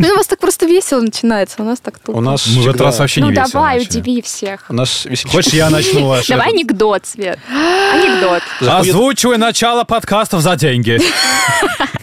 Ну, 0.00 0.08
у 0.12 0.16
вас 0.16 0.26
так 0.26 0.42
просто 0.60 0.66
весело 0.74 1.00
начинается, 1.00 1.62
у 1.62 1.64
нас 1.64 1.80
так 1.80 1.94
У 2.06 2.12
тут. 2.12 2.20
нас 2.22 2.46
Мы 2.46 2.62
в 2.62 2.68
этот 2.68 2.80
раз 2.82 2.98
вообще 2.98 3.20
не 3.20 3.26
Ну, 3.28 3.32
весело 3.32 3.48
давай, 3.52 3.78
начали. 3.78 4.00
удиви 4.00 4.22
всех. 4.22 4.66
У 4.68 4.74
нас 4.74 5.04
весельчак. 5.04 5.32
Хочешь, 5.32 5.52
я 5.52 5.70
начну 5.70 6.06
ваш? 6.06 6.26
Давай 6.26 6.48
анекдот, 6.50 7.06
Свет. 7.06 7.38
Анекдот. 7.92 8.42
Озвучивай 8.60 9.38
начало 9.38 9.84
подкастов 9.84 10.40
за 10.42 10.56
деньги. 10.56 10.98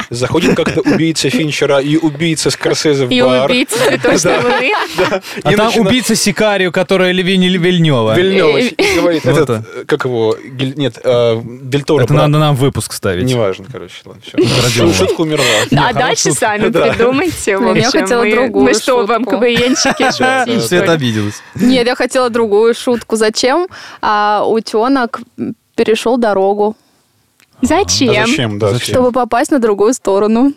заходит 0.10 0.56
как-то 0.56 0.80
убийца 0.82 1.30
Финчера 1.30 1.80
и 1.82 1.98
убийца 1.98 2.50
Скорсезе 2.50 3.06
в 3.06 3.12
И 3.12 3.22
бар. 3.22 3.50
убийца 3.52 3.78
цветочной 3.90 4.38
луны. 4.42 4.72
А 5.44 5.52
И 5.52 5.56
там 5.56 5.66
начина- 5.68 5.82
убийца 5.90 6.16
Сикарио, 6.16 6.72
которая 6.72 7.12
Левини 7.12 7.48
Вильнева. 7.50 8.16
Вильнёва 8.16 8.58
и 8.58 8.96
говорит, 8.96 9.26
Вот 9.26 9.38
этот, 9.38 9.66
э, 9.76 9.84
как 9.86 10.06
его, 10.06 10.38
нет, 10.78 10.98
э, 11.04 11.42
Дель 11.44 11.84
Торо, 11.84 12.04
Это 12.06 12.14
брат. 12.14 12.28
надо 12.30 12.40
нам 12.40 12.56
выпуск 12.56 12.94
ставить. 12.94 13.26
Неважно, 13.26 13.66
короче. 13.70 13.96
Шутка 14.98 15.22
умерла. 15.22 15.44
А 15.76 15.94
дальше 15.94 16.32
сами 16.32 16.70
Да. 16.70 16.88
придумайте. 16.94 17.58
я 17.76 17.92
хотела 17.92 18.24
Мы- 18.24 18.32
другую 18.48 18.66
Мы 18.66 18.74
что, 18.74 19.06
вам 19.06 19.26
шутить, 19.76 20.14
что 20.16 20.46
Света 20.62 20.94
обиделась. 20.94 21.42
Нет, 21.56 21.86
я 21.88 21.96
хотела 21.96 22.30
другую 22.30 22.74
шутку. 22.74 23.16
Зачем 23.16 23.68
а, 24.02 24.44
утенок 24.46 25.22
перешел 25.76 26.18
дорогу? 26.18 26.76
А 27.62 27.66
Зачем? 27.66 28.28
зачем, 28.28 28.60
да. 28.60 28.72
Зачем? 28.72 28.94
Чтобы 28.94 29.12
попасть 29.12 29.52
на 29.52 29.60
другую 29.60 29.94
сторону. 29.94 30.54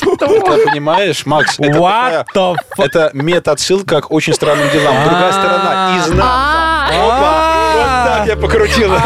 Ты 0.00 0.16
понимаешь, 0.18 1.26
Макс, 1.26 1.58
это 1.58 1.72
такая-? 1.72 2.56
Это 2.78 3.10
мета-отсылка 3.12 4.02
к 4.02 4.10
очень 4.10 4.34
странным 4.34 4.70
делам. 4.70 4.94
Другая 5.04 5.32
сторона. 5.32 5.98
Изнанка. 5.98 6.24
А, 6.26 6.88
Опа! 6.90 7.74
Вот 7.74 7.86
так 8.18 8.26
я 8.28 8.36
покрутила. 8.36 9.00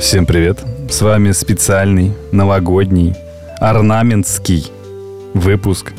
Всем 0.00 0.26
привет. 0.26 0.69
С 0.90 1.02
вами 1.02 1.30
специальный 1.30 2.12
новогодний 2.32 3.14
орнаментский 3.60 4.70
выпуск 5.34 5.92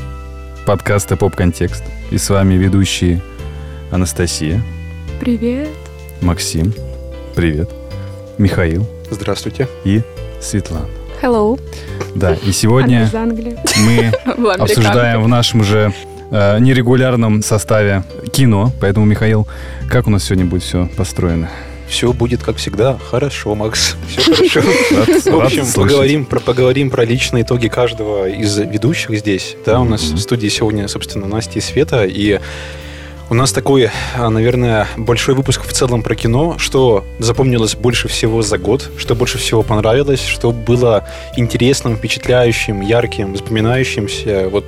подкаста 0.65 1.15
«Поп-контекст». 1.15 1.83
И 2.11 2.17
с 2.17 2.29
вами 2.29 2.55
ведущие 2.55 3.21
Анастасия, 3.89 4.61
Привет. 5.19 5.69
Максим, 6.21 6.73
привет, 7.35 7.69
Михаил 8.37 8.85
Здравствуйте. 9.09 9.67
и 9.85 10.01
Светлана. 10.41 10.85
hello. 11.21 11.59
Да, 12.15 12.33
и 12.33 12.51
сегодня 12.51 13.09
мы 13.77 14.11
обсуждаем 14.59 15.23
в 15.23 15.27
нашем 15.27 15.63
же 15.63 15.93
э, 16.31 16.59
нерегулярном 16.59 17.41
составе 17.43 18.03
кино. 18.33 18.71
Поэтому, 18.81 19.05
Михаил, 19.05 19.47
как 19.89 20.07
у 20.07 20.09
нас 20.09 20.25
сегодня 20.25 20.45
будет 20.45 20.63
все 20.63 20.89
построено? 20.97 21.49
Все 21.91 22.13
будет, 22.13 22.41
как 22.41 22.55
всегда, 22.55 22.97
хорошо, 22.97 23.53
Макс. 23.53 23.97
Все 24.07 24.61
хорошо. 24.61 25.39
В 25.39 25.41
общем, 25.41 25.65
поговорим 25.75 26.23
про, 26.23 26.39
поговорим 26.39 26.89
про 26.89 27.03
личные 27.03 27.43
итоги 27.43 27.67
каждого 27.67 28.29
из 28.29 28.57
ведущих 28.57 29.19
здесь. 29.19 29.57
Да, 29.65 29.81
у 29.81 29.83
нас 29.83 30.01
в 30.01 30.17
студии 30.17 30.47
сегодня, 30.47 30.87
собственно, 30.87 31.27
Настя 31.27 31.59
и 31.59 31.61
Света. 31.61 32.05
И 32.05 32.39
у 33.29 33.33
нас 33.33 33.51
такой, 33.51 33.89
а, 34.15 34.29
наверное, 34.29 34.87
большой 34.95 35.35
выпуск 35.35 35.63
в 35.65 35.73
целом 35.73 36.01
про 36.01 36.15
кино, 36.15 36.55
что 36.57 37.03
запомнилось 37.19 37.75
больше 37.75 38.07
всего 38.07 38.41
за 38.41 38.57
год, 38.57 38.89
что 38.97 39.13
больше 39.13 39.37
всего 39.37 39.61
понравилось, 39.61 40.25
что 40.25 40.53
было 40.53 41.05
интересным, 41.35 41.97
впечатляющим, 41.97 42.79
ярким, 42.79 43.35
запоминающимся. 43.35 44.47
Вот 44.49 44.63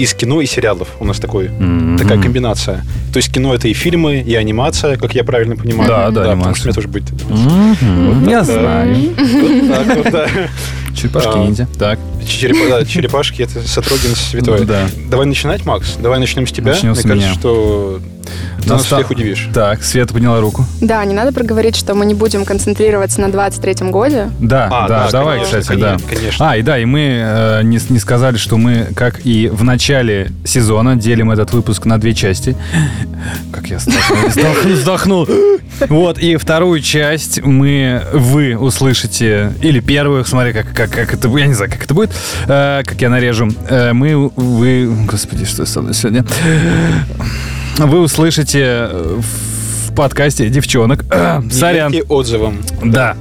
из 0.00 0.14
кино 0.14 0.40
и 0.40 0.46
сериалов 0.46 0.88
у 0.98 1.04
нас 1.04 1.18
такой 1.18 1.48
Мгм. 1.50 1.98
такая 1.98 2.20
комбинация. 2.20 2.84
То 3.12 3.18
есть 3.18 3.32
кино 3.32 3.54
это 3.54 3.68
и 3.68 3.72
фильмы, 3.74 4.20
и 4.20 4.34
анимация, 4.34 4.96
как 4.96 5.14
я 5.14 5.24
правильно 5.24 5.56
понимаю. 5.56 5.88
Да, 5.88 6.10
да, 6.10 6.20
потому 6.22 6.22
что 6.22 6.32
анимация. 6.32 6.64
мне 6.64 6.72
тоже 6.74 6.88
будет. 6.88 7.12
Мгм. 7.28 8.28
Я 8.28 8.38
так, 8.44 8.46
да. 8.46 8.60
знаю. 8.60 8.96
Вот 9.16 9.68
так 9.86 9.96
вот, 9.96 10.10
да. 10.12 10.26
Черепашки 10.96 11.30
А. 11.34 11.38
ниндзя. 11.38 11.68
Так. 11.78 11.98
Черепа- 12.26 12.68
да, 12.68 12.84
черепашки 12.84 13.42
это 13.42 13.60
Сотрогин 13.66 14.14
святой. 14.14 14.64
Да. 14.64 14.86
Давай 15.10 15.26
начинать, 15.26 15.64
Макс. 15.64 15.96
Давай 15.96 16.18
начнем 16.18 16.46
с 16.46 16.52
тебя. 16.52 16.72
Мне 16.72 16.80
кажется, 16.94 17.08
меня. 17.14 17.32
что 17.34 18.00
ты 18.62 18.68
нас 18.68 18.82
Наста- 18.82 18.96
всех 18.96 19.10
удивишь. 19.10 19.48
Так, 19.54 19.82
Света 19.82 20.12
подняла 20.12 20.40
руку. 20.40 20.64
Да, 20.80 21.04
не 21.04 21.14
надо 21.14 21.32
проговорить, 21.32 21.76
что 21.76 21.94
мы 21.94 22.04
не 22.06 22.14
будем 22.14 22.44
концентрироваться 22.44 23.20
на 23.20 23.26
23-м 23.26 23.90
годе. 23.90 24.30
Да, 24.40 24.68
А, 24.70 24.88
да, 24.88 25.04
да, 25.06 25.10
давай, 25.10 25.38
конечно, 25.38 25.60
кстати, 25.60 25.78
да. 25.80 25.86
конечно, 25.92 26.08
конечно. 26.16 26.50
А, 26.50 26.56
и 26.56 26.62
да, 26.62 26.78
и 26.78 26.84
мы 26.84 27.00
э, 27.00 27.62
не, 27.62 27.78
не 27.88 27.98
сказали, 27.98 28.36
что 28.36 28.56
мы, 28.58 28.88
как 28.94 29.24
и 29.24 29.48
в 29.48 29.64
начале 29.64 30.30
сезона, 30.44 30.96
делим 30.96 31.30
этот 31.30 31.52
выпуск 31.52 31.86
на 31.86 31.98
две 31.98 32.14
части. 32.14 32.56
Как 33.52 33.66
я 33.66 33.78
вздохнул. 34.64 35.28
Вот, 35.88 36.18
и 36.18 36.36
вторую 36.36 36.80
часть 36.80 37.40
мы, 37.42 38.02
вы 38.12 38.56
услышите, 38.56 39.52
или 39.62 39.80
первую, 39.80 40.24
смотри, 40.24 40.52
как, 40.52 40.72
как, 40.74 40.90
как 40.90 41.14
это, 41.14 41.28
я 41.38 41.46
не 41.46 41.54
знаю, 41.54 41.70
как 41.70 41.84
это 41.84 41.94
будет, 41.94 42.10
э, 42.46 42.82
как 42.84 43.00
я 43.00 43.08
нарежу. 43.08 43.48
Э, 43.68 43.92
мы, 43.92 44.28
вы, 44.36 44.90
господи, 45.06 45.44
что 45.44 45.64
со 45.66 45.80
мной 45.82 45.94
сегодня? 45.94 46.24
Вы 47.78 48.00
услышите 48.00 48.88
э, 48.90 49.20
подкасте 50.04 50.48
девчонок. 50.48 51.04
Сорян. 51.52 51.92
Верьте 51.92 52.08
отзывам. 52.08 52.62
Да. 52.82 53.16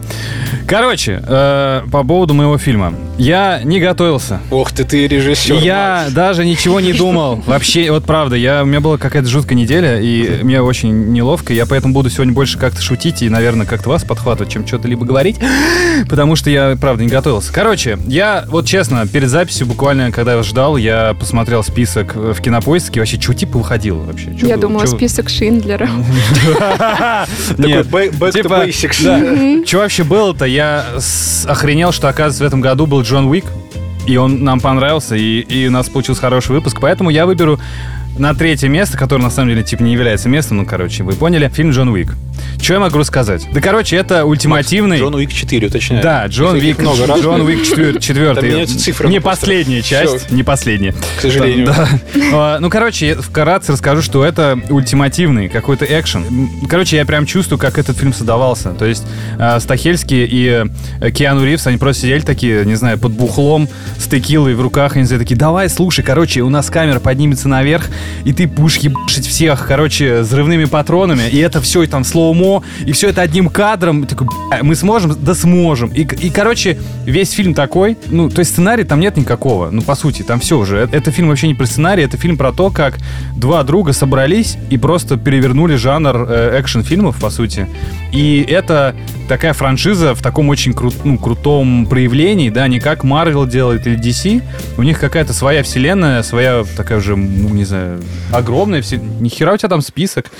Короче, 0.65 1.21
э, 1.27 1.81
по 1.91 2.03
поводу 2.05 2.33
моего 2.33 2.57
фильма. 2.57 2.93
Я 3.17 3.59
не 3.65 3.81
готовился. 3.81 4.39
Ох 4.49 4.71
ты, 4.71 4.85
ты 4.85 5.07
режиссер. 5.07 5.55
я 5.57 6.03
Макс. 6.03 6.13
даже 6.13 6.45
ничего 6.45 6.79
не 6.79 6.93
думал. 6.93 7.43
Вообще, 7.47 7.91
вот 7.91 8.05
правда, 8.05 8.37
я, 8.37 8.63
у 8.63 8.65
меня 8.65 8.79
была 8.79 8.97
какая-то 8.97 9.27
жуткая 9.27 9.57
неделя, 9.57 9.99
и 9.99 10.41
мне 10.41 10.61
очень 10.61 11.11
неловко. 11.11 11.51
Я 11.53 11.65
поэтому 11.65 11.93
буду 11.93 12.09
сегодня 12.09 12.33
больше 12.33 12.57
как-то 12.57 12.81
шутить 12.81 13.21
и, 13.23 13.29
наверное, 13.29 13.65
как-то 13.65 13.89
вас 13.89 14.05
подхватывать, 14.05 14.53
чем 14.53 14.65
что-то 14.65 14.87
либо 14.87 15.05
говорить. 15.05 15.35
Потому 16.09 16.37
что 16.37 16.49
я, 16.49 16.77
правда, 16.79 17.03
не 17.03 17.09
готовился. 17.09 17.51
Короче, 17.51 17.97
я, 18.07 18.45
вот 18.47 18.65
честно, 18.65 19.05
перед 19.05 19.27
записью, 19.29 19.67
буквально, 19.67 20.11
когда 20.13 20.35
я 20.35 20.43
ждал, 20.43 20.77
я 20.77 21.13
посмотрел 21.19 21.61
список 21.63 22.15
в 22.15 22.39
кинопоиске. 22.41 23.01
Вообще, 23.01 23.19
что 23.19 23.33
типа 23.33 23.57
выходило 23.57 23.99
вообще? 24.03 24.33
Чё 24.39 24.47
Я 24.47 24.53
было? 24.55 24.61
думала, 24.61 24.85
Чё- 24.87 24.95
список 24.95 25.27
Шиндлера. 25.29 25.89
Такой 26.77 27.83
back, 27.83 28.11
back 28.17 28.31
Типа, 28.31 28.47
to 28.47 28.67
basics. 28.67 29.65
Что 29.65 29.77
вообще 29.77 30.03
было-то? 30.03 30.45
Я 30.45 30.85
охренел, 31.47 31.91
что, 31.91 32.09
оказывается, 32.09 32.43
в 32.43 32.47
этом 32.47 32.61
году 32.61 32.85
был 32.85 33.01
Джон 33.01 33.25
Уик. 33.25 33.45
И 34.07 34.17
он 34.17 34.43
нам 34.43 34.59
понравился, 34.59 35.15
и, 35.15 35.41
и 35.41 35.67
у 35.67 35.71
нас 35.71 35.87
получился 35.87 36.21
хороший 36.21 36.53
выпуск. 36.53 36.79
Поэтому 36.81 37.11
я 37.11 37.25
выберу 37.27 37.59
на 38.19 38.33
третье 38.33 38.67
место, 38.67 38.97
которое 38.97 39.23
на 39.23 39.29
самом 39.29 39.49
деле 39.49 39.63
типа 39.63 39.81
не 39.81 39.93
является 39.93 40.29
местом, 40.29 40.57
ну, 40.57 40.65
короче, 40.65 41.03
вы 41.03 41.13
поняли, 41.13 41.49
фильм 41.49 41.71
Джон 41.71 41.89
Уик. 41.89 42.15
Что 42.61 42.73
я 42.73 42.79
могу 42.79 42.97
рассказать? 42.97 43.47
Да, 43.53 43.61
короче, 43.61 43.95
это 43.95 44.25
ультимативный... 44.25 44.99
Джон 44.99 45.15
Уик 45.15 45.31
4, 45.31 45.67
уточняю. 45.67 46.03
Да, 46.03 46.25
Джон 46.27 46.57
Их 46.57 46.63
Уик, 46.63 46.79
много 46.79 47.05
раз. 47.05 47.21
Джон 47.21 47.41
Уик 47.41 47.63
четвер- 47.63 47.93
Там 47.93 48.01
четвертый. 48.01 48.49
меняются 48.49 48.77
цифры 48.77 49.07
Не 49.09 49.19
просто. 49.19 49.41
последняя 49.41 49.81
часть, 49.81 50.31
не 50.31 50.43
последняя. 50.43 50.93
К 51.17 51.21
сожалению. 51.21 51.67
Да. 52.13 52.57
Ну, 52.59 52.69
короче, 52.69 53.07
я 53.07 53.15
вкратце 53.15 53.71
расскажу, 53.71 54.01
что 54.01 54.23
это 54.25 54.59
ультимативный 54.69 55.49
какой-то 55.49 55.85
экшен. 55.85 56.49
Короче, 56.69 56.97
я 56.97 57.05
прям 57.05 57.25
чувствую, 57.25 57.59
как 57.59 57.77
этот 57.77 57.97
фильм 57.97 58.13
создавался. 58.13 58.71
То 58.71 58.85
есть 58.85 59.03
а, 59.37 59.59
Стахельский 59.59 60.25
и 60.25 60.65
э, 61.01 61.11
Киану 61.11 61.45
Ривз, 61.45 61.67
они 61.67 61.77
просто 61.77 62.03
сидели 62.03 62.21
такие, 62.21 62.65
не 62.65 62.75
знаю, 62.75 62.97
под 62.99 63.13
бухлом, 63.13 63.69
с 63.97 64.07
текилой 64.07 64.53
в 64.55 64.61
руках, 64.61 64.95
они 64.95 65.05
такие, 65.07 65.35
давай, 65.37 65.69
слушай, 65.69 66.03
короче, 66.03 66.41
у 66.41 66.49
нас 66.49 66.69
камера 66.69 66.99
поднимется 66.99 67.47
наверх, 67.47 67.87
и 68.25 68.33
ты 68.33 68.47
будешь 68.47 68.77
ебашить 68.77 69.27
всех, 69.27 69.67
короче, 69.67 70.21
взрывными 70.21 70.65
патронами, 70.65 71.23
и 71.29 71.37
это 71.37 71.61
все 71.61 71.83
и 71.83 71.87
там 71.87 72.03
слоумо, 72.03 72.63
и 72.85 72.91
все 72.91 73.09
это 73.09 73.21
одним 73.21 73.49
кадром. 73.49 74.05
Такой, 74.05 74.27
«Бля, 74.27 74.59
мы 74.63 74.75
сможем? 74.75 75.15
Да 75.21 75.33
сможем. 75.35 75.89
И, 75.89 76.01
и, 76.01 76.29
короче, 76.29 76.77
весь 77.05 77.31
фильм 77.31 77.53
такой, 77.53 77.97
ну, 78.07 78.29
то 78.29 78.39
есть 78.39 78.51
сценария 78.51 78.83
там 78.83 78.99
нет 78.99 79.17
никакого, 79.17 79.69
ну, 79.71 79.81
по 79.81 79.95
сути, 79.95 80.23
там 80.23 80.39
все 80.39 80.57
уже. 80.57 80.77
Это, 80.77 80.97
это 80.97 81.11
фильм 81.11 81.29
вообще 81.29 81.47
не 81.47 81.55
про 81.55 81.65
сценарий, 81.65 82.03
это 82.03 82.17
фильм 82.17 82.37
про 82.37 82.51
то, 82.51 82.69
как 82.69 82.97
два 83.35 83.63
друга 83.63 83.93
собрались 83.93 84.57
и 84.69 84.77
просто 84.77 85.17
перевернули 85.17 85.75
жанр 85.75 86.27
э, 86.29 86.59
экшн-фильмов, 86.59 87.17
по 87.19 87.29
сути. 87.29 87.67
И 88.11 88.45
это 88.47 88.95
такая 89.27 89.53
франшиза 89.53 90.15
в 90.15 90.21
таком 90.21 90.49
очень 90.49 90.71
кру- 90.71 90.93
ну, 91.03 91.17
крутом 91.17 91.85
проявлении, 91.85 92.49
да, 92.49 92.67
не 92.67 92.79
как 92.79 93.03
Marvel 93.03 93.47
делает 93.47 93.87
или 93.87 93.97
DC. 93.97 94.41
У 94.77 94.83
них 94.83 94.99
какая-то 94.99 95.33
своя 95.33 95.63
вселенная, 95.63 96.23
своя 96.23 96.63
такая 96.75 96.97
уже, 96.97 97.15
ну, 97.15 97.49
не 97.49 97.63
знаю, 97.65 97.98
огромная 98.33 98.81
вселенная. 98.81 99.19
Нихера 99.19 99.53
у 99.53 99.57
тебя 99.57 99.69
там 99.69 99.81
список. 99.81 100.27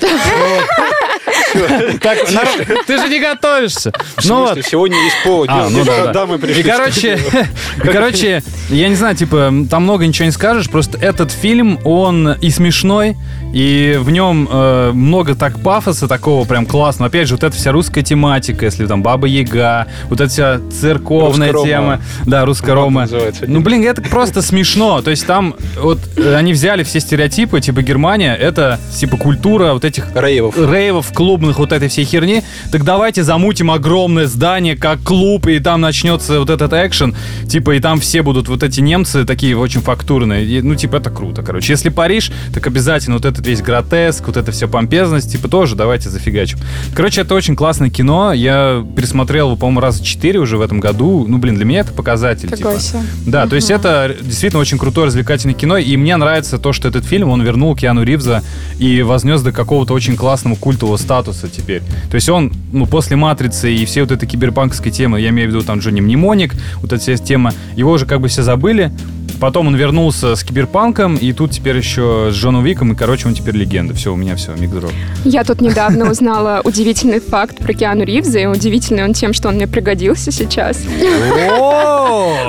Ты 2.86 2.98
же 2.98 3.08
не 3.08 3.20
готовишься. 3.20 3.92
Ну 4.24 4.40
вот. 4.40 4.64
сегодня 4.64 4.96
есть 5.02 5.16
повод. 5.24 5.48
А, 5.50 5.68
ну 5.70 5.84
да, 5.84 6.26
мы 6.26 6.38
пришли. 6.38 6.62
И, 6.62 6.64
короче, 6.64 7.18
короче, 7.82 8.42
я 8.68 8.88
не 8.88 8.94
знаю, 8.94 9.16
типа, 9.16 9.52
там 9.70 9.84
много 9.84 10.06
ничего 10.06 10.26
не 10.26 10.32
скажешь, 10.32 10.68
просто 10.70 10.98
этот 10.98 11.30
фильм, 11.32 11.78
он 11.84 12.32
и 12.32 12.50
смешной, 12.50 13.16
и 13.52 13.96
в 14.00 14.10
нем 14.10 14.48
э, 14.50 14.92
много 14.92 15.34
так 15.34 15.60
пафоса 15.60 16.06
такого 16.08 16.44
прям 16.44 16.66
классного. 16.66 17.08
Опять 17.08 17.28
же, 17.28 17.34
вот 17.34 17.44
эта 17.44 17.56
вся 17.56 17.72
русская 17.72 18.02
тематика, 18.02 18.64
если 18.64 18.86
там 18.86 19.02
Баба 19.02 19.26
Яга, 19.26 19.86
вот 20.08 20.20
эта 20.20 20.30
вся 20.30 20.60
церковная 20.80 21.52
Русско-рома. 21.52 21.66
тема. 21.66 22.00
Да, 22.26 22.44
русско 22.44 22.68
Вот 22.68 22.74
рома. 22.74 23.08
Ну, 23.46 23.60
блин, 23.60 23.84
это 23.84 24.02
просто 24.02 24.42
смешно. 24.42 25.02
То 25.02 25.10
есть 25.10 25.26
там 25.26 25.54
вот 25.76 25.98
э, 26.16 26.34
они 26.34 26.52
взяли 26.52 26.82
все 26.84 27.00
стереотипы, 27.00 27.60
типа 27.60 27.82
Германия, 27.82 28.34
это 28.34 28.78
типа 28.96 29.16
культура 29.16 29.72
вот 29.72 29.84
этих 29.84 30.06
Рейвов. 30.14 30.56
рейвов 30.56 31.12
клубных 31.12 31.49
спортивных 31.50 31.58
вот 31.58 31.72
этой 31.72 31.88
всей 31.88 32.04
херни, 32.04 32.42
так 32.70 32.84
давайте 32.84 33.22
замутим 33.22 33.70
огромное 33.70 34.26
здание, 34.26 34.76
как 34.76 35.02
клуб, 35.02 35.46
и 35.46 35.58
там 35.58 35.80
начнется 35.80 36.38
вот 36.38 36.50
этот 36.50 36.72
экшен, 36.72 37.14
типа, 37.48 37.72
и 37.72 37.80
там 37.80 38.00
все 38.00 38.22
будут 38.22 38.48
вот 38.48 38.62
эти 38.62 38.80
немцы 38.80 39.24
такие 39.24 39.56
очень 39.56 39.80
фактурные. 39.80 40.44
И, 40.44 40.62
ну, 40.62 40.74
типа, 40.74 40.96
это 40.96 41.10
круто, 41.10 41.42
короче. 41.42 41.72
Если 41.72 41.88
Париж, 41.90 42.32
так 42.54 42.66
обязательно 42.66 43.16
вот 43.16 43.24
этот 43.24 43.46
весь 43.46 43.62
гротеск, 43.62 44.26
вот 44.26 44.36
это 44.36 44.52
все 44.52 44.68
помпезность, 44.68 45.32
типа, 45.32 45.48
тоже 45.48 45.76
давайте 45.76 46.10
зафигачим. 46.10 46.58
Короче, 46.94 47.22
это 47.22 47.34
очень 47.34 47.56
классное 47.56 47.90
кино. 47.90 48.32
Я 48.32 48.84
пересмотрел 48.96 49.48
его, 49.48 49.56
по-моему, 49.56 49.80
раза 49.80 50.04
четыре 50.04 50.38
уже 50.38 50.56
в 50.56 50.60
этом 50.60 50.80
году. 50.80 51.26
Ну, 51.28 51.38
блин, 51.38 51.56
для 51.56 51.64
меня 51.64 51.80
это 51.80 51.92
показатель. 51.92 52.48
Такой 52.48 52.74
типа. 52.74 52.80
себе. 52.80 53.00
Да, 53.26 53.46
то 53.46 53.56
есть 53.56 53.70
это 53.70 54.14
действительно 54.20 54.60
очень 54.60 54.78
крутое 54.78 55.06
развлекательное 55.06 55.54
кино, 55.54 55.78
и 55.78 55.96
мне 55.96 56.16
нравится 56.16 56.58
то, 56.58 56.72
что 56.72 56.88
этот 56.88 57.04
фильм, 57.04 57.28
он 57.30 57.42
вернул 57.42 57.74
Киану 57.74 58.02
Ривза 58.02 58.42
и 58.78 59.02
вознес 59.02 59.42
до 59.42 59.52
какого-то 59.52 59.94
очень 59.94 60.16
классного 60.16 60.56
культового 60.60 60.96
статуса 60.96 61.39
теперь. 61.48 61.82
То 62.10 62.16
есть 62.16 62.28
он, 62.28 62.52
ну, 62.72 62.86
после 62.86 63.16
«Матрицы» 63.16 63.72
и 63.72 63.84
все 63.84 64.02
вот 64.02 64.10
этой 64.10 64.26
киберпанковской 64.26 64.92
темы, 64.92 65.20
я 65.20 65.30
имею 65.30 65.48
в 65.48 65.52
виду 65.52 65.64
там 65.64 65.78
Джонни 65.78 66.00
Мнемоник, 66.00 66.54
вот 66.76 66.92
эта 66.92 66.98
вся 66.98 67.16
тема, 67.16 67.52
его 67.76 67.92
уже 67.92 68.06
как 68.06 68.20
бы 68.20 68.28
все 68.28 68.42
забыли, 68.42 68.92
Потом 69.40 69.68
он 69.68 69.74
вернулся 69.74 70.36
с 70.36 70.44
киберпанком, 70.44 71.16
и 71.16 71.32
тут 71.32 71.52
теперь 71.52 71.74
еще 71.74 72.28
с 72.30 72.34
Джоном 72.34 72.62
Виком, 72.62 72.92
и, 72.92 72.94
короче, 72.94 73.26
он 73.26 73.32
теперь 73.32 73.56
легенда. 73.56 73.94
Все, 73.94 74.12
у 74.12 74.16
меня 74.16 74.36
все, 74.36 74.54
микдроп. 74.54 74.92
Я 75.24 75.44
тут 75.44 75.62
недавно 75.62 76.10
узнала 76.10 76.60
удивительный 76.62 77.20
факт 77.20 77.56
про 77.56 77.72
Киану 77.72 78.04
Ривза, 78.04 78.38
и 78.38 78.44
удивительный 78.44 79.02
он 79.02 79.14
тем, 79.14 79.32
что 79.32 79.48
он 79.48 79.54
мне 79.54 79.66
пригодился 79.66 80.30
сейчас. 80.30 80.84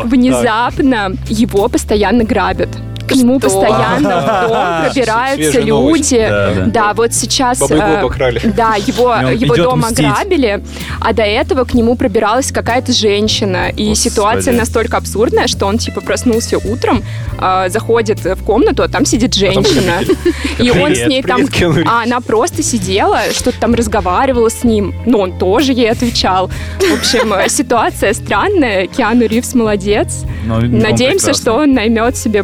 Внезапно 0.04 1.14
его 1.30 1.70
постоянно 1.70 2.26
грабят. 2.26 2.70
К 3.12 3.16
нему 3.16 3.40
Что? 3.40 3.48
постоянно 3.50 4.22
в 4.22 4.48
дом 4.50 4.86
пробираются 4.86 5.62
новость. 5.62 6.12
люди. 6.12 6.28
Да, 6.28 6.52
да. 6.54 6.66
Да, 6.66 6.94
вот 6.94 7.14
сейчас... 7.14 7.62
Э. 7.70 8.08
Да, 8.56 8.76
его, 8.76 9.16
его 9.34 9.56
дом 9.56 9.80
мстить. 9.80 10.00
ограбили, 10.00 10.64
а 11.00 11.14
до 11.14 11.24
этого 11.24 11.66
к 11.66 11.74
нему 11.74 11.96
пробиралась 11.96 12.52
какая-то 12.52 12.92
женщина. 12.92 13.70
И 13.70 13.90
Господи. 13.90 14.10
ситуация 14.10 14.54
настолько 14.54 14.98
абсурдная, 14.98 15.48
что 15.48 15.66
он 15.66 15.78
типа 15.78 16.02
проснулся 16.02 16.58
утром, 16.58 17.04
э, 17.40 17.70
заходит 17.70 18.24
в 18.24 18.44
комнату, 18.44 18.84
а 18.84 18.88
там 18.88 19.06
сидит 19.06 19.34
женщина. 19.34 20.02
И 20.58 20.70
он 20.72 20.96
с 20.96 21.08
ней 21.08 21.24
там... 21.24 21.42
А 21.86 22.04
она 22.04 22.22
просто 22.22 22.64
сидела, 22.64 23.20
что-то 23.32 23.60
там 23.60 23.74
разговаривала 23.76 24.50
с 24.50 24.64
ним, 24.64 24.94
но 25.06 25.20
он 25.20 25.38
тоже 25.38 25.74
ей 25.74 25.92
отвечал. 25.92 26.50
В 26.80 26.94
общем, 26.94 27.34
э, 27.34 27.50
ситуация 27.50 28.14
странная. 28.14 28.88
Киану 28.88 29.26
Ривз 29.28 29.54
молодец. 29.54 30.24
Надеемся, 30.46 31.34
что 31.34 31.54
он 31.54 31.74
наймет 31.74 32.18
себе 32.18 32.44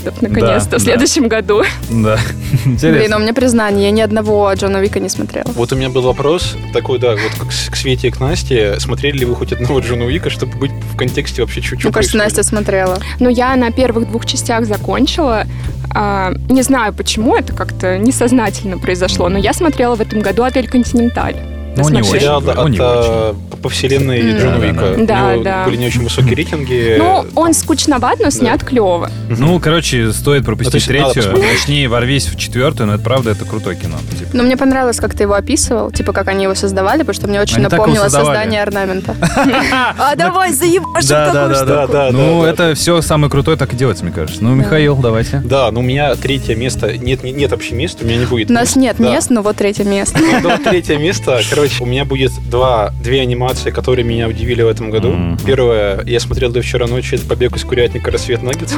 бодигардов 0.00 0.22
наконец-то 0.22 0.70
Да, 0.72 0.78
в 0.78 0.80
следующем 0.82 1.28
году. 1.28 1.62
Да. 1.90 2.18
Блин, 2.64 2.74
Интересно. 2.74 3.16
у 3.16 3.20
меня 3.20 3.32
признание, 3.34 3.84
я 3.86 3.90
ни 3.90 4.00
одного 4.00 4.52
Джона 4.54 4.78
Вика 4.78 5.00
не 5.00 5.08
смотрела. 5.08 5.46
Вот 5.54 5.72
у 5.72 5.76
меня 5.76 5.90
был 5.90 6.02
вопрос 6.02 6.56
такой, 6.72 6.98
да, 6.98 7.10
вот 7.12 7.32
как 7.38 7.52
с- 7.52 7.68
к 7.70 7.76
Свете 7.76 8.08
и 8.08 8.10
к 8.10 8.20
Насте. 8.20 8.78
Смотрели 8.80 9.18
ли 9.18 9.24
вы 9.24 9.34
хоть 9.34 9.52
одного 9.52 9.80
Джона 9.80 10.04
Уика, 10.06 10.30
чтобы 10.30 10.56
быть 10.58 10.70
в 10.92 10.96
контексте 10.96 11.42
вообще 11.42 11.60
чуть-чуть? 11.60 11.84
Мне 11.84 11.92
кажется, 11.92 12.16
Настя 12.16 12.42
смотрела. 12.42 12.98
Но 13.18 13.28
я 13.28 13.54
на 13.56 13.70
первых 13.70 14.08
двух 14.08 14.26
частях 14.26 14.64
закончила. 14.66 15.44
А, 15.92 16.32
не 16.48 16.62
знаю, 16.62 16.92
почему 16.94 17.36
это 17.36 17.52
как-то 17.52 17.98
несознательно 17.98 18.78
произошло, 18.78 19.28
но 19.28 19.38
я 19.38 19.52
смотрела 19.52 19.96
в 19.96 20.00
этом 20.00 20.20
году 20.20 20.44
«Отель 20.44 20.68
Континенталь». 20.68 21.34
Ну, 21.76 21.84
Вы 21.84 21.90
не 21.92 22.02
смотрели? 22.02 22.20
Сериал 22.22 22.38
очень, 22.38 22.50
от, 22.60 22.68
не 22.70 22.78
а, 22.80 23.34
по 23.62 23.68
вселенной. 23.68 24.20
Джона 24.32 24.58
Да, 24.58 24.66
Уика. 24.66 24.74
да, 24.74 25.04
да. 25.06 25.28
У 25.28 25.32
него 25.34 25.44
Да, 25.44 25.64
были 25.64 25.76
не 25.76 25.86
очень 25.86 26.02
высокие 26.02 26.34
рейтинги. 26.34 26.96
Ну, 26.98 27.26
он 27.36 27.54
скучноват, 27.54 28.18
но 28.20 28.30
снят 28.30 28.62
клево. 28.64 29.08
Ну, 29.28 29.60
короче, 29.60 30.12
стоит 30.12 30.40
Ну, 30.40 30.44
то 30.44 30.46
пропустить 30.46 30.86
третью, 30.86 31.22
посмотреть. 31.22 31.52
точнее, 31.52 31.88
ворвись 31.88 32.26
в 32.26 32.36
четвертую, 32.36 32.88
но 32.88 32.94
это 32.94 33.02
правда, 33.04 33.30
это 33.30 33.44
крутое 33.44 33.76
кино. 33.76 33.96
типа. 34.18 34.30
Но 34.32 34.42
мне 34.42 34.56
понравилось, 34.56 34.96
как 34.96 35.14
ты 35.14 35.22
его 35.24 35.34
описывал, 35.34 35.90
типа, 35.90 36.12
как 36.12 36.28
они 36.28 36.44
его 36.44 36.54
создавали, 36.54 36.98
потому 37.00 37.14
что 37.14 37.28
мне 37.28 37.40
очень 37.40 37.56
Они 37.56 37.64
напомнило 37.64 38.08
создание 38.08 38.62
орнамента. 38.62 39.14
А 39.98 40.16
давай 40.16 40.52
заебашим 40.52 41.08
такую 41.08 41.32
да, 41.32 41.54
штуку. 41.54 41.66
да, 41.70 41.86
да. 41.86 42.08
Ну, 42.10 42.44
это 42.44 42.74
все 42.74 43.00
самое 43.02 43.30
крутое 43.30 43.56
так 43.56 43.72
и 43.72 43.76
делается, 43.76 44.04
мне 44.04 44.12
кажется. 44.12 44.42
Ну, 44.42 44.54
Михаил, 44.54 44.96
давайте. 44.96 45.40
Да, 45.44 45.70
но 45.70 45.80
у 45.80 45.82
меня 45.82 46.14
третье 46.16 46.54
место. 46.56 46.96
Нет, 46.98 47.22
нет, 47.22 47.50
вообще 47.50 47.74
места, 47.74 48.04
у 48.04 48.06
меня 48.06 48.18
не 48.18 48.26
будет. 48.26 48.50
У 48.50 48.52
нас 48.52 48.76
нет 48.76 48.98
мест, 48.98 49.30
но 49.30 49.42
вот 49.42 49.56
третье 49.56 49.84
место. 49.84 50.18
Ну, 50.42 50.50
третье 50.58 50.96
место. 50.98 51.40
Короче, 51.48 51.59
у 51.80 51.86
меня 51.86 52.04
будет 52.04 52.32
два, 52.48 52.92
две 53.02 53.20
анимации, 53.20 53.70
которые 53.70 54.04
меня 54.04 54.28
удивили 54.28 54.62
в 54.62 54.68
этом 54.68 54.90
году. 54.90 55.10
Мгм. 55.10 55.38
Первое, 55.44 56.02
я 56.04 56.20
смотрел 56.20 56.50
до 56.50 56.62
вчера 56.62 56.86
ночи, 56.86 57.14
это 57.14 57.26
«Побег 57.26 57.56
из 57.56 57.64
курятника. 57.64 58.10
Рассвет 58.10 58.42
Наггетса». 58.42 58.76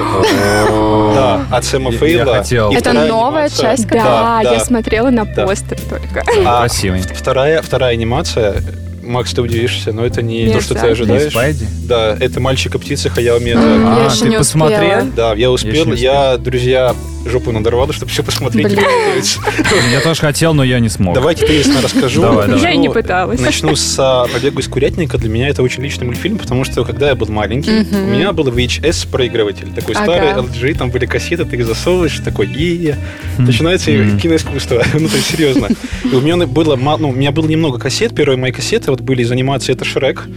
Да, 1.15 1.47
от 1.51 1.65
Сэма 1.65 1.93
Фейла. 1.93 2.45
Это 2.73 2.93
новая 2.93 3.49
часть, 3.49 3.87
Да, 3.89 4.41
я 4.43 4.61
смотрела 4.61 5.11
на 5.11 5.25
постер 5.25 5.79
только. 5.89 6.23
А 6.47 6.61
Красивый. 6.61 7.01
Вторая, 7.01 7.63
вторая 7.63 7.93
анимация, 7.93 8.63
Макс, 9.03 9.33
ты 9.33 9.43
удивишься, 9.43 9.93
но 9.93 10.05
это 10.05 10.23
не 10.23 10.45
Нет, 10.45 10.55
то, 10.55 10.61
что 10.61 10.75
да. 10.75 10.81
ты 10.81 10.87
Не 10.87 10.93
ожидаешь. 10.93 11.33
Спайди? 11.33 11.67
Да, 11.87 12.17
это 12.19 12.41
«Мальчик 12.41 12.75
и 12.75 12.79
птица» 12.79 13.11
Хаяо 13.11 13.39
Миядзаки. 13.39 13.69
Я 13.69 14.07
А, 14.07 14.11
еще 14.11 14.25
ты 14.25 14.29
не 14.29 14.37
посмотрел? 14.39 15.07
Да, 15.17 15.35
я 15.35 15.51
успел. 15.51 15.87
не 15.87 15.97
Я, 16.01 16.37
друзья, 16.39 16.95
жопу 17.27 17.53
надорвала, 17.53 17.93
чтобы 17.93 18.11
все 18.11 18.23
посмотреть. 18.23 18.73
и. 18.73 18.81
Я 19.93 20.01
тоже 20.01 20.21
хотел, 20.21 20.55
но 20.55 20.65
я 20.65 20.79
не 20.79 20.89
смог. 20.89 21.15
Давайте 21.15 21.47
честно 21.47 21.83
расскажу. 21.83 22.23
Я 22.57 22.73
и 22.73 22.77
не 22.77 22.89
пыталась. 22.91 23.41
Начну 23.41 23.77
с 23.77 23.97
а, 23.99 24.27
«Побегу 24.27 24.61
из 24.61 24.69
курятника». 24.69 25.19
Для 25.19 25.29
меня 25.29 25.49
это 25.49 25.63
очень 25.63 25.83
личный 25.83 26.07
мультфильм, 26.07 26.39
потому 26.39 26.65
что 26.65 26.85
когда 26.85 27.09
я 27.09 27.15
был 27.15 27.29
маленький, 27.29 27.87
у 27.93 28.07
меня 28.07 28.33
был 28.33 28.49
VHS-проигрыватель. 28.49 29.73
Такой 29.73 29.95
старый 29.95 30.31
LG, 30.31 30.79
там 30.79 30.91
были 30.91 31.07
кассеты, 31.07 31.45
ты 31.45 31.57
их 31.57 31.67
засовываешь, 31.67 32.19
такой 32.25 32.47
е 32.47 32.97
Хм. 33.39 33.45
Начинается 33.45 33.91
киноискусство. 34.19 34.83
ну, 34.95 35.09
то 35.09 35.17
есть, 35.17 35.31
серьезно. 35.31 35.69
И 36.05 36.15
у 36.15 36.21
меня 36.21 36.37
было, 36.47 36.77
ну, 36.77 37.11
у 37.11 37.13
меня 37.13 37.31
было 37.33 37.47
немного 37.47 37.79
кассет. 37.79 38.15
Первые 38.15 38.37
мои 38.37 38.53
кассеты 38.53 38.92
вот 38.93 39.01
были 39.01 39.23
из 39.23 39.33
анимации 39.33 39.73
«Это 39.73 39.87
Шрек». 39.87 40.29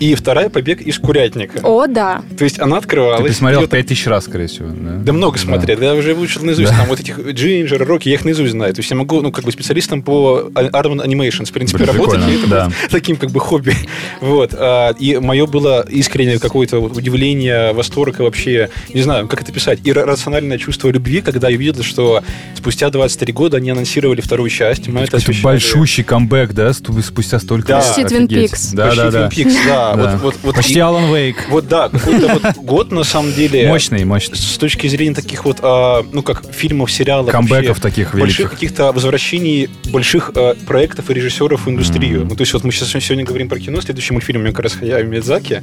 И 0.00 0.14
вторая 0.14 0.48
«Побег 0.50 0.80
из 0.82 0.98
курятника». 0.98 1.60
О, 1.62 1.86
да. 1.86 2.22
То 2.36 2.44
есть 2.44 2.58
она 2.60 2.76
Ты 2.76 2.82
открывалась. 2.84 3.24
пересмотрел 3.26 3.60
её 3.60 3.68
так- 3.68 3.78
5000 3.80 4.06
раз, 4.06 4.24
скорее 4.24 4.46
всего. 4.46 4.68
Да, 4.68 4.90
Да 5.02 5.12
много 5.12 5.38
смотрел. 5.38 5.80
Я 5.80 5.94
уже 5.94 6.14
выучил 6.14 6.42
наизусть. 6.44 6.70
Да. 6.70 6.78
Там 6.78 6.86
вот 6.88 7.00
этих 7.00 7.18
Джинджер, 7.18 7.84
Рокки, 7.86 8.08
я 8.08 8.14
их 8.16 8.24
наизусть 8.24 8.52
знаю. 8.52 8.74
То 8.74 8.80
есть 8.80 8.90
я 8.90 8.96
могу, 8.96 9.20
ну, 9.22 9.32
как 9.32 9.44
бы 9.44 9.52
специалистом 9.52 10.02
по 10.02 10.50
Arman 10.54 11.04
Animations, 11.04 11.46
в 11.46 11.52
принципе, 11.52 11.84
Блин, 11.84 11.94
работать. 11.96 12.20
прикольно, 12.24 12.30
И 12.32 12.38
это 12.38 12.46
да. 12.48 12.70
таким, 12.90 13.16
как 13.16 13.30
бы, 13.30 13.40
хобби. 13.40 13.74
Вот. 14.20 14.54
А, 14.54 14.90
И 14.98 15.16
мое 15.18 15.46
было 15.46 15.84
искреннее 15.88 16.38
какое-то 16.38 16.78
вот 16.80 16.96
удивление, 16.96 17.72
восторг 17.72 18.20
и 18.20 18.22
вообще, 18.22 18.70
не 18.92 19.02
знаю, 19.02 19.28
как 19.28 19.42
это 19.42 19.52
писать, 19.52 19.80
и 19.84 19.92
рациональное 19.92 20.58
чувство 20.58 20.90
любви, 20.90 21.20
когда 21.20 21.48
я 21.48 21.56
увидел, 21.56 21.82
что 21.82 22.22
спустя 22.54 22.90
23 22.90 23.32
года 23.32 23.56
они 23.56 23.70
анонсировали 23.70 24.20
вторую 24.20 24.50
часть. 24.50 24.88
Мы 24.88 25.00
это 25.00 25.16
Это 25.16 25.32
большущий 25.42 26.04
камбэк, 26.04 26.52
да, 26.52 26.72
спустя 26.72 27.38
столько 27.38 27.68
Да. 27.68 27.78
лет. 27.78 27.86
Почти 27.86 28.02
Twin. 28.02 28.28
Peaks. 28.28 28.74
Да, 28.74 28.86
Почти 28.86 29.02
да, 29.02 29.10
да. 29.10 29.28
Twin 29.28 29.30
Peaks, 29.30 29.54
да. 29.66 29.85
Да. 29.94 30.16
Вот, 30.16 30.20
вот, 30.22 30.34
вот 30.42 30.54
Почти 30.56 30.74
и- 30.74 30.78
Алан 30.78 31.14
Вейк. 31.14 31.36
Вот 31.48 31.68
да, 31.68 31.88
какой-то 31.88 32.28
вот 32.28 32.56
год 32.56 32.92
на 32.92 33.04
самом 33.04 33.32
деле. 33.32 33.68
Мощный, 33.68 34.04
мощный. 34.04 34.36
С 34.36 34.58
точки 34.58 34.86
зрения 34.86 35.14
таких 35.14 35.44
вот, 35.44 35.58
а, 35.62 36.04
ну 36.12 36.22
как 36.22 36.42
фильмов, 36.52 36.90
сериалов, 36.90 37.30
Камбэков 37.30 37.68
вообще, 37.68 37.82
таких 37.82 38.14
больших 38.14 38.38
великих. 38.38 38.50
каких-то 38.50 38.92
возвращений 38.92 39.68
больших 39.90 40.30
э, 40.34 40.54
проектов 40.66 41.10
и 41.10 41.14
режиссеров 41.14 41.66
в 41.66 41.70
индустрию. 41.70 42.24
Ну 42.24 42.34
то 42.34 42.42
есть 42.42 42.52
вот 42.52 42.64
мы 42.64 42.72
сейчас 42.72 42.88
сегодня 42.90 43.24
говорим 43.24 43.48
про 43.48 43.58
кино, 43.58 43.80
следующий 43.80 44.12
мультфильм 44.12 44.40
у 44.40 44.42
меня 44.44 44.52
как 44.52 44.64
раз 44.64 44.74
Хаяо 44.74 45.02
Миядзаки. 45.02 45.62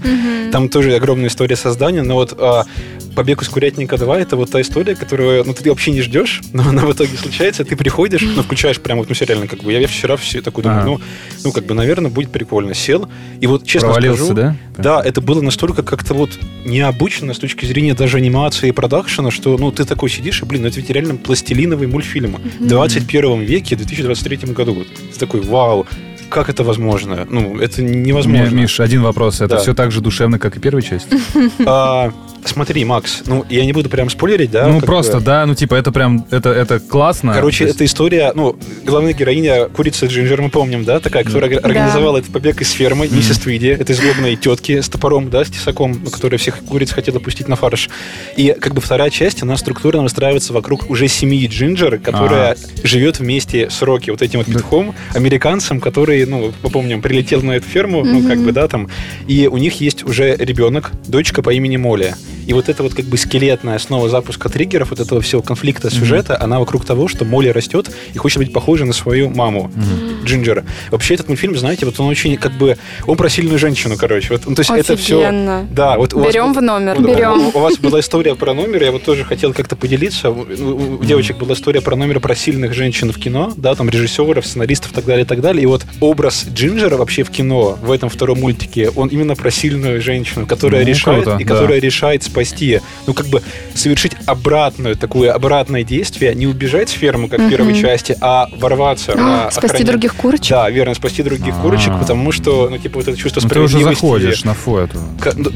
Там 0.51 0.69
тоже 0.69 0.95
огромная 0.95 1.29
история 1.29 1.55
создания, 1.55 2.03
но 2.03 2.15
вот 2.15 2.36
а, 2.38 2.65
«Побег 3.15 3.41
из 3.41 3.50
курятника 3.50 3.95
2» 3.95 4.19
это 4.21 4.36
вот 4.36 4.51
та 4.51 4.62
история, 4.62 4.95
которую 4.95 5.43
ну, 5.45 5.53
ты 5.53 5.69
вообще 5.69 5.91
не 5.91 6.01
ждешь, 6.01 6.41
но 6.53 6.63
она 6.67 6.83
в 6.86 6.91
итоге 6.91 7.17
случается, 7.17 7.63
ты 7.65 7.75
приходишь, 7.75 8.21
ну, 8.21 8.43
включаешь 8.43 8.79
прямо 8.79 9.00
вот, 9.00 9.09
ну, 9.09 9.15
все 9.15 9.25
реально, 9.25 9.48
как 9.48 9.59
бы, 9.63 9.71
я, 9.71 9.88
вчера 9.88 10.15
все 10.17 10.41
такой 10.41 10.63
думаю, 10.63 10.83
ну, 10.86 11.01
ну, 11.43 11.51
как 11.51 11.65
бы, 11.65 11.74
наверное, 11.74 12.12
будет 12.12 12.31
прикольно. 12.31 12.74
Сел, 12.74 13.07
и 13.39 13.48
вот, 13.48 13.65
честно 13.65 13.89
скажу, 14.15 14.34
да? 14.34 14.55
да, 14.77 15.01
это 15.03 15.22
было 15.22 15.41
настолько 15.41 15.84
как-то 15.84 16.13
вот 16.13 16.32
необычно 16.65 17.34
с 17.34 17.39
точки 17.39 17.65
зрения 17.65 17.93
даже 17.93 18.17
анимации 18.17 18.70
и 18.70 18.72
продакшена, 18.72 19.32
что, 19.32 19.58
ну, 19.58 19.72
ты 19.72 19.86
такой 19.86 20.10
сидишь, 20.10 20.41
и, 20.41 20.46
блин, 20.46 20.63
ну, 20.63 20.67
это 20.67 20.79
ведь 20.79 20.89
реально 20.89 21.15
пластилиновый 21.15 21.88
мультфильм. 21.88 22.38
В 22.60 22.67
21 22.67 23.41
веке, 23.41 23.75
в 23.75 23.79
2023 23.79 24.53
году. 24.53 24.74
Вот. 24.74 24.88
Ты 24.88 25.20
такой, 25.20 25.41
вау, 25.41 25.86
как 26.30 26.50
это 26.50 26.63
возможно? 26.63 27.25
Ну, 27.30 27.60
это 27.60 27.82
невозможно. 27.82 28.50
Ми- 28.56 28.62
Миш, 28.63 28.80
один 28.80 29.01
вопрос. 29.01 29.36
Это 29.42 29.56
Да. 29.56 29.58
все 29.62 29.74
так 29.74 29.92
же 29.92 30.01
душевно, 30.01 30.39
как 30.39 30.58
и 30.58 30.60
первая 30.60 30.82
часть? 30.82 31.08
А, 31.65 32.12
смотри, 32.46 32.84
Макс, 32.86 33.24
ну, 33.25 33.46
я 33.50 33.65
не 33.65 33.74
буду 33.74 33.89
прям 33.89 34.10
спойлерить, 34.10 34.51
да? 34.51 34.68
ну, 34.68 34.82
просто, 34.82 35.18
бы. 35.20 35.24
да, 35.24 35.46
ну, 35.46 35.56
типа, 35.56 35.75
это 35.75 35.92
прям, 35.92 36.25
это, 36.32 36.50
это 36.50 36.80
классно. 36.80 37.34
Короче, 37.34 37.65
есть- 37.65 37.75
эта 37.75 37.86
история, 37.86 38.32
ну, 38.36 38.58
главная 38.86 39.13
героиня, 39.13 39.70
курица 39.70 40.06
Джинджер, 40.08 40.42
мы 40.42 40.50
помним, 40.50 40.84
да, 40.84 41.00
такая, 41.00 41.24
которая 41.24 41.50
Да. 41.51 41.58
организовала 41.68 42.18
этот 42.18 42.32
побег 42.32 42.62
из 42.62 42.72
фермы, 42.72 43.06
Мгм. 43.08 43.15
миссис 43.18 43.39
Твиди, 43.39 43.68
этой 43.68 43.96
злобной 43.96 44.36
тетки 44.36 44.82
с 44.82 44.89
топором, 44.89 45.30
да, 45.30 45.46
с 45.46 45.50
тесаком, 45.50 45.96
которая 46.12 46.38
всех 46.38 46.60
куриц 46.65 46.92
хотела 46.92 47.20
пустить 47.20 47.48
на 47.48 47.56
фарш. 47.56 47.89
И 48.36 48.56
как 48.60 48.74
бы 48.74 48.82
вторая 48.82 49.10
часть, 49.10 49.42
она 49.44 49.56
структурно 49.58 50.03
выстраивается 50.03 50.53
вокруг 50.53 50.89
уже 50.89 51.08
семьи 51.08 51.48
Джинджер, 51.48 52.00
которая 52.00 52.58
живет 52.84 53.20
вместе 53.20 53.70
с 53.70 53.82
Рокки, 53.82 54.10
вот 54.10 54.22
этим 54.22 54.39
вот 54.39 54.48
петухом, 54.48 54.96
американцем, 55.13 55.80
который, 55.80 56.12
ну, 56.25 56.53
мы 56.62 56.70
помним, 56.70 57.01
прилетел 57.01 57.41
на 57.41 57.51
эту 57.51 57.67
ферму, 57.67 58.03
ну, 58.03 58.27
как 58.27 58.39
бы, 58.39 58.51
да, 58.51 58.67
там, 58.67 58.89
и 59.27 59.48
у 59.48 59.58
них 59.58 59.82
есть 59.82 60.03
уже 60.03 60.36
ребенок, 60.38 60.91
дочка 61.08 61.41
по 61.41 61.53
имени 61.53 61.77
Молли. 61.77 62.15
И 62.47 62.53
вот 62.53 62.69
это 62.69 62.83
вот 62.83 62.93
как 62.93 63.05
бы 63.05 63.17
скелетная 63.17 63.75
основа 63.75 64.09
запуска 64.09 64.50
триггеров, 64.50 64.89
вот 64.91 65.00
этого 65.00 65.21
всего 65.21 65.41
конфликта 65.41 65.89
сюжета, 65.89 66.38
она 66.41 66.59
вокруг 66.59 66.85
того, 66.85 67.07
что 67.07 67.25
Молли 67.25 67.50
растет 67.50 67.89
и 68.13 68.17
хочет 68.17 68.39
быть 68.39 68.53
похожей 68.53 68.85
на 68.85 68.93
свою 68.93 69.29
маму. 69.29 69.71
Мгм. 69.75 70.25
Джинджер. 70.25 70.63
Вообще 70.91 71.15
этот 71.15 71.27
мультфильм, 71.29 71.57
знаете, 71.57 71.85
вот 71.85 72.00
он 72.00 72.07
очень 72.07 72.38
как 72.38 72.53
бы... 72.53 72.77
Он 73.07 73.17
про 73.17 73.29
сильную 73.29 73.59
женщину, 73.59 73.95
короче. 73.97 74.27
Вот, 74.33 74.41
ну, 74.45 74.55
то 74.55 74.62
есть 74.62 74.71
это 74.71 74.95
все... 74.97 75.19
Офигенно. 75.21 75.67
Да, 75.71 75.97
вот 75.97 76.13
у 76.13 76.19
вас 76.19 76.33
Берем 76.33 76.47
вот- 76.53 76.57
в 76.57 76.62
номер. 76.62 76.95
вот 77.00 77.07
Берем. 77.07 77.47
У, 77.53 77.57
у 77.57 77.62
вас 77.62 77.77
была 77.77 78.00
история 78.00 78.35
про 78.35 78.53
номер, 78.53 78.83
я 78.83 78.91
вот 78.91 79.03
тоже 79.03 79.23
хотел 79.23 79.53
как-то 79.53 79.75
поделиться. 79.75 80.29
У, 80.31 80.41
у- 80.41 81.00
у 81.00 81.03
девочек 81.03 81.38
была 81.38 81.53
история 81.53 81.81
про 81.81 81.95
номер 81.95 82.19
про 82.19 82.35
сильных 82.35 82.73
женщин 82.73 83.12
в 83.12 83.17
кино, 83.19 83.53
да, 83.57 83.75
там 83.75 83.89
режиссеров, 83.89 84.45
сценаристов 84.45 84.91
и 84.91 84.95
так 84.95 85.05
далее, 85.05 85.25
и 85.25 85.27
так 85.27 85.41
далее. 85.41 85.63
И 85.63 85.65
вот 85.65 85.85
образ 86.00 86.45
Джинджера 86.53 86.97
вообще 86.97 87.23
в 87.23 87.29
кино, 87.29 87.77
в 87.81 87.91
этом 87.91 88.09
втором 88.09 88.39
мультике, 88.39 88.89
он 88.95 89.07
именно 89.09 89.35
про 89.35 89.51
сильную 89.51 90.01
женщину, 90.01 90.45
которая 90.45 90.81
Ну, 90.83 90.88
решает 90.88 91.23
круто, 91.23 91.38
и 91.39 91.43
да. 91.43 91.53
которая 91.53 91.79
решает 91.79 92.23
спасти, 92.33 92.81
ну 93.07 93.13
как 93.13 93.27
бы 93.27 93.41
совершить 93.75 94.13
обратную 94.25 94.95
такое 94.95 95.31
обратное 95.31 95.83
действие, 95.83 96.33
не 96.33 96.47
убежать 96.47 96.89
с 96.89 96.93
фермы, 96.93 97.29
как 97.29 97.39
в 97.41 97.49
первой 97.49 97.79
части, 97.79 98.17
а 98.21 98.47
ворваться 98.57 99.15
на 99.15 99.47
А, 99.47 99.51
Спасти 99.51 99.67
охранять- 99.67 99.87
других 99.87 100.15
курочек? 100.15 100.49
Да, 100.49 100.69
верно, 100.69 100.93
спасти 100.95 101.21
других 101.23 101.53
А. 101.57 101.61
курочек, 101.61 101.93
потому 101.99 102.31
что, 102.31 102.67
ну, 102.69 102.77
типа, 102.77 102.99
вот 102.99 103.07
это 103.07 103.17
чувство 103.17 103.41
Ну, 103.41 103.49
ты 103.49 103.59
уже 103.59 103.67
справедливости. 103.77 104.01
заходишь 104.01 104.43
на 104.43 104.53
фу 104.53 104.77
эту. 104.77 104.97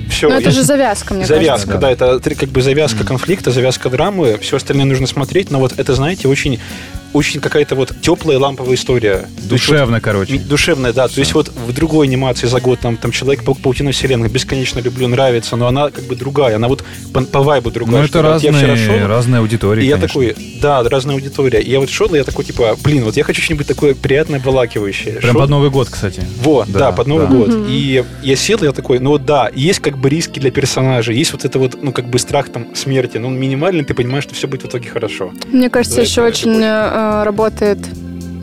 все, 0.10 0.29
Ну, 0.29 0.36
это 0.36 0.51
же 0.51 0.63
завязка, 0.63 1.13
мне 1.13 1.25
Завязка, 1.25 1.67
кажется. 1.72 1.77
да, 1.79 1.91
это 1.91 2.19
три- 2.19 2.36
как 2.36 2.50
бы 2.50 2.62
завязка 2.62 3.03
конфликта, 3.03 3.51
завязка 3.51 3.89
драмы, 3.89 4.38
все 4.41 4.57
остальное 4.57 4.86
нужно 4.86 5.07
смотреть, 5.07 5.50
но 5.51 5.60
вот 5.60 5.74
это, 5.77 5.93
знаете, 5.96 6.27
очень, 6.27 6.60
очень 7.14 7.40
какая-то 7.40 7.76
вот 7.76 7.94
теплая 8.02 8.38
ламповая 8.40 8.76
история. 8.76 9.28
Вот 9.40 9.48
Душевно, 9.50 10.00
короче. 10.02 10.38
Душевная, 10.40 10.94
да. 10.94 11.08
То 11.08 11.20
есть 11.20 11.34
вот 11.34 11.50
в 11.50 11.74
другой 11.74 12.08
анимации 12.08 12.48
за 12.48 12.60
год 12.60 12.80
там, 12.80 12.98
там 12.98 13.12
Человек-паук, 13.12 13.60
Паутина 13.62 13.92
Вселенной 13.92 14.30
бесконечно 14.30 14.80
люблю, 14.80 15.08
нравится, 15.08 15.56
но 15.56 15.68
она 15.68 15.90
как 15.90 16.04
бы 16.06 16.16
другая, 16.16 16.56
она 16.58 16.68
вот 16.68 16.84
по, 17.14 17.22
по 17.22 17.42
вайбу 17.42 17.72
другая. 17.72 18.02
Ну, 18.02 18.04
это 18.06 18.22
вот 18.22 18.42
я 18.44 18.52
разные, 18.52 18.78
шел, 18.78 19.08
разные 19.08 19.40
аудитории, 19.40 19.84
и 19.84 19.88
я 19.88 19.96
конечно. 19.96 20.08
такой, 20.22 20.36
да, 20.62 20.84
разная 20.84 21.16
аудитория. 21.16 21.62
И 21.62 21.70
я 21.72 21.80
вот 21.80 21.90
шел, 21.90 22.14
и 22.14 22.18
я 22.18 22.24
такой, 22.24 22.46
типа, 22.46 22.76
блин, 22.84 23.04
вот 23.04 23.18
я 23.18 23.24
хочу 23.24 23.42
что-нибудь 23.42 23.68
такое 23.68 23.96
приятное, 23.96 24.40
обволакивающее. 24.40 25.14
Прям 25.16 25.34
Шел- 25.36 25.42
под 25.42 25.50
Новый 25.50 25.70
год, 25.70 25.90
кстати. 25.90 26.24
вот, 26.42 26.70
да, 26.72 26.80
Да, 26.80 26.92
под 26.92 27.08
Новый 27.08 27.28
да. 27.28 27.34
год. 27.34 27.50
И 27.70 28.04
я 28.24 28.36
сел, 28.36 28.60
и 28.62 28.66
я 28.66 28.72
такой, 28.72 29.00
ну 29.00 29.12
вот 29.12 29.26
да, 29.26 29.50
есть 29.54 29.80
как 29.80 29.98
бы 29.98 30.10
риски 30.10 30.40
для 30.40 30.52
персонажа, 30.52 31.12
есть 31.14 31.32
вот 31.34 31.46
это 31.46 31.58
вот, 31.60 31.82
ну 31.82 31.92
как 31.92 32.10
бы 32.10 32.20
страх 32.20 32.50
там 32.50 32.76
смерти, 32.76 33.18
но 33.18 33.28
он 33.28 33.40
минимальный, 33.40 33.84
ты 33.86 33.94
понимаешь, 33.94 34.24
что 34.24 34.36
все 34.36 34.48
будет 34.48 34.64
в 34.64 34.68
итоге 34.68 34.90
хорошо. 34.90 35.32
Мне 35.48 35.70
кажется, 35.70 35.98
Да, 35.98 36.02
еще 36.04 36.22
это 36.22 36.30
очень 36.30 36.52
работает 36.98 37.80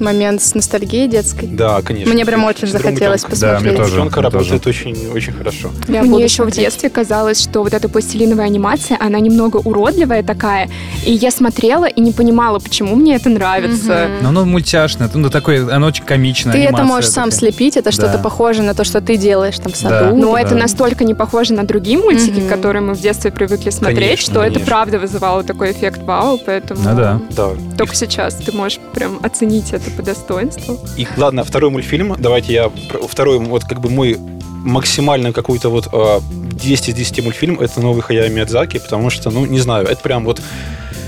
момент 0.01 0.43
с 0.43 0.55
ностальгией 0.55 1.09
детской. 1.09 1.47
Да, 1.47 1.81
конечно. 1.83 2.13
Мне 2.13 2.25
прям 2.25 2.45
очень 2.45 2.69
захотелось 2.69 3.23
утёнка. 3.25 3.41
Да, 3.41 3.47
мне 3.61 3.71
посмотреть. 3.71 3.77
тоже. 3.77 4.05
Мне 4.05 4.23
работает 4.23 4.67
очень, 4.67 5.09
очень 5.15 5.33
хорошо. 5.33 5.71
Я 5.89 6.03
Мне 6.03 6.23
еще 6.25 6.43
в 6.43 6.47
смотреть. 6.47 6.65
детстве 6.67 6.91
казалось, 6.91 7.41
что 7.43 7.63
вот 7.63 7.73
эта 7.75 7.89
пластилиновая 7.89 8.47
анимация, 8.47 8.97
она 9.01 9.21
немного 9.21 9.59
уродливая 9.59 10.23
такая. 10.23 10.69
И 11.05 11.13
я 11.13 11.31
смотрела 11.31 11.87
и 11.87 12.01
не 12.01 12.13
понимала, 12.13 12.59
почему 12.59 12.95
мне 12.97 13.17
это 13.17 13.29
нравится. 13.29 14.09
Но 14.23 14.29
оно 14.31 14.45
мультяшное, 14.45 15.11
ну, 15.15 15.31
такое, 15.31 15.73
оно 15.75 15.87
очень 15.89 16.05
комичное. 16.05 16.53
Ты 16.53 16.59
это 16.65 16.83
можешь 16.83 17.11
сам 17.11 17.31
такая. 17.31 17.51
слепить, 17.51 17.77
это 17.77 17.91
что-то 17.93 18.15
Да. 18.15 18.19
похоже 18.19 18.63
на 18.63 18.75
то, 18.75 18.85
что 18.85 19.01
ты 19.01 19.17
делаешь 19.17 19.59
там 19.59 19.73
в 19.73 19.77
саду. 19.77 20.17
Но 20.17 20.33
Да. 20.35 20.41
это 20.41 20.55
настолько 20.55 21.05
не 21.05 21.15
похоже 21.15 21.55
на 21.55 21.65
другие 21.65 21.99
мультики, 21.99 22.41
Мгм. 22.41 22.49
которые 22.49 22.83
мы 22.83 22.95
в 22.95 23.01
детстве 23.01 23.31
привыкли 23.31 23.71
смотреть, 23.71 23.99
Конечно, 23.99 24.25
что 24.33 24.41
это 24.43 24.55
конечно. 24.55 24.67
правда 24.67 24.99
вызывало 24.99 25.43
такой 25.45 25.73
эффект 25.73 26.03
вау, 26.03 26.39
поэтому 26.45 26.81
Ну 26.83 26.97
да. 26.97 27.21
Да. 27.31 27.51
только 27.77 27.95
сейчас 27.95 28.35
ты 28.35 28.53
можешь 28.53 28.79
прям 28.95 29.19
оценить 29.23 29.73
это 29.73 29.84
по 29.91 30.03
достоинству. 30.03 30.79
И 30.97 31.07
ладно, 31.17 31.45
второй 31.45 31.71
мультфильм, 31.71 32.15
давайте 32.19 32.53
я... 32.53 32.71
Второй, 33.09 33.39
вот 33.39 33.65
как 33.65 33.81
бы 33.81 33.91
мой 33.91 34.17
максимально 34.65 35.33
какой-то 35.33 35.69
вот 35.69 35.89
э, 35.93 36.21
10 36.53 36.89
из 36.89 36.95
10 36.95 37.25
мультфильм, 37.25 37.61
это 37.61 37.81
новый 37.81 38.03
Хаяо 38.03 38.29
Миядзаки, 38.29 38.79
потому 38.79 39.11
что, 39.11 39.31
ну, 39.31 39.45
не 39.45 39.61
знаю, 39.61 39.87
это 39.87 40.01
прям 40.01 40.25
вот 40.25 40.41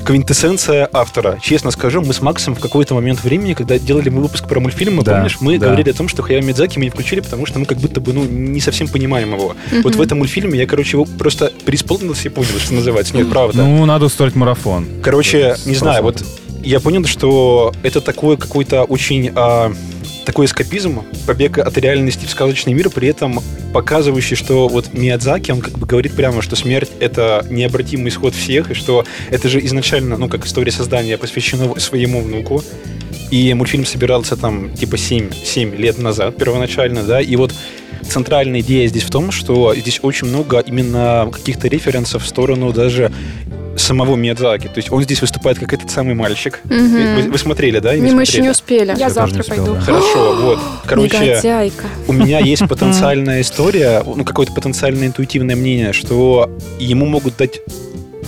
квинтэссенция 0.06 0.88
автора. 0.92 1.38
Честно 1.42 1.71
скажу, 1.73 2.00
мы 2.00 2.12
с 2.12 2.23
Максом 2.23 2.54
в 2.54 2.61
какой-то 2.61 2.95
момент 2.95 3.25
времени, 3.25 3.54
когда 3.54 3.78
делали 3.78 4.09
мы 4.09 4.23
выпуск 4.23 4.47
про 4.47 4.61
мультфильмы, 4.61 5.02
Да, 5.02 5.14
помнишь, 5.14 5.38
мы 5.40 5.59
да. 5.59 5.66
говорили 5.66 5.90
о 5.90 5.95
том, 5.95 6.09
что 6.09 6.23
Хаяо 6.23 6.42
Миядзаки 6.42 6.78
мы 6.78 6.85
не 6.85 6.90
включили, 6.90 7.21
потому 7.21 7.45
что 7.47 7.59
мы 7.59 7.66
как 7.66 7.78
будто 7.78 8.00
бы, 8.00 8.12
ну, 8.12 8.25
не 8.25 8.61
совсем 8.61 8.87
понимаем 8.88 9.35
его. 9.35 9.56
Вот 9.83 9.97
в 9.97 10.00
этом 10.00 10.18
мультфильме 10.18 10.59
я, 10.59 10.66
короче, 10.66 10.92
его 10.92 11.04
просто 11.04 11.52
преисполнился 11.64 12.28
и 12.28 12.30
понял, 12.30 12.49
что 12.59 12.75
называется. 12.75 13.16
Нет, 13.16 13.28
правда. 13.30 13.64
Ну, 13.64 13.85
надо 13.85 14.06
устроить 14.06 14.37
марафон. 14.37 14.87
Короче, 15.02 15.38
Это 15.38 15.68
не 15.68 15.75
знаю, 15.75 16.02
вот 16.04 16.16
100%. 16.21 16.25
Я 16.67 16.81
понял, 16.81 17.05
что 17.05 17.73
это 17.85 18.01
такой 18.01 18.37
какой-то 18.37 18.83
очень 18.83 19.31
а, 19.37 19.73
такой 20.25 20.47
эскапизм, 20.47 21.05
побег 21.25 21.59
от 21.59 21.79
реальности 21.79 22.27
в 22.27 22.31
сказочный 22.31 22.73
мир, 22.73 22.91
при 22.91 23.07
этом 23.09 23.41
показывающий, 23.73 24.35
что 24.35 24.67
вот 24.67 24.93
Миядзаки, 24.93 25.53
он 25.53 25.61
как 25.61 25.79
бы 25.79 25.87
говорит 25.87 26.15
прямо, 26.15 26.43
что 26.43 26.57
смерть— 26.57 26.91
это 27.01 27.47
необратимый 27.49 28.09
исход 28.09 28.35
всех, 28.35 28.73
и 28.73 28.75
что 28.75 29.05
это 29.31 29.49
же 29.49 29.65
изначально, 29.65 30.17
ну, 30.17 30.29
как 30.29 30.45
история 30.45 30.73
создания 30.73 31.17
посвящена 31.17 31.79
своему 31.79 32.21
внуку, 32.21 32.65
и 33.31 33.55
мультфильм 33.55 33.87
собирался 33.87 34.37
там 34.37 34.75
типа 34.75 34.99
7, 34.99 35.31
7 35.33 35.77
лет 35.77 35.99
назад 35.99 36.37
первоначально, 36.37 37.05
да, 37.05 37.21
и 37.21 37.37
вот 37.37 37.55
центральная 38.03 38.61
идея 38.61 38.89
здесь 38.89 39.05
в 39.05 39.11
том, 39.11 39.31
что 39.31 39.75
здесь 39.75 40.01
очень 40.03 40.29
много 40.29 40.61
именно 40.61 41.29
каких-то 41.33 41.69
референсов 41.69 42.25
в 42.25 42.27
сторону 42.27 42.73
даже 42.73 43.13
самого 43.76 44.16
Миядзаки. 44.16 44.66
То 44.68 44.76
есть 44.78 44.90
он 44.92 45.02
здесь 45.02 45.21
выступает 45.21 45.59
как 45.59 45.73
этот 45.73 45.90
самый 45.90 46.14
мальчик. 46.14 46.61
Мгм. 46.64 47.16
Вы, 47.16 47.23
вы 47.30 47.38
смотрели, 47.38 47.78
да? 47.78 47.95
Не, 47.97 48.12
мы 48.12 48.23
еще 48.23 48.40
не 48.40 48.50
успели. 48.50 48.88
Я 48.88 49.09
тоже 49.09 49.14
завтра 49.14 49.40
успел, 49.40 49.56
пойду. 49.56 49.75
да. 49.75 49.80
Хорошо, 49.80 50.37
вот. 50.40 50.59
Короче, 50.87 51.18
Негодяйка. 51.18 51.85
у 52.09 52.12
меня 52.12 52.38
есть 52.40 52.66
потенциальная 52.68 53.40
история, 53.40 54.02
ну, 54.04 54.25
какое-то 54.25 54.52
потенциальное 54.52 55.06
интуитивное 55.09 55.56
мнение, 55.56 55.92
что 55.92 56.50
ему 56.78 57.06
могут 57.06 57.37
дать 57.37 57.61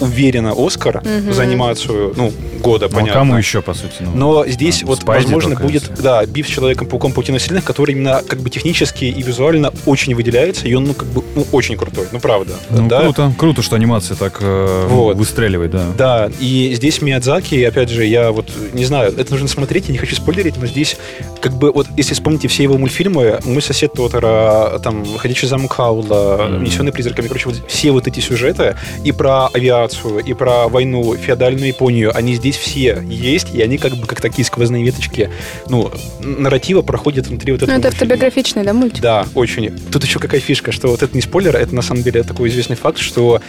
уверенно 0.01 0.55
Оскар 0.57 1.03
Мгм. 1.05 1.33
за 1.33 1.43
анимацию, 1.43 2.13
ну, 2.17 2.33
года, 2.61 2.87
Ну, 2.91 2.93
а 2.93 3.01
понятно. 3.01 3.21
кому 3.21 3.37
еще, 3.37 3.63
по 3.63 3.75
сути? 3.75 3.95
ну? 4.01 4.11
Но 4.15 4.47
здесь 4.47 4.83
А, 4.83 4.87
вот, 4.87 5.01
Спайди 5.01 5.25
возможно, 5.25 5.51
только, 5.51 5.63
будет, 5.65 5.83
если. 5.91 6.03
да, 6.03 6.25
биф 6.27 6.47
с 6.47 6.51
Человеком-пауком 6.51 7.13
Паутина 7.13 7.39
Вселенных, 7.39 7.65
который 7.65 7.93
именно 7.95 8.23
как 8.27 8.41
бы 8.41 8.51
технически 8.51 9.05
и 9.05 9.23
визуально 9.23 9.73
очень 9.87 10.15
выделяется, 10.15 10.67
и 10.67 10.75
он, 10.75 10.85
ну, 10.85 10.95
как 10.95 11.09
бы, 11.09 11.23
ну, 11.35 11.47
очень 11.53 11.77
крутой, 11.77 12.07
ну, 12.13 12.21
правда. 12.21 12.55
Ну, 12.71 12.89
да? 12.89 13.01
круто. 13.03 13.33
Круто, 13.39 13.63
что 13.63 13.77
анимация 13.77 14.17
так 14.17 14.39
э, 14.41 14.87
Вот. 14.89 15.17
выстреливает, 15.17 15.71
да. 15.71 15.85
Да, 15.97 16.31
и 16.41 16.73
здесь 16.75 17.01
Миядзаки, 17.03 17.63
опять 17.63 17.91
же, 17.91 18.05
я 18.05 18.31
вот 18.33 18.51
не 18.73 18.85
знаю, 18.85 19.15
это 19.17 19.33
нужно 19.33 19.49
смотреть, 19.49 19.89
я 19.89 19.93
не 19.93 19.99
хочу 19.99 20.17
спойлерить, 20.17 20.57
но 20.57 20.67
здесь 20.67 20.97
как 21.41 21.53
бы 21.53 21.71
вот, 21.73 21.87
если 21.97 22.15
вспомните 22.15 22.49
все 22.49 22.63
его 22.65 22.77
мультфильмы, 22.79 23.39
«Мой 23.45 23.63
сосед 23.63 23.93
Тотара», 23.93 24.79
там, 24.83 25.05
«Ходячий 25.19 25.47
замок 25.49 25.73
Хаула». 25.75 26.49
«Унесенный 26.59 26.93
призраками», 26.93 27.29
короче, 27.29 27.49
вот 27.49 27.63
все 27.69 27.91
вот 27.93 28.07
эти 28.07 28.21
сюжеты 28.21 28.77
и 29.05 29.13
про 29.13 29.47
авиацию, 29.53 29.88
и 29.95 30.33
про 30.35 30.69
войну, 30.69 31.15
феодальную 31.17 31.69
Японию, 31.69 32.17
они 32.17 32.35
здесь 32.35 32.57
все 32.57 33.03
есть, 33.09 33.55
и 33.55 33.61
они 33.63 33.79
как 33.79 33.95
бы 33.97 34.07
как 34.07 34.21
такие 34.21 34.45
сквозные 34.45 34.85
веточки, 34.85 35.31
ну, 35.69 35.91
нарратива 36.21 36.83
проходят 36.83 37.27
внутри 37.27 37.53
вот 37.53 37.61
Ну, 37.61 37.67
этого 37.67 37.79
это 37.79 37.87
мультфильма. 37.89 38.15
автобиографичный, 38.15 38.65
да, 38.65 38.73
мультик? 38.73 39.01
Да, 39.03 39.27
очень. 39.35 39.71
Тут 39.91 40.05
еще 40.05 40.19
какая 40.19 40.41
фишка, 40.41 40.73
что 40.73 40.89
вот 40.89 41.03
это 41.03 41.15
не 41.15 41.21
спойлер, 41.23 41.57
это 41.57 41.75
на 41.75 41.83
самом 41.83 42.03
деле 42.03 42.23
такой 42.23 42.49
известный 42.49 42.77
факт, 42.77 42.99
что 42.99 43.41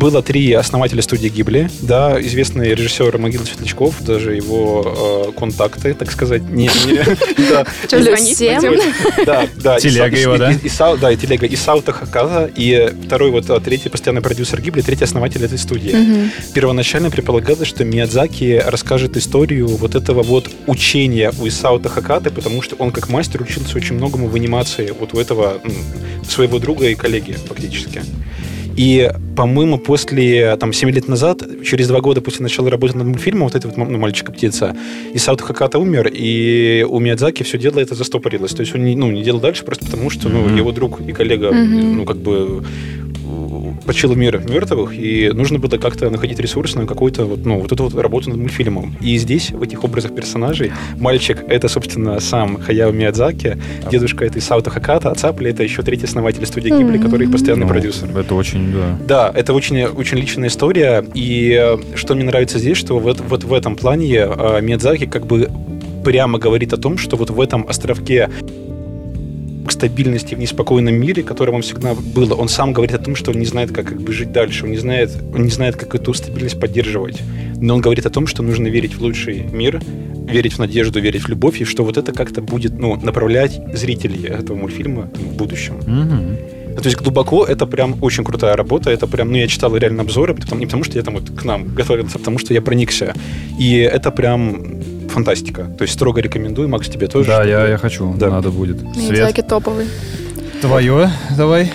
было 0.00 0.22
три 0.22 0.52
основателя 0.54 1.02
студии 1.02 1.28
Гибли, 1.28 1.70
да, 1.82 2.20
известный 2.22 2.70
режиссер 2.74 3.18
Могила 3.18 3.44
Светлячков, 3.44 4.02
даже 4.02 4.34
его 4.34 5.26
э, 5.28 5.38
контакты, 5.38 5.92
так 5.92 6.10
сказать, 6.10 6.42
не, 6.48 6.68
да, 9.26 9.46
да, 9.56 9.78
Телега 9.78 10.16
его, 10.16 10.36
да? 10.38 10.52
И- 10.52 10.70
да, 11.00 11.12
и 11.12 11.16
телега 11.16 11.46
Исаута 11.46 11.92
Хаката, 11.92 12.50
и 12.56 12.90
второй 13.06 13.30
вот 13.30 13.50
а, 13.50 13.60
третий 13.60 13.90
постоянный 13.90 14.22
продюсер 14.22 14.60
Гибли, 14.62 14.80
третий 14.80 15.04
основатель 15.04 15.44
этой 15.44 15.58
студии. 15.58 15.94
Первоначально 16.54 17.10
предполагалось, 17.10 17.68
что 17.68 17.84
Миядзаки 17.84 18.62
расскажет 18.66 19.16
историю 19.18 19.68
вот 19.68 19.94
этого 19.94 20.22
вот 20.22 20.48
учения 20.66 21.32
у 21.38 21.46
Исаута 21.46 21.90
Хакаты, 21.90 22.30
потому 22.30 22.62
что 22.62 22.76
он 22.76 22.90
как 22.90 23.10
мастер 23.10 23.42
учился 23.42 23.76
очень 23.76 23.96
многому 23.96 24.28
в 24.28 24.34
анимации 24.34 24.94
вот 24.98 25.12
у 25.12 25.18
этого 25.18 25.60
своего 26.26 26.58
друга 26.58 26.88
и 26.88 26.94
коллеги 26.94 27.36
фактически. 27.46 28.02
И, 28.76 29.10
по-моему, 29.36 29.78
после, 29.78 30.56
там, 30.56 30.72
7 30.72 30.90
лет 30.90 31.08
назад, 31.08 31.42
через 31.64 31.88
два 31.88 32.00
года 32.00 32.20
после 32.20 32.42
начала 32.42 32.70
работы 32.70 32.96
над 32.96 33.06
мультфильмом, 33.06 33.44
вот 33.44 33.54
этот 33.54 33.76
вот 33.76 33.88
ну, 33.88 33.98
«Мальчик 33.98 34.28
и 34.28 34.32
птица», 34.32 34.76
Исаута 35.14 35.44
Хаката 35.44 35.78
умер, 35.78 36.10
и 36.12 36.86
у 36.88 36.98
Миядзаки 36.98 37.42
все 37.42 37.58
дело 37.58 37.80
это 37.80 37.94
застопорилось. 37.94 38.52
То 38.52 38.60
есть 38.62 38.74
он 38.74 38.84
не, 38.84 38.96
ну, 38.96 39.10
не 39.10 39.22
делал 39.22 39.40
дальше 39.40 39.64
просто 39.64 39.86
потому, 39.86 40.10
что 40.10 40.28
ну, 40.28 40.40
Мгм. 40.42 40.56
его 40.56 40.72
друг 40.72 41.00
и 41.00 41.12
коллега, 41.12 41.52
Мгм. 41.52 41.96
ну, 41.98 42.04
как 42.04 42.16
бы 42.18 42.62
почил 43.84 44.14
мир 44.14 44.42
мертвых, 44.48 44.92
и 44.94 45.30
нужно 45.32 45.58
было 45.58 45.78
как-то 45.78 46.10
находить 46.10 46.38
ресурс 46.38 46.74
на 46.74 46.86
какую-то 46.86 47.24
вот, 47.24 47.44
ну, 47.44 47.60
вот 47.60 47.72
эту 47.72 47.84
вот 47.84 47.94
работу 47.94 48.30
над 48.30 48.38
мультфильмом. 48.38 48.96
И 49.00 49.16
здесь, 49.18 49.50
в 49.50 49.62
этих 49.62 49.84
образах 49.84 50.14
персонажей, 50.14 50.72
мальчик— 50.98 51.42
это, 51.48 51.68
собственно, 51.68 52.20
сам 52.20 52.60
Хаяо 52.60 52.92
Миядзаки, 52.92 53.58
дедушка— 53.90 54.24
это 54.26 54.38
Исаута 54.38 54.70
Хаката, 54.70 55.10
а 55.10 55.14
Цапли— 55.14 55.50
это 55.52 55.62
еще 55.62 55.82
третий 55.82 56.04
основатель 56.06 56.44
студии 56.46 56.70
Гибли, 56.70 56.98
который 56.98 57.26
их 57.26 57.32
постоянный 57.32 57.64
Ну, 57.64 57.68
продюсер. 57.68 58.08
Это 58.16 58.34
очень, 58.34 58.72
да. 58.72 58.98
Да, 59.06 59.32
это 59.34 59.52
очень, 59.54 59.84
очень 59.84 60.18
личная 60.18 60.48
история, 60.48 61.04
и 61.14 61.58
э, 61.60 61.96
что 61.96 62.14
мне 62.14 62.24
нравится 62.24 62.58
здесь, 62.58 62.76
что 62.76 62.98
вот, 62.98 63.20
вот 63.20 63.44
в 63.44 63.52
этом 63.52 63.76
плане 63.76 64.18
э, 64.18 64.60
Миядзаки 64.60 65.06
как 65.06 65.26
бы 65.26 65.48
прямо 66.04 66.38
говорит 66.38 66.72
о 66.72 66.76
том, 66.76 66.98
что 66.98 67.16
вот 67.16 67.30
в 67.30 67.40
этом 67.40 67.66
островке 67.68 68.30
к 69.70 69.72
стабильности 69.72 70.34
в 70.34 70.38
неспокойном 70.38 70.94
мире, 70.94 71.22
которым 71.22 71.54
он 71.54 71.62
всегда 71.62 71.94
было, 71.94 72.34
он 72.34 72.48
сам 72.48 72.72
говорит 72.72 72.96
о 72.96 72.98
том, 72.98 73.14
что 73.14 73.30
он 73.30 73.38
не 73.38 73.46
знает, 73.46 73.70
как, 73.70 73.86
как 73.86 74.00
бы 74.00 74.12
жить 74.12 74.32
дальше, 74.32 74.64
он 74.64 74.72
не 74.72 74.78
знает, 74.78 75.10
он 75.32 75.44
не 75.44 75.50
знает, 75.50 75.76
как 75.76 75.94
эту 75.94 76.12
стабильность 76.12 76.58
поддерживать. 76.58 77.22
Но 77.56 77.74
он 77.74 77.80
говорит 77.80 78.04
о 78.04 78.10
том, 78.10 78.26
что 78.26 78.42
нужно 78.42 78.66
верить 78.66 78.94
в 78.94 79.00
лучший 79.00 79.44
мир, 79.52 79.80
верить 80.28 80.54
в 80.54 80.58
надежду, 80.58 81.00
верить 81.00 81.22
в 81.22 81.28
любовь, 81.28 81.60
и 81.60 81.64
что 81.64 81.84
вот 81.84 81.98
это 81.98 82.12
как-то 82.12 82.42
будет, 82.42 82.80
ну, 82.80 82.96
направлять 82.96 83.60
зрителей 83.72 84.26
этого 84.26 84.56
мультфильма 84.56 85.02
там, 85.02 85.22
в 85.22 85.36
будущем. 85.36 85.74
То 86.76 86.86
есть 86.86 86.96
глубоко 86.96 87.44
это 87.44 87.66
прям 87.66 87.96
очень 88.00 88.24
крутая 88.24 88.56
работа. 88.56 88.90
Это 88.90 89.06
прям, 89.06 89.30
ну, 89.30 89.36
я 89.36 89.46
читал 89.46 89.76
реально 89.76 90.02
обзоры, 90.02 90.34
потому, 90.34 90.58
не 90.60 90.66
потому 90.66 90.82
что 90.82 90.98
я 90.98 91.04
там 91.04 91.14
вот 91.14 91.30
к 91.30 91.44
нам 91.44 91.74
готовился, 91.74 92.16
а 92.16 92.18
потому 92.18 92.38
что 92.38 92.54
я 92.54 92.62
проникся. 92.62 93.14
И 93.60 93.76
это 93.76 94.10
прям 94.10 94.80
фантастика. 95.10 95.64
То 95.78 95.82
есть 95.82 95.94
строго 95.94 96.20
рекомендую. 96.20 96.68
Макс, 96.68 96.88
тебе 96.88 97.06
тоже. 97.06 97.28
Да, 97.28 97.44
я, 97.44 97.66
я 97.66 97.76
хочу. 97.78 98.14
Да. 98.14 98.30
Надо 98.30 98.50
будет. 98.50 98.78
Свет, 98.78 98.96
Ниндзяки 98.96 99.42
топовый. 99.42 99.86
твое 100.60 101.10
давай. 101.36 101.70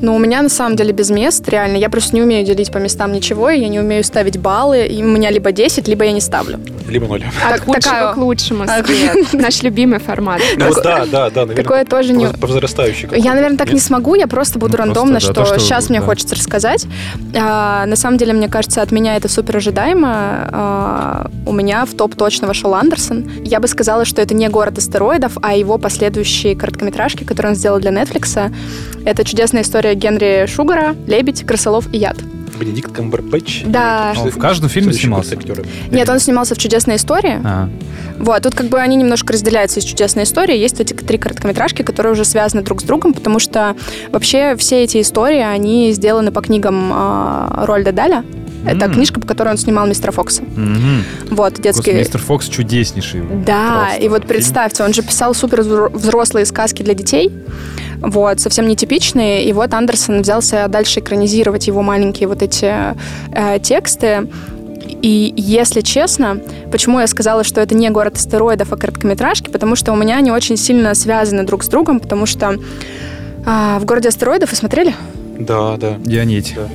Ну, 0.00 0.14
у 0.14 0.18
меня 0.18 0.42
на 0.42 0.48
самом 0.48 0.76
деле 0.76 0.92
без 0.92 1.10
мест, 1.10 1.48
реально. 1.48 1.76
Я 1.76 1.88
просто 1.88 2.14
не 2.14 2.22
умею 2.22 2.44
делить 2.46 2.70
по 2.70 2.78
местам 2.78 3.12
ничего, 3.12 3.50
и 3.50 3.60
я 3.60 3.68
не 3.68 3.80
умею 3.80 4.04
ставить 4.04 4.38
баллы. 4.38 4.86
И 4.86 5.02
у 5.02 5.06
меня 5.06 5.30
либо 5.30 5.52
10, 5.52 5.88
либо 5.88 6.04
я 6.04 6.12
не 6.12 6.20
ставлю. 6.20 6.58
Либо 6.88 7.06
ноль. 7.06 7.24
От 7.24 7.50
Так- 7.52 7.64
худшего 7.64 7.80
такая- 7.82 8.12
к 8.14 8.16
лучшему, 8.16 8.64
Свет. 8.66 9.32
Наш 9.32 9.62
любимый 9.62 9.98
формат. 9.98 10.40
Ну, 10.56 10.66
вот 10.66 10.82
да, 10.82 11.04
да, 11.06 11.30
да, 11.30 11.40
наверное. 11.42 11.56
Такое 11.56 11.84
тоже 11.84 12.12
не... 12.12 12.26
по, 12.26 12.32
по 12.38 12.46
возрастающей 12.46 13.08
Я, 13.16 13.34
наверное, 13.34 13.58
так 13.58 13.72
не 13.72 13.80
смогу, 13.80 14.14
я 14.14 14.26
просто 14.26 14.58
буду 14.58 14.72
Ну, 14.72 14.76
просто, 14.76 14.86
рандомно, 14.94 15.14
да, 15.14 15.20
что, 15.20 15.32
то, 15.32 15.44
что, 15.44 15.58
сейчас 15.58 15.88
мне 15.90 16.00
хочется 16.00 16.34
рассказать. 16.34 16.86
А, 17.34 17.86
на 17.86 17.96
самом 17.96 18.18
деле, 18.18 18.32
мне 18.34 18.48
кажется, 18.48 18.82
от 18.82 18.92
меня 18.92 19.16
это 19.16 19.28
супер 19.28 19.56
ожидаемо. 19.56 20.08
А, 20.52 21.30
у 21.46 21.52
меня 21.52 21.84
в 21.86 21.94
топ 21.94 22.14
точно 22.14 22.46
вошел 22.46 22.74
Андерсон. 22.74 23.30
Я 23.44 23.60
бы 23.60 23.68
сказала, 23.68 24.04
что 24.04 24.22
это 24.22 24.34
не 24.34 24.48
«Город 24.48 24.78
астероидов», 24.78 25.38
а 25.42 25.54
его 25.54 25.78
последующие 25.78 26.54
короткометражки, 26.54 27.24
которые 27.24 27.50
он 27.52 27.56
сделал 27.56 27.78
для 27.80 27.90
Netflix. 27.90 28.52
Это 29.04 29.24
чудесная 29.24 29.62
история 29.62 29.85
Генри 29.94 30.46
Шугара, 30.46 30.94
«Лебедь», 31.06 31.44
«Крысолов» 31.46 31.92
и 31.92 31.98
«Яд». 31.98 32.16
Бенедикт 32.58 32.90
Камбербэтч. 32.90 33.64
Да. 33.66 34.14
Он 34.18 34.30
в 34.30 34.38
каждом 34.38 34.70
фильме 34.70 34.94
снимался? 34.94 35.36
курс 35.36 35.44
актера. 35.50 35.64
Нет, 35.90 36.08
он 36.08 36.18
снимался 36.20 36.54
в 36.54 36.58
«Чудесной 36.58 36.96
истории». 36.96 37.38
А, 37.44 37.68
Вот, 38.18 38.42
тут 38.44 38.54
как 38.54 38.68
бы 38.68 38.78
они 38.78 38.96
немножко 38.96 39.34
разделяются 39.34 39.80
из 39.80 39.84
чудесной 39.84 40.22
истории. 40.24 40.56
Есть 40.56 40.80
эти 40.80 40.94
три 40.94 41.18
короткометражки, 41.18 41.82
которые 41.82 42.12
уже 42.14 42.24
связаны 42.24 42.62
друг 42.62 42.80
с 42.80 42.84
другом, 42.84 43.12
потому 43.12 43.40
что 43.40 43.76
вообще 44.10 44.56
все 44.56 44.84
эти 44.84 45.02
истории, 45.02 45.40
они 45.40 45.92
сделаны 45.92 46.32
по 46.32 46.40
книгам 46.40 46.92
э, 46.94 47.64
Рольда 47.66 47.92
Даля. 47.92 48.24
Это 48.64 48.86
М. 48.86 48.94
книжка, 48.94 49.20
по 49.20 49.26
которой 49.28 49.50
он 49.50 49.58
снимал 49.58 49.86
«Мистера 49.86 50.10
Фокса». 50.12 50.42
мгм. 50.42 51.04
Вот, 51.30 51.52
Господи, 51.58 51.62
детский... 51.62 51.92
Мистер 51.92 52.20
Фокс 52.22 52.48
чудеснейший. 52.48 53.20
Да, 53.46 53.82
Просто 53.84 54.02
и 54.02 54.08
вот 54.08 54.26
представьте, 54.26 54.82
он 54.82 54.94
же 54.94 55.02
писал 55.02 55.34
супер 55.34 55.60
взро- 55.60 55.94
взрослые 55.94 56.46
сказки 56.46 56.82
для 56.82 56.94
детей, 56.94 57.30
вот, 58.00 58.40
совсем 58.40 58.68
нетипичные, 58.68 59.44
и 59.44 59.52
вот 59.52 59.72
Андерсон 59.74 60.22
взялся 60.22 60.66
дальше 60.68 61.00
экранизировать 61.00 61.66
его 61.66 61.82
маленькие 61.82 62.28
вот 62.28 62.42
эти 62.42 62.72
э, 63.32 63.58
тексты, 63.60 64.28
и 65.02 65.34
если 65.36 65.80
честно, 65.80 66.40
почему 66.70 67.00
я 67.00 67.06
сказала, 67.06 67.44
что 67.44 67.60
это 67.60 67.74
не 67.74 67.90
город 67.90 68.16
астероидов, 68.16 68.72
а 68.72 68.76
короткометражки, 68.76 69.50
потому 69.50 69.76
что 69.76 69.92
у 69.92 69.96
меня 69.96 70.16
они 70.16 70.30
очень 70.30 70.56
сильно 70.56 70.94
связаны 70.94 71.44
друг 71.44 71.64
с 71.64 71.68
другом, 71.68 72.00
потому 72.00 72.26
что 72.26 72.56
а, 73.44 73.78
в 73.78 73.84
городе 73.84 74.08
астероидов 74.08 74.50
вы 74.50 74.56
смотрели? 74.56 74.94
Да, 75.38 75.76
да. 75.76 75.98
Я 76.06 76.24
нить. 76.24 76.54
Да. 76.56 76.68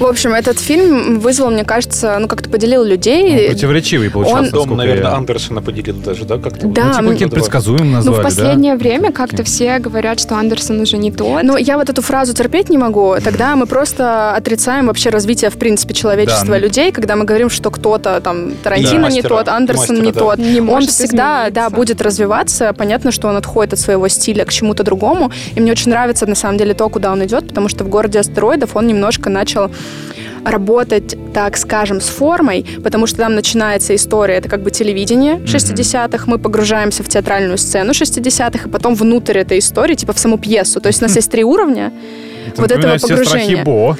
В 0.00 0.04
общем, 0.06 0.32
этот 0.34 0.58
фильм 0.58 1.18
вызвал, 1.20 1.50
мне 1.50 1.64
кажется, 1.64 2.16
ну 2.18 2.28
как-то 2.28 2.48
поделил 2.50 2.82
Он 2.82 2.88
противоречивый 2.88 4.10
получался, 4.10 4.56
он- 4.58 4.68
Дом, 4.68 4.76
наверное, 4.76 5.10
я- 5.10 5.16
Андерсона 5.16 5.62
поделил 5.62 5.96
даже, 5.96 6.24
да? 6.24 6.38
Как-то. 6.38 6.66
Да, 6.68 7.00
Ну, 7.00 7.14
типа 7.14 7.30
Давай. 7.30 7.30
предсказуемым 7.30 7.90
Ну, 7.90 7.96
назвали, 7.96 8.14
в 8.14 8.18
да? 8.18 8.24
последнее 8.24 8.76
время 8.76 9.12
как-то 9.12 9.44
все 9.44 9.78
говорят, 9.78 10.20
что 10.20 10.36
Андерсон 10.36 10.80
уже 10.80 10.96
не 10.96 11.10
тот. 11.12 11.42
Ну, 11.42 11.56
я 11.56 11.76
вот 11.78 11.88
эту 11.90 12.02
фразу 12.02 12.34
терпеть 12.34 12.70
не 12.70 12.78
могу. 12.78 13.16
Тогда 13.22 13.56
мы 13.56 13.66
просто 13.66 14.34
отрицаем 14.34 14.86
вообще 14.86 15.10
развитие, 15.10 15.50
в 15.50 15.56
принципе, 15.58 15.94
человечества 15.94 16.46
Да, 16.46 16.54
ну- 16.54 16.60
людей, 16.60 16.92
когда 16.92 17.16
мы 17.16 17.24
говорим, 17.24 17.50
что 17.50 17.70
кто-то 17.70 18.20
там 18.20 18.52
Тарантино 18.62 18.90
Да. 19.02 19.08
не 19.08 19.16
Мастера, 19.16 19.28
тот, 19.36 19.48
Андерсон 19.48 19.96
мастера, 19.96 20.06
не 20.06 20.12
да. 20.12 20.20
тот. 20.20 20.38
Не 20.38 20.60
он 20.60 20.66
может 20.66 20.90
всегда, 20.90 21.44
да, 21.50 21.62
измениться. 21.62 21.76
будет 21.76 22.02
развиваться. 22.02 22.72
Понятно, 22.76 23.12
что 23.12 23.28
он 23.28 23.36
отходит 23.36 23.72
от 23.74 23.78
своего 23.78 24.08
стиля 24.08 24.44
к 24.44 24.50
чему-то 24.52 24.82
другому. 24.82 25.30
И 25.54 25.60
мне 25.60 25.72
очень 25.72 25.90
нравится, 25.90 26.26
на 26.26 26.34
самом 26.34 26.58
деле, 26.58 26.74
то, 26.74 26.88
куда 26.88 27.12
он 27.12 27.24
идет, 27.24 27.48
потому 27.48 27.68
что 27.68 27.84
в 27.84 27.88
городе 27.88 28.18
астероидов 28.20 28.74
он 28.76 28.86
немножко 28.86 29.28
начал 29.30 29.51
работать, 30.44 31.16
так 31.32 31.56
скажем, 31.56 32.00
с 32.00 32.08
формой, 32.08 32.66
потому 32.82 33.06
что 33.06 33.18
там 33.18 33.34
начинается 33.34 33.94
история, 33.94 34.34
это 34.34 34.48
как 34.48 34.62
бы 34.62 34.70
телевидение 34.70 35.36
60-х, 35.36 36.24
мы 36.26 36.38
погружаемся 36.38 37.02
в 37.02 37.08
театральную 37.08 37.58
сцену 37.58 37.92
60-х, 37.92 38.68
и 38.68 38.70
потом 38.70 38.94
внутрь 38.94 39.38
этой 39.38 39.58
истории, 39.58 39.94
типа 39.94 40.12
в 40.12 40.18
саму 40.18 40.38
пьесу. 40.38 40.80
То 40.80 40.88
есть 40.88 41.00
у 41.00 41.04
нас 41.04 41.14
есть 41.16 41.30
три 41.30 41.44
уровня, 41.44 41.92
Это 42.48 42.62
вот 42.62 42.70
этого 42.72 42.98
погружения. 42.98 43.64
Бо. 43.64 43.96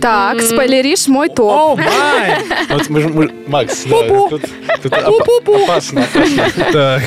Так, 0.00 0.40
спойлеришь 0.42 1.06
мой 1.08 1.28
топ. 1.28 1.50
О, 1.52 1.76
май! 1.76 2.38
Вот 2.70 2.88
мы 2.88 3.00
же- 3.00 3.08
мы- 3.08 3.30
Макс, 3.46 3.84
да, 3.84 4.02
тут, 4.28 4.42
тут 4.82 4.92
опа- 4.92 5.64
опасно, 5.64 6.04
опасно. 6.04 6.44
Так. 6.72 7.02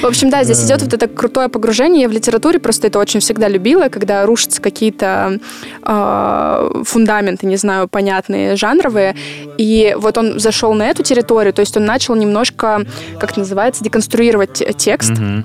В 0.00 0.06
общем, 0.06 0.30
да, 0.30 0.44
здесь 0.44 0.64
идет 0.64 0.80
вот 0.82 0.94
это 0.94 1.06
крутое 1.08 1.48
погружение. 1.50 2.02
Я 2.02 2.08
в 2.08 2.12
литературе 2.12 2.58
просто 2.58 2.86
это 2.86 2.98
очень 2.98 3.20
всегда 3.20 3.48
любила, 3.48 3.88
когда 3.90 4.24
рушатся 4.24 4.62
какие-то 4.62 5.38
э, 5.82 6.82
фундаменты, 6.84 7.46
не 7.46 7.56
знаю, 7.56 7.86
понятные, 7.88 8.56
жанровые. 8.56 9.14
И 9.58 9.94
вот 9.98 10.16
он 10.16 10.40
зашел 10.40 10.72
на 10.72 10.88
эту 10.88 11.02
территорию, 11.02 11.52
то 11.52 11.60
есть 11.60 11.76
он 11.76 11.84
начал 11.84 12.14
немножко, 12.14 12.86
как 13.20 13.30
это 13.32 13.40
называется, 13.40 13.84
деконструировать 13.84 14.54
те- 14.54 14.72
текст. 14.72 15.10
Мгм. 15.10 15.44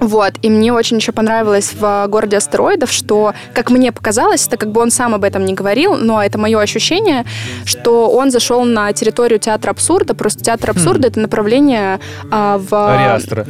Вот, 0.00 0.34
и 0.42 0.50
мне 0.50 0.72
очень 0.72 0.98
еще 0.98 1.12
понравилось 1.12 1.72
в 1.78 2.06
«Городе 2.08 2.36
астероидов», 2.36 2.92
что, 2.92 3.32
как 3.54 3.70
мне 3.70 3.92
показалось, 3.92 4.46
это 4.46 4.56
как 4.56 4.70
бы 4.70 4.80
он 4.80 4.90
сам 4.90 5.14
об 5.14 5.24
этом 5.24 5.44
не 5.44 5.54
говорил, 5.54 5.96
но 5.96 6.22
это 6.22 6.38
мое 6.38 6.60
ощущение, 6.60 7.24
что 7.64 8.10
он 8.10 8.30
зашел 8.30 8.64
на 8.64 8.92
территорию 8.92 9.38
театра 9.38 9.70
абсурда, 9.70 10.14
просто 10.14 10.42
театр 10.44 10.70
абсурда— 10.70 11.08
это 11.08 11.20
направление 11.20 12.00
а, 12.30 12.58
в... 12.58 12.72
Ариастра. 12.72 13.46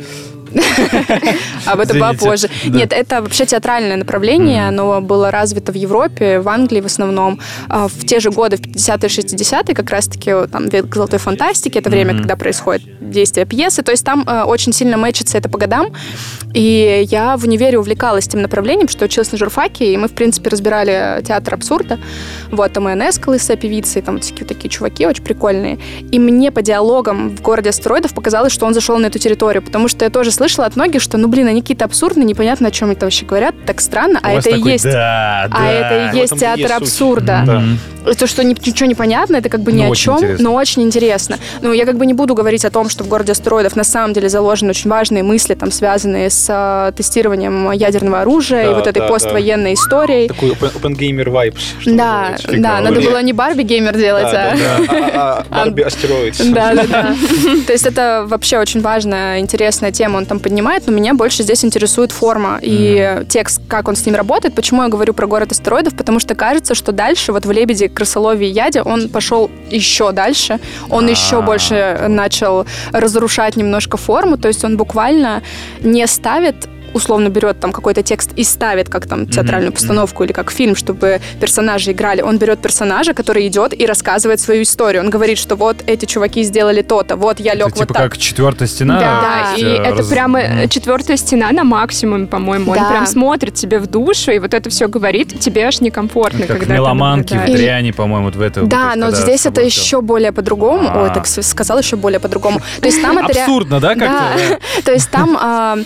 Об 1.67 1.81
этом 1.81 1.99
попозже. 1.99 2.49
Нет, 2.64 2.93
это 2.93 3.23
вообще 3.23 3.47
театральное 3.47 3.97
направление. 3.97 4.69
Оно 4.69 5.01
было 5.01 5.31
развито 5.31 5.73
в 5.73 5.75
Европе, 5.75 6.38
в 6.40 6.49
Англии 6.49 6.81
в 6.81 6.87
основном. 6.87 7.40
А, 7.69 7.88
В 7.88 8.05
те 8.07 8.21
же 8.21 8.31
годы, 8.31 8.57
в 8.57 8.61
50-е, 8.61 9.09
60-е, 9.09 9.75
как 9.75 9.90
раз-таки 9.90 10.33
там 10.51 10.69
век 10.69 10.95
золотой 10.95 11.19
фантастики, 11.19 11.79
это 11.79 11.90
время, 11.90 12.17
когда 12.17 12.37
происходит 12.37 12.83
действие 13.01 13.47
пьесы. 13.47 13.83
То 13.83 13.93
есть 13.93 14.05
там 14.05 14.25
э, 14.27 14.43
очень 14.43 14.73
сильно 14.73 14.97
мэчится 14.97 15.38
это 15.38 15.49
по 15.49 15.59
годам. 15.59 15.88
И 16.55 17.05
я 17.11 17.37
в 17.37 17.45
универе 17.45 17.79
увлекалась 17.79 18.29
этим 18.29 18.43
направлением, 18.43 18.88
что 18.88 19.05
училась 19.05 19.33
на 19.33 19.38
журфаке, 19.38 19.93
и 19.93 19.97
мы, 19.97 20.09
в 20.09 20.12
принципе, 20.12 20.51
разбирали 20.51 21.23
театр 21.27 21.55
абсурда. 21.55 21.99
Вот, 22.51 22.73
там 22.73 22.88
и 22.88 23.11
лысая 23.27 23.57
певица, 23.57 23.99
и 23.99 24.03
там 24.03 24.21
всякие 24.21 24.47
такие 24.47 24.71
чуваки 24.71 25.07
очень 25.07 25.25
прикольные. 25.25 25.79
И 26.12 26.19
мне 26.19 26.53
по 26.53 26.62
диалогам 26.62 27.31
в 27.31 27.43
городе 27.43 27.71
астероидов 27.71 28.14
показалось, 28.14 28.53
что 28.53 28.67
он 28.67 28.75
зашел 28.75 28.99
на 28.99 29.07
эту 29.07 29.19
территорию, 29.19 29.62
потому 29.62 29.88
что 29.88 30.05
я 30.05 30.11
тоже 30.11 30.31
слышала 30.31 30.44
от 30.65 30.77
многих, 30.77 31.01
что, 31.03 31.19
ну, 31.19 31.29
блин, 31.29 31.47
они 31.49 31.61
какие-то 31.63 31.85
абсурдные, 31.85 32.25
непонятно, 32.25 32.69
о 32.69 32.71
чем 32.71 32.91
это 32.91 33.07
вообще 33.07 33.25
говорят, 33.25 33.55
так 33.67 33.81
странно, 33.81 34.21
а 34.23 34.33
это 34.33 34.51
и 34.51 34.53
такой, 34.55 34.73
есть... 34.73 34.85
Да, 34.85 35.45
А 35.45 35.49
да. 35.49 35.71
это 35.73 36.17
и 36.17 36.19
есть 36.21 36.33
этом-то 36.33 36.37
и 36.37 36.39
театр 36.39 36.61
есть 36.61 36.73
суть. 36.75 36.83
абсурда. 36.83 37.43
Да. 37.47 37.63
То, 38.19 38.27
что 38.27 38.45
ни- 38.45 38.51
ничего 38.51 38.87
не 38.87 38.95
понятно, 38.95 39.37
это 39.37 39.49
как 39.49 39.63
бы 39.63 39.73
ни 39.73 39.83
Но 39.83 39.91
о 39.91 39.95
чем, 39.97 40.17
интересно. 40.19 40.45
но 40.51 40.55
очень 40.55 40.83
интересно. 40.83 41.39
Ну, 41.63 41.73
я 41.73 41.87
как 41.87 41.97
бы 41.97 42.05
не 42.05 42.13
буду 42.13 42.35
говорить 42.35 42.65
о 42.67 42.71
том, 42.71 42.91
что 42.91 43.03
в 43.03 43.09
городе 43.09 43.33
астероидов 43.33 43.77
на 43.77 43.85
самом 43.85 44.13
деле 44.13 44.29
заложены 44.29 44.71
очень 44.71 44.91
важные 44.91 45.23
мысли, 45.23 45.55
там, 45.55 45.71
связанные 45.71 46.29
с 46.29 46.47
э, 46.51 46.93
тестированием 46.95 47.71
ядерного 47.73 48.21
оружия 48.21 48.65
и 48.65 48.67
Да, 48.67 48.75
вот 48.75 48.87
этой 48.87 48.99
да, 48.99 49.09
поствоенной 49.09 49.73
историей. 49.73 50.29
Такой 50.29 50.51
open, 50.51 50.73
open 50.83 50.97
gamer 50.99 51.25
vibes. 51.29 51.61
что 51.81 51.95
Да, 51.95 52.37
да, 52.53 52.81
надо 52.81 53.01
было 53.01 53.23
не 53.23 53.33
Барби 53.33 53.63
геймер 53.63 53.97
делать, 53.97 54.31
Да, 54.31 54.51
а... 54.53 54.57
да, 54.57 54.87
да. 54.87 55.11
А- 55.15 55.45
а- 55.51 55.65
Барби 55.65 55.81
астероид. 55.83 56.53
Да, 56.53 56.75
да, 56.75 56.87
да. 56.87 57.17
То 57.67 57.73
есть 57.73 57.87
это 57.87 58.25
вообще 58.29 58.59
очень 58.59 58.83
важная, 58.83 59.39
интересная 59.41 59.93
тема, 59.93 60.19
он 60.19 60.27
там 60.27 60.34
поднимает, 60.40 60.87
но 60.87 60.92
меня 60.92 61.14
больше 61.14 61.42
здесь 61.42 61.64
интересует 61.64 62.12
форма 62.12 62.59
и 62.62 63.25
текст, 63.29 63.61
как 63.68 63.88
он 63.88 63.97
с 63.97 64.05
ним 64.07 64.14
работает. 64.14 64.55
Почему 64.55 64.83
я 64.83 64.88
говорю 64.88 65.14
про 65.14 65.27
город 65.27 65.53
астероидов? 65.53 65.97
Потому 65.97 66.20
что 66.20 66.35
кажется, 66.35 66.75
что 66.75 66.92
дальше, 66.92 67.33
вот 67.33 67.47
в 67.47 67.51
«Лебеде», 67.51 67.88
«Крысолове» 67.88 68.49
и 68.49 68.53
«Яде» 68.53 68.83
он 68.83 69.09
пошел 69.09 69.51
еще 69.70 70.12
дальше, 70.12 70.61
он 70.90 71.09
еще 71.09 71.38
А, 71.38 71.42
больше 71.42 72.07
начал 72.09 72.66
разрушать 72.92 73.57
немножко 73.57 73.97
форму, 73.97 74.37
то 74.37 74.49
есть 74.49 74.64
он 74.64 74.77
буквально 74.77 75.42
не 75.81 76.07
ставит 76.07 76.68
условно 76.95 77.29
берет 77.29 77.61
там 77.61 77.73
какой-то 77.73 78.03
текст 78.03 78.31
и 78.37 78.45
ставит 78.45 78.89
как 78.89 79.07
там 79.07 79.27
театральную 79.27 79.71
Мгм, 79.73 79.75
постановку 79.75 80.25
или 80.25 80.33
как 80.33 80.51
фильм, 80.51 80.77
чтобы 80.77 81.21
персонажи 81.41 81.93
играли. 81.93 82.23
Он 82.23 82.39
берет 82.39 82.61
персонажа, 82.61 83.13
который 83.15 83.47
идет 83.49 83.79
и 83.79 83.85
рассказывает 83.87 84.41
свою 84.41 84.63
историю. 84.63 85.03
Он 85.03 85.11
говорит, 85.11 85.39
что 85.39 85.57
вот 85.57 85.77
эти 85.87 86.07
чуваки 86.07 86.43
сделали 86.45 86.83
то-то, 86.83 87.17
вот 87.17 87.41
я 87.41 87.55
лег 87.55 87.67
Это 87.69 87.77
вот 87.77 87.89
типа 87.89 87.95
так. 87.95 88.03
как 88.13 88.19
четвертая 88.19 88.69
стена. 88.69 88.99
Да, 89.01 89.53
то 89.55 89.61
и 89.61 89.65
э, 89.65 89.77
это 89.83 89.99
раз- 89.99 90.09
прямо 90.09 90.41
Мгм. 90.41 90.59
э, 90.61 90.69
четвертая 90.69 91.17
стена 91.17 91.51
на 91.53 91.65
максимуме, 91.65 92.27
по-моему. 92.27 92.75
Да. 92.75 92.83
Он 92.83 92.89
прям 92.89 93.07
смотрит 93.07 93.55
тебе 93.55 93.79
в 93.79 93.87
душу, 93.87 94.31
и 94.33 94.39
вот 94.39 94.55
это 94.55 94.71
все 94.71 94.89
говорит, 94.89 95.39
тебе 95.41 95.65
аж 95.67 95.81
некомфортно, 95.81 96.45
Это 96.45 96.47
как 96.49 96.59
когда 96.61 96.75
ты 96.75 96.81
меломанке, 96.81 97.39
в 97.39 97.47
дряни, 97.47 97.91
по-моему, 97.91 98.27
вот 98.27 98.37
в 98.37 98.41
этом. 98.41 98.69
Да, 98.69 98.93
но 98.97 99.11
здесь 99.11 99.47
это 99.47 99.61
еще 99.61 100.01
более 100.01 100.33
по-другому. 100.33 100.89
А. 100.93 101.03
Ой, 101.05 101.11
так 101.15 101.27
с- 101.27 101.43
сказал 101.43 101.79
еще 101.79 101.97
более 101.97 102.21
по-другому. 102.21 102.61
То 102.81 102.87
есть 102.87 103.03
там 103.03 103.19
это 103.27 103.41
Абсурдно, 103.43 103.81
да, 103.81 103.95
как-то? 103.95 104.05
Да. 104.51 104.59
То 104.85 104.93
есть 104.93 105.11
там 105.11 105.37
а, 105.41 105.55
а, 105.75 105.79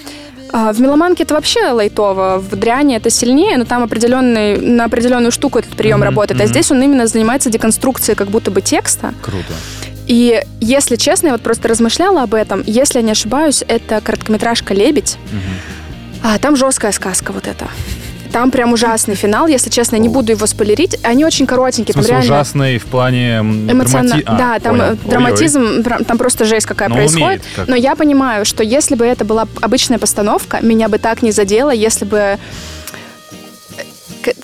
в 0.53 0.81
меломанке 0.81 1.25
это 1.25 1.35
вообще 1.35 1.71
лайтово, 1.71 2.39
в 2.39 2.57
дряне 2.57 2.97
это 2.97 3.11
сильнее, 3.11 3.57
но 3.59 3.65
там 3.65 3.83
определенный, 3.83 4.59
на 4.59 4.85
определенную 4.85 5.31
штуку 5.33 5.59
этот 5.59 5.73
прием 5.77 5.99
Мгм, 5.99 6.05
работает. 6.09 6.41
А 6.41 6.45
мгм. 6.45 6.53
здесь 6.53 6.71
он 6.71 6.83
именно 6.83 7.07
занимается 7.07 7.51
деконструкцией 7.51 8.17
как 8.17 8.29
будто 8.29 8.51
бы 8.51 8.61
текста. 8.63 9.15
Круто. 9.23 9.53
И, 10.07 10.43
если 10.61 10.97
честно, 10.97 11.27
я 11.27 11.33
вот 11.33 11.43
просто 11.43 11.69
размышляла 11.69 12.23
об 12.23 12.33
этом. 12.35 12.63
Если 12.67 12.99
я 12.99 13.05
не 13.05 13.13
ошибаюсь, 13.13 13.63
это 13.67 14.01
короткометражка 14.01 14.73
«Лебедь». 14.73 15.19
А, 16.23 16.39
там 16.39 16.57
жесткая 16.57 16.93
сказка 16.93 17.33
вот 17.33 17.47
эта. 17.47 17.69
Там 18.33 18.51
прям 18.51 18.73
ужасный 18.73 19.15
финал, 19.15 19.47
если 19.47 19.71
честно, 19.71 19.97
не 19.97 20.09
буду 20.09 20.33
его 20.33 20.47
спойлерить. 20.47 20.99
Они 21.03 21.25
очень 21.25 21.47
коротенькие, 21.47 21.93
В 21.93 21.95
смысле, 21.95 22.09
там 22.15 22.21
реально 22.23 22.35
ужасный 22.37 22.79
в 22.79 22.85
плане 22.87 23.39
эмоционально. 23.39 24.15
драмати- 24.17 24.23
А, 24.27 24.39
да, 24.39 24.59
там 24.61 24.73
понял. 24.77 24.85
э, 24.85 24.91
Ой-ой. 24.93 25.11
драматизм, 25.11 25.83
пра- 25.83 25.99
там 26.07 26.19
просто 26.19 26.45
жесть 26.45 26.67
какая 26.67 26.89
Но 26.89 26.97
происходит. 26.97 27.43
умеет. 27.57 27.69
Но 27.69 27.75
я 27.77 27.95
понимаю, 27.97 28.45
что 28.45 28.63
если 28.63 28.95
бы 28.95 29.05
это 29.07 29.25
была 29.25 29.47
обычная 29.61 29.99
постановка, 29.99 30.59
меня 30.63 30.89
бы 30.89 30.99
так 30.99 31.23
не 31.23 31.31
задело, 31.33 31.71
если 31.71 32.05
бы 32.05 32.39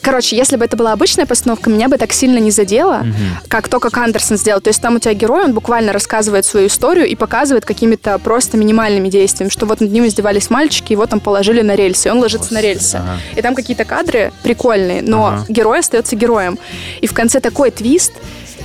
Короче, 0.01 0.37
если 0.37 0.57
бы 0.57 0.65
это 0.65 0.77
была 0.77 0.93
обычная 0.93 1.27
постановка, 1.27 1.71
меня 1.71 1.89
бы 1.89 1.97
так 1.99 2.13
сильно 2.13 2.39
не 2.39 2.51
задело, 2.51 3.07
как 3.49 3.69
то, 3.69 3.81
как 3.81 3.97
Андерсон 3.97 4.37
сделал. 4.37 4.61
То 4.61 4.69
есть 4.69 4.81
там 4.83 4.97
у 4.97 4.99
тебя 4.99 5.15
герой, 5.15 5.45
он 5.45 5.55
буквально 5.55 5.93
рассказывает 5.93 6.45
свою 6.45 6.67
историю 6.69 7.07
и 7.07 7.15
показывает 7.15 7.65
какими-то 7.65 8.19
просто 8.19 8.57
минимальными 8.57 9.09
действиями, 9.09 9.51
что 9.51 9.67
вот 9.67 9.81
над 9.81 9.91
ним 9.91 10.07
издевались 10.07 10.51
мальчики, 10.51 10.93
его 10.93 11.07
там 11.07 11.21
положили 11.21 11.63
на 11.63 11.75
рельсы, 11.75 12.09
и 12.09 12.11
он 12.11 12.19
ложится 12.19 12.53
на 12.55 12.61
рельсы. 12.61 12.97
Ага. 12.97 13.19
И 13.37 13.43
там 13.43 13.55
какие-то 13.55 13.85
кадры 13.85 14.33
прикольные, 14.43 15.03
но 15.03 15.27
Ага. 15.27 15.45
герой 15.49 15.81
остается 15.81 16.17
героем. 16.17 16.59
И 17.01 17.07
в 17.07 17.15
конце 17.15 17.41
такой 17.41 17.71
твист, 17.71 18.13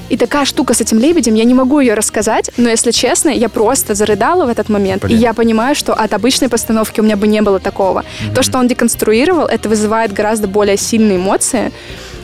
и 0.09 0.17
такая 0.17 0.45
штука 0.45 0.73
с 0.73 0.81
этим 0.81 0.99
лебедем, 0.99 1.35
я 1.35 1.43
не 1.43 1.53
могу 1.53 1.79
ее 1.79 1.93
рассказать, 1.93 2.49
но, 2.57 2.69
если 2.69 2.91
честно, 2.91 3.29
я 3.29 3.49
просто 3.49 3.95
зарыдала 3.95 4.45
в 4.45 4.49
этот 4.49 4.69
момент. 4.69 5.03
Блин. 5.03 5.17
И 5.17 5.21
я 5.21 5.33
понимаю, 5.33 5.75
что 5.75 5.93
от 5.93 6.13
обычной 6.13 6.49
постановки 6.49 6.99
у 6.99 7.03
меня 7.03 7.15
бы 7.15 7.27
не 7.27 7.41
было 7.41 7.59
такого. 7.59 8.03
То, 8.35 8.43
что 8.43 8.57
он 8.57 8.67
деконструировал, 8.67 9.45
это 9.45 9.69
вызывает 9.69 10.13
гораздо 10.13 10.47
более 10.47 10.77
сильные 10.77 11.17
эмоции, 11.17 11.71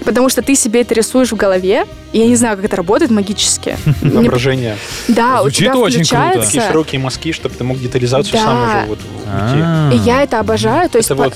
потому 0.04 0.30
что 0.30 0.42
ты 0.42 0.56
себе 0.56 0.82
это 0.82 0.94
рисуешь 0.94 1.32
в 1.32 1.36
голове, 1.36 1.86
и 2.12 2.20
я 2.20 2.28
не 2.28 2.36
знаю, 2.36 2.56
как 2.58 2.66
это 2.66 2.76
работает 2.78 3.12
магически. 3.12 3.78
Воображение. 4.02 4.78
Да, 5.08 5.42
у 5.44 5.50
тебя 5.50 5.76
очень 5.78 6.06
круто. 6.06 6.10
включается... 6.10 6.46
Такие 6.46 6.64
широкие 6.68 7.00
мазки, 7.02 7.32
чтобы 7.32 7.56
ты 7.56 7.64
мог 7.64 7.80
детализацию 7.80 8.34
Да. 8.34 8.40
сам 8.40 8.64
уже 8.64 8.86
вот 8.88 9.00
уйти. 9.00 9.64
А. 9.64 9.92
И 9.94 9.98
я 9.98 10.24
это 10.24 10.40
обожаю. 10.40 10.90
То 10.90 10.98
есть 10.98 11.10
Это 11.12 11.16
по- 11.18 11.24
вот... 11.26 11.34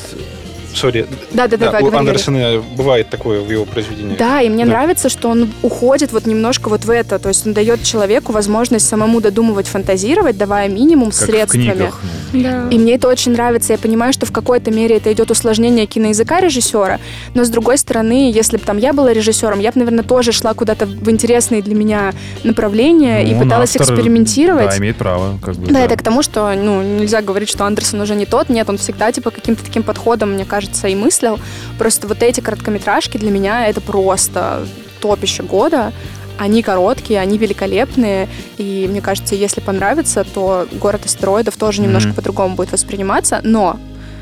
Сори. 0.73 1.05
Да, 1.31 1.47
да, 1.47 1.57
Да, 1.57 1.71
давай, 1.71 1.83
у. 1.83 1.95
Андерсона 1.95 2.61
бывает 2.75 3.09
такое 3.09 3.41
в 3.41 3.51
его 3.51 3.65
произведениях. 3.65 4.17
Да, 4.17 4.41
и 4.41 4.49
мне 4.49 4.65
Да. 4.65 4.71
нравится, 4.71 5.09
что 5.09 5.29
он 5.29 5.51
уходит 5.61 6.11
вот 6.11 6.25
немножко 6.25 6.69
вот 6.69 6.85
в 6.85 6.89
это. 6.89 7.19
То 7.19 7.29
есть 7.29 7.45
он 7.47 7.53
дает 7.53 7.83
человеку 7.83 8.31
возможность 8.31 8.87
самому 8.87 9.21
додумывать, 9.21 9.67
фантазировать, 9.67 10.37
давая 10.37 10.69
минимум 10.69 11.11
Как 11.11 11.15
в 11.19 11.25
средствами. 11.25 11.63
книгах. 11.71 11.99
ну. 12.33 12.43
Да. 12.43 12.67
И 12.69 12.77
мне 12.77 12.95
это 12.95 13.07
очень 13.07 13.31
нравится. 13.31 13.73
Я 13.73 13.79
понимаю, 13.79 14.13
что 14.13 14.25
в 14.25 14.31
какой-то 14.31 14.71
мере 14.71 14.97
это 14.97 15.11
идет 15.11 15.31
усложнение 15.31 15.85
киноязыка 15.87 16.39
режиссера, 16.41 16.99
но 17.33 17.43
с 17.43 17.49
другой 17.49 17.77
стороны, 17.77 18.31
если 18.31 18.57
бы 18.57 18.63
там 18.63 18.77
я 18.77 18.93
была 18.93 19.11
режиссером, 19.13 19.59
я 19.59 19.71
бы, 19.71 19.79
наверное, 19.79 20.03
тоже 20.03 20.31
шла 20.31 20.53
куда-то 20.53 20.85
в 20.85 21.09
интересные 21.09 21.61
для 21.61 21.73
меня 21.75 22.13
направления 22.43 23.23
и 23.23 23.31
Ну, 23.33 23.37
он 23.37 23.43
пыталась 23.45 23.75
автор, 23.75 23.95
экспериментировать. 23.95 24.69
Да, 24.69 24.77
имеет 24.77 24.97
право. 24.97 25.39
Как 25.41 25.55
бы, 25.55 25.71
Да, 25.71 25.79
это 25.79 25.95
к 25.95 26.01
тому, 26.03 26.21
что 26.21 26.53
ну, 26.55 26.81
нельзя 26.81 27.21
говорить, 27.21 27.49
что 27.49 27.65
Андерсон 27.65 28.01
уже 28.01 28.15
не 28.15 28.25
тот. 28.25 28.49
Нет, 28.49 28.69
он 28.69 28.77
всегда 28.77 29.11
типа 29.11 29.31
каким-то 29.31 29.63
таким 29.63 29.83
подходом, 29.83 30.33
мне 30.33 30.45
кажется, 30.45 30.58
и 30.87 30.95
мыслил. 30.95 31.39
Просто 31.77 32.07
вот 32.07 32.21
эти 32.23 32.39
короткометражки 32.41 33.17
для 33.17 33.31
меня 33.31 33.67
это 33.67 33.81
просто 33.81 34.65
топище 35.01 35.43
года. 35.43 35.91
Они 36.37 36.63
короткие, 36.63 37.19
они 37.19 37.37
великолепные. 37.37 38.27
И 38.57 38.87
мне 38.89 39.01
кажется, 39.01 39.35
если 39.35 39.59
понравится, 39.61 40.23
то 40.23 40.67
город 40.73 41.05
астероидов 41.05 41.57
тоже 41.57 41.81
немножко 41.81 42.09
Мгм. 42.09 42.15
по-другому 42.15 42.55
будет 42.55 42.71
восприниматься. 42.71 43.41
Но 43.43 43.77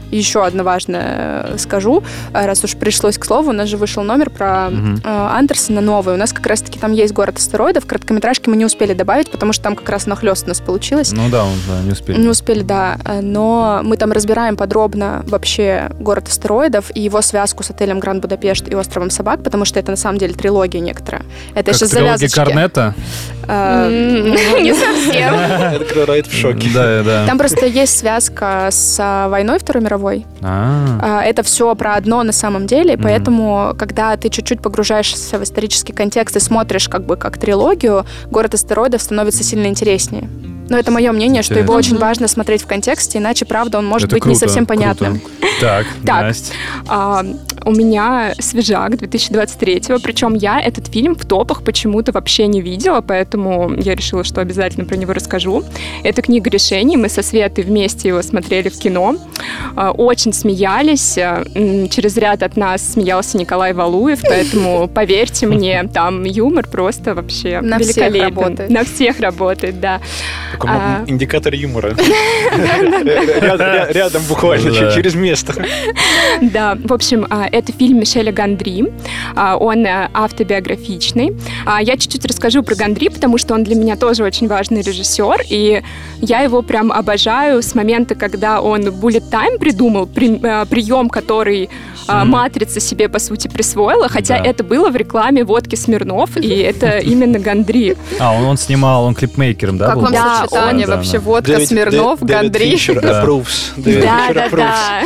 еще 0.09 0.45
одно 0.45 0.63
важное 0.63 1.43
э, 1.53 1.57
скажу, 1.57 2.01
раз 2.33 2.63
уж 2.63 2.75
пришлось 2.77 3.17
к 3.17 3.25
слову, 3.25 3.49
у 3.49 3.53
нас 3.53 3.67
же 3.67 3.75
вышел 3.77 4.03
номер 4.03 4.29
про 4.29 4.69
э, 4.71 4.97
Андерсона 5.03 5.81
новый. 5.81 6.15
У 6.15 6.17
нас 6.17 6.31
как 6.31 6.47
раз-таки 6.47 6.76
там 6.77 6.93
есть 6.93 7.13
город 7.13 7.37
астероидов. 7.37 7.85
Короткометражки 7.85 8.49
мы 8.49 8.55
не 8.57 8.65
успели 8.65 8.93
добавить, 8.93 9.29
потому 9.31 9.53
что 9.53 9.63
там 9.63 9.75
как 9.75 9.89
раз 9.89 10.05
нахлест 10.05 10.45
у 10.45 10.49
нас 10.49 10.59
получилось. 10.61 11.11
Ну 11.11 11.29
да, 11.29 11.43
он 11.43 11.53
да, 11.67 11.81
не 11.83 11.91
успели. 11.91 12.17
Не 12.19 12.27
успели, 12.27 12.61
да. 12.61 12.97
Э, 13.05 13.21
Но 13.21 13.81
мы 13.83 13.97
там 13.97 14.11
разбираем 14.11 14.55
подробно 14.57 15.23
вообще 15.27 15.89
город 15.99 16.27
астероидов 16.27 16.91
и 16.95 17.01
его 17.01 17.21
связку 17.21 17.63
с 17.63 17.69
отелем 17.69 17.99
Гранд 17.99 18.21
Будапешт 18.21 18.67
и 18.69 18.75
островом 18.75 19.09
Собак, 19.09 19.43
потому 19.43 19.65
что 19.65 19.79
это 19.79 19.91
на 19.91 19.97
самом 19.97 20.17
деле 20.19 20.33
трилогия 20.33 20.79
некоторая. 20.81 21.23
Это 21.53 21.71
Как 21.71 21.75
сейчас 21.75 21.89
завязочки. 21.89 22.35
Корнета. 22.35 22.93
Э, 23.47 23.87
М, 23.87 24.31
Не 24.63 24.73
совсем. 24.73 25.33
Эдгар 25.35 26.07
Райт 26.07 26.27
в 26.27 26.33
шоке. 26.33 26.69
Да, 26.73 27.03
да. 27.03 27.25
Там 27.25 27.37
просто 27.37 27.65
есть 27.65 27.97
связка 27.97 28.67
с 28.71 28.97
а, 28.99 29.29
войной 29.29 29.59
Второй 29.59 29.83
мировой. 29.83 30.25
А, 30.41 30.99
А, 31.01 31.23
Это 31.23 31.43
все 31.43 31.73
про 31.75 31.95
одно 31.95 32.23
на 32.23 32.31
самом 32.33 32.67
деле, 32.67 32.97
поэтому, 32.97 33.73
когда 33.77 34.15
ты 34.17 34.29
чуть-чуть 34.29 34.61
погружаешься 34.61 35.37
в 35.39 35.43
исторический 35.43 35.93
контекст 35.93 36.35
и 36.35 36.39
смотришь 36.39 36.66
как 36.89 37.05
бы 37.05 37.17
как 37.17 37.37
трилогию, 37.37 38.05
город 38.29 38.53
астероидов 38.53 39.01
становится 39.01 39.43
сильно 39.43 39.67
интереснее. 39.67 40.29
Но 40.69 40.77
это 40.77 40.91
мое 40.91 41.11
мнение, 41.11 41.41
что 41.43 41.55
его 41.59 41.73
очень 41.73 41.97
важно 41.97 42.27
смотреть 42.27 42.61
в 42.63 42.67
контексте, 42.67 43.17
иначе, 43.19 43.45
правда, 43.45 43.77
он 43.79 43.85
может 43.85 44.07
это 44.07 44.15
быть 44.15 44.25
не 44.25 44.31
круто, 44.33 44.39
совсем 44.47 44.65
круто. 44.65 44.79
понятным. 44.79 45.21
Так, 45.61 45.85
Так. 46.05 46.21
Настя. 46.23 46.53
А, 46.87 47.25
у 47.65 47.71
меня 47.71 48.33
свежак 48.39 48.97
2023 48.97 49.81
причем 50.03 50.33
я 50.35 50.59
этот 50.61 50.87
фильм 50.87 51.15
в 51.15 51.25
топах 51.25 51.63
почему-то 51.63 52.11
вообще 52.11 52.47
не 52.47 52.61
видела, 52.61 53.01
поэтому 53.01 53.73
я 53.77 53.95
решила, 53.95 54.23
что 54.23 54.41
обязательно 54.41 54.85
про 54.85 54.95
него 54.95 55.13
расскажу. 55.13 55.63
Это 56.03 56.21
книга 56.21 56.49
решений, 56.49 56.97
мы 56.97 57.09
со 57.09 57.21
Светой 57.23 57.63
вместе 57.63 58.09
его 58.09 58.21
смотрели 58.21 58.69
в 58.69 58.77
кино, 58.79 59.15
А, 59.75 59.91
очень 59.91 60.33
смеялись, 60.33 61.17
А, 61.17 61.43
через 61.89 62.17
ряд 62.17 62.43
от 62.43 62.57
нас 62.57 62.93
смеялся 62.93 63.37
Николай 63.37 63.73
Валуев, 63.73 64.19
поэтому 64.27 64.87
поверьте 64.87 65.45
мне, 65.47 65.83
там 65.93 66.23
юмор 66.23 66.67
просто 66.67 67.13
вообще 67.15 67.61
На 67.61 67.79
всех 67.79 67.95
великолепен. 67.97 68.35
работает. 68.37 68.69
На 68.69 68.83
всех 68.83 69.19
работает, 69.19 69.79
да. 69.79 69.99
Такой 70.59 70.69
А. 70.73 71.03
индикатор 71.07 71.53
юмора. 71.53 71.89
Ряд- 72.57 73.59
ря- 73.59 73.91
Рядом 73.93 74.21
буквально, 74.27 74.91
через 74.91 75.13
место. 75.15 75.53
Да, 76.41 76.75
в 76.83 76.91
общем, 76.93 77.25
а, 77.29 77.47
это 77.51 77.71
фильм 77.71 77.99
Мишеля 77.99 78.31
Гандри. 78.31 78.85
А, 79.35 79.55
Он 79.57 79.85
а, 79.85 80.09
автобиографичный. 80.13 81.35
А, 81.65 81.81
Я 81.81 81.97
чуть-чуть 81.97 82.25
расскажу 82.25 82.63
про 82.63 82.75
Гандри, 82.75 83.09
потому 83.09 83.37
что 83.37 83.53
он 83.53 83.63
для 83.63 83.75
меня 83.75 83.95
тоже 83.95 84.23
очень 84.23 84.47
важный 84.47 84.81
режиссер, 84.81 85.41
и 85.49 85.81
я 86.21 86.39
его 86.41 86.61
прям 86.61 86.91
обожаю 86.91 87.61
с 87.61 87.75
момента, 87.75 88.15
когда 88.15 88.61
он 88.61 88.81
Bullet 88.87 89.29
Time 89.31 89.57
придумал, 89.59 90.07
при- 90.07 90.37
прием, 90.65 91.09
который 91.09 91.69
а, 92.09 92.21
Мгм. 92.23 92.31
Матрица 92.31 92.79
себе, 92.79 93.09
по 93.09 93.19
сути, 93.19 93.49
присвоила, 93.49 94.07
хотя 94.07 94.37
Да. 94.39 94.45
это 94.45 94.63
было 94.63 94.89
в 94.89 94.95
рекламе 94.95 95.43
водки 95.43 95.75
Смирнов, 95.75 96.37
и 96.37 96.47
это 96.47 96.99
именно 96.99 97.37
Гандри. 97.37 97.97
А, 98.19 98.31
он, 98.33 98.45
он 98.45 98.57
снимал, 98.57 99.03
он 99.03 99.13
клипмейкером, 99.13 99.77
да, 99.77 99.87
Как 99.87 99.95
был? 99.95 100.03
вам 100.03 100.13
Да, 100.13 100.46
сочетание 100.49 100.87
он- 100.87 100.93
вообще? 100.95 101.11
да, 101.13 101.19
Водка, 101.19 101.51
Дэвид- 101.53 101.67
Смирнов, 101.67 102.21
Дэ- 102.21 102.25
Дэвид 102.25 102.41
Гандри. 102.41 102.77
Да. 103.01 103.23
approves. 103.25 103.71
Дэвид 103.77 104.03
Да, 104.03 104.19
да, 104.33 104.47
approves. 104.47 104.57
да. 104.57 105.01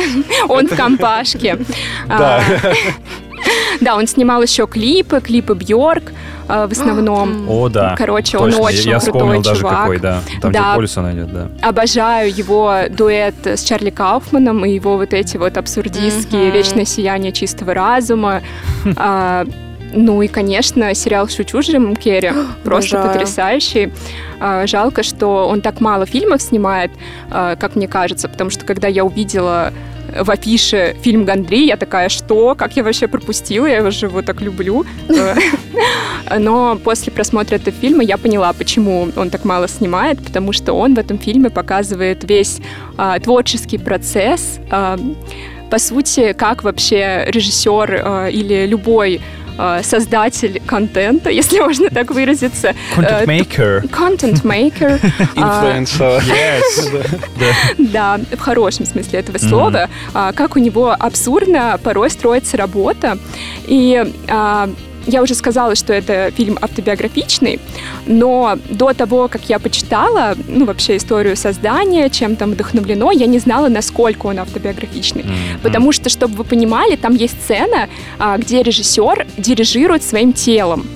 Он 0.48 0.66
в 0.68 0.76
компашке. 0.76 1.58
Да. 2.08 2.36
А, 2.38 2.42
Да, 3.80 3.96
он 3.96 4.06
снимал 4.06 4.40
еще 4.42 4.66
клипы, 4.68 5.20
клипы 5.20 5.54
Бьорк 5.54 6.12
в 6.46 6.70
основном. 6.70 7.48
О, 7.50 7.68
да. 7.68 7.94
Короче, 7.98 8.38
Точно, 8.38 8.44
он 8.44 8.50
я- 8.52 8.58
очень 8.68 8.90
Я 8.90 8.98
крутой 9.00 9.12
вспомнил 9.20 9.42
даже 9.42 9.60
чувак. 9.60 9.76
какой, 9.80 9.98
да. 9.98 10.20
Там, 10.40 10.52
Да. 10.52 10.60
где 10.68 10.74
Полюсон 10.76 11.12
идет, 11.12 11.32
да. 11.32 11.48
Обожаю 11.60 12.32
его 12.32 12.82
дуэт 12.90 13.34
с 13.44 13.64
Чарли 13.64 13.90
Кауфманом 13.90 14.64
и 14.64 14.70
его 14.74 14.96
вот 14.96 15.12
эти 15.12 15.36
вот 15.38 15.56
абсурдистские. 15.56 16.50
«Вечное 16.50 16.84
сияние 16.84 17.32
чистого 17.32 17.74
разума». 17.74 18.42
А, 18.96 19.44
Ну 19.92 20.22
и, 20.22 20.28
конечно, 20.28 20.94
сериал 20.94 21.28
«Шучу» 21.28 21.62
с 21.62 21.66
Джимом 21.66 21.96
Керри. 21.96 22.32
Просто 22.64 22.98
Обожаю. 22.98 23.12
потрясающий. 23.12 23.92
А, 24.40 24.66
Жалко, 24.66 25.02
что 25.02 25.48
он 25.48 25.60
так 25.60 25.80
мало 25.80 26.06
фильмов 26.06 26.42
снимает, 26.42 26.90
а, 27.30 27.56
как 27.56 27.76
мне 27.76 27.88
кажется, 27.88 28.28
потому 28.28 28.50
что 28.50 28.64
когда 28.64 28.88
я 28.88 29.04
увидела 29.04 29.72
в 30.20 30.30
афише 30.30 30.96
фильм 31.02 31.24
Гандри, 31.24 31.64
я 31.64 31.76
такая, 31.76 32.08
что? 32.08 32.54
Как 32.54 32.76
я 32.76 32.82
вообще 32.82 33.06
пропустила? 33.06 33.66
Я 33.66 33.78
его 33.78 33.90
же 33.90 34.06
его 34.06 34.22
так 34.22 34.40
люблю. 34.40 34.84
Э, 35.08 35.36
Но 36.38 36.76
после 36.76 37.12
просмотра 37.12 37.56
этого 37.56 37.76
фильма 37.76 38.02
я 38.02 38.18
поняла, 38.18 38.52
почему 38.52 39.08
он 39.16 39.30
так 39.30 39.44
мало 39.44 39.68
снимает, 39.68 40.22
потому 40.22 40.52
что 40.52 40.72
он 40.74 40.94
в 40.94 40.98
этом 40.98 41.18
фильме 41.18 41.50
показывает 41.50 42.28
весь 42.28 42.60
а, 42.96 43.18
творческий 43.20 43.78
процесс, 43.78 44.58
а, 44.70 44.98
по 45.70 45.78
сути, 45.78 46.34
как 46.34 46.64
вообще 46.64 47.24
режиссер 47.28 48.02
а, 48.04 48.26
или 48.28 48.66
любой 48.66 49.16
а, 49.16 49.41
создатель 49.82 50.60
контента, 50.66 51.30
если 51.42 51.60
можно 51.60 51.90
так 51.90 52.10
выразиться, 52.10 52.68
э, 52.68 53.24
Content-maker. 53.24 53.88
контент-мейкер, 53.88 54.92
Инфлюенсер. 55.36 56.22
Yes. 56.22 57.20
да, 57.78 58.20
в 58.30 58.38
хорошем 58.40 58.86
смысле 58.86 59.20
этого 59.20 59.38
слова, 59.38 59.88
а, 60.14 60.32
как 60.32 60.56
у 60.56 60.58
него 60.58 60.94
абсурдно 60.98 61.78
порой 61.82 62.10
строится 62.10 62.56
работа. 62.56 63.18
И 63.66 64.04
а, 64.28 64.70
я 65.06 65.22
уже 65.22 65.34
сказала, 65.34 65.74
что 65.74 65.92
это 65.92 66.30
фильм 66.36 66.58
автобиографичный, 66.60 67.60
но 68.06 68.58
до 68.68 68.92
того, 68.92 69.28
как 69.28 69.48
я 69.48 69.58
почитала, 69.58 70.34
ну, 70.48 70.64
вообще 70.64 70.96
историю 70.96 71.36
создания, 71.36 72.10
чем 72.10 72.36
там 72.36 72.52
вдохновлено, 72.52 73.12
я 73.12 73.26
не 73.26 73.38
знала, 73.38 73.68
насколько 73.68 74.26
он 74.26 74.38
автобиографичный. 74.38 75.24
Мгм. 75.24 75.60
Потому 75.62 75.92
что, 75.92 76.08
чтобы 76.08 76.36
вы 76.36 76.44
понимали, 76.44 76.96
там 76.96 77.14
есть 77.14 77.42
сцена, 77.42 77.88
а, 78.18 78.38
где 78.38 78.62
режиссер 78.62 79.26
дирижирует 79.38 80.02
своим 80.02 80.32
телом. 80.32 80.86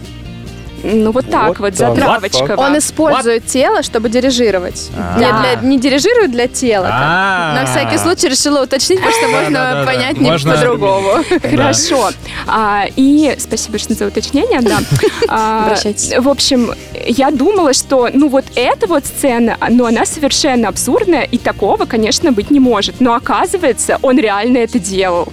Ну 0.94 1.10
вот 1.10 1.28
так 1.30 1.48
Вот 1.48 1.58
вот, 1.58 1.76
так. 1.76 1.94
затравочка. 1.94 2.44
What? 2.54 2.66
Он 2.66 2.78
использует 2.78 3.46
тело, 3.46 3.82
чтобы 3.82 4.08
дирижировать. 4.08 4.90
А. 4.96 5.18
Не, 5.18 5.26
для- 5.32 5.68
не 5.68 5.78
дирижирует 5.78 6.30
для 6.30 6.46
тела. 6.48 6.88
А. 6.92 7.54
На 7.54 7.66
всякий 7.66 7.98
случай 7.98 8.28
решила 8.28 8.62
уточнить, 8.62 9.00
потому 9.00 9.16
что 9.16 9.28
можно 9.28 9.82
понять 9.84 10.18
не 10.20 10.30
по-другому. 10.38 11.24
Хорошо. 11.42 12.10
А, 12.46 12.84
и 12.96 13.34
спасибо 13.38 13.78
что 13.78 13.94
за 13.94 14.06
уточнение, 14.06 14.60
да. 14.60 14.78
А, 15.28 15.64
Обращайтесь. 15.66 16.12
В 16.18 16.28
общем, 16.28 16.72
я 17.06 17.30
думала, 17.30 17.72
что, 17.72 18.08
ну, 18.12 18.28
вот 18.28 18.44
эта 18.54 18.86
вот 18.86 19.04
сцена, 19.06 19.56
ну, 19.68 19.86
она 19.86 20.04
совершенно 20.06 20.68
абсурдная, 20.68 21.22
и 21.22 21.38
такого, 21.38 21.84
конечно, 21.86 22.32
быть 22.32 22.50
не 22.50 22.60
может. 22.60 23.00
Но 23.00 23.14
оказывается, 23.14 23.98
он 24.02 24.18
реально 24.18 24.58
это 24.58 24.78
делал. 24.78 25.28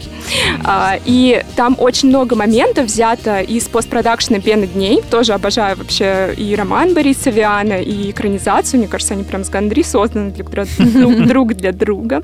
А, 0.63 0.97
и 1.06 1.43
там 1.56 1.76
очень 1.80 2.10
много 2.10 2.36
моментов 2.36 2.86
взято 2.86 3.41
из 3.41 3.65
постпродакшена 3.65 4.39
«Пены 4.39 4.67
дней». 4.67 5.02
Тоже 5.10 5.34
обожаю 5.34 5.78
вообще 5.78 6.34
и 6.38 6.56
роман 6.56 6.93
Бориса 6.93 7.30
Виана, 7.30 7.82
и 7.82 8.12
экранизацию. 8.12 8.80
Мне 8.80 8.88
кажется, 8.88 9.13
они 9.13 9.23
прям 9.23 9.43
с 9.43 9.49
Гандри 9.49 9.84
созданы 9.84 10.32
друг, 10.32 10.49
дра- 10.49 10.67
друг- 10.78 11.28
друг 11.28 11.54
для 11.56 11.71
друга. 11.71 12.23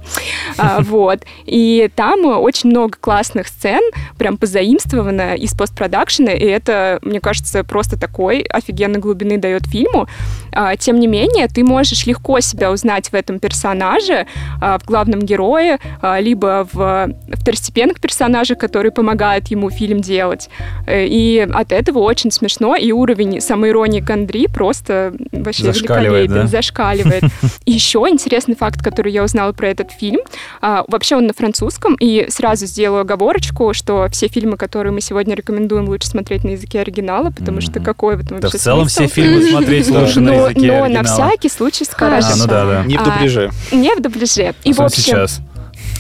А, 0.58 0.82
вот. 0.82 1.20
И 1.46 1.90
там 1.96 2.26
очень 2.26 2.70
много 2.70 2.98
классных 3.00 3.48
сцен, 3.48 3.82
прям 4.18 4.38
позаимствовано 4.38 5.36
из 5.36 5.54
постпродакшена, 5.54 6.32
и 6.32 6.46
это, 6.46 7.00
мне 7.02 7.20
кажется, 7.20 7.64
просто 7.64 8.00
такой 8.00 8.42
офигенной 8.42 9.00
глубины 9.30 9.38
дает 9.38 9.66
фильму. 9.68 10.08
А, 10.52 10.76
Тем 10.76 11.00
не 11.00 11.08
менее, 11.08 11.48
ты 11.48 11.64
можешь 11.64 12.06
легко 12.08 12.40
себя 12.40 12.72
узнать 12.72 13.10
в 13.12 13.14
этом 13.14 13.40
персонаже, 13.40 14.26
а, 14.62 14.78
в 14.80 14.86
главном 14.86 15.22
герое, 15.22 15.80
а, 16.02 16.20
либо 16.20 16.68
в 16.74 17.10
второстепенных 17.34 18.00
персонажах, 18.00 18.58
которые 18.58 18.92
помогают 18.92 19.48
ему 19.52 19.70
фильм 19.70 20.02
делать. 20.02 20.50
Э, 20.88 21.06
И 21.06 21.48
от 21.54 21.72
этого 21.72 22.00
очень 22.00 22.32
смешно, 22.32 22.76
и 22.76 22.92
уровень 22.92 23.42
самоиронии 23.42 24.00
Гандри 24.02 24.48
просто 24.48 25.14
вообще 25.32 25.64
Зашкаливает, 25.64 26.30
великолепен, 26.30 26.46
да? 26.46 26.48
зашкаливает. 26.48 27.24
И 27.66 27.72
еще 27.72 28.00
интересный 28.10 28.56
факт, 28.56 28.82
который 28.84 29.12
я 29.12 29.24
узнала 29.24 29.52
про 29.54 29.68
этот 29.68 29.92
фильм. 29.92 30.20
Вообще 30.62 31.16
он 31.16 31.28
на 31.28 31.34
французском, 31.34 31.96
и 32.00 32.26
сразу 32.30 32.66
сделаю 32.66 33.02
оговорочку, 33.02 33.74
что 33.74 34.08
все 34.12 34.28
фильмы, 34.28 34.58
которые 34.58 34.92
мы 34.94 35.02
сегодня 35.02 35.36
рекомендуем, 35.36 35.88
лучше 35.90 36.08
смотреть 36.08 36.44
на 36.44 36.50
языке 36.52 36.82
оригинала, 36.82 37.32
потому 37.32 37.62
что 37.62 37.80
какой 37.80 38.16
в 38.18 38.20
этом 38.20 38.40
Да 38.40 38.48
в 38.48 38.52
вообще 38.52 38.58
целом 38.58 38.88
все 38.88 39.08
смысл? 39.08 39.14
Фильмы 39.22 39.50
смотреть 39.50 39.90
лучше 39.90 40.20
на 40.20 40.32
Но, 40.32 40.48
языке 40.48 40.68
но 40.68 40.88
на 40.88 41.04
всякий 41.04 41.50
случай 41.50 41.86
скажем. 41.86 42.32
А, 42.32 42.36
ну 42.36 42.48
да, 42.48 42.66
да. 42.66 42.84
Не 42.84 42.98
в 42.98 43.02
А, 43.02 43.06
дубляже. 43.06 43.52
Не 43.72 43.96
в 43.96 44.02
дубляже. 44.02 44.54
И, 44.64 44.74
в 44.74 44.82
общем, 44.82 45.04
сейчас. 45.04 45.40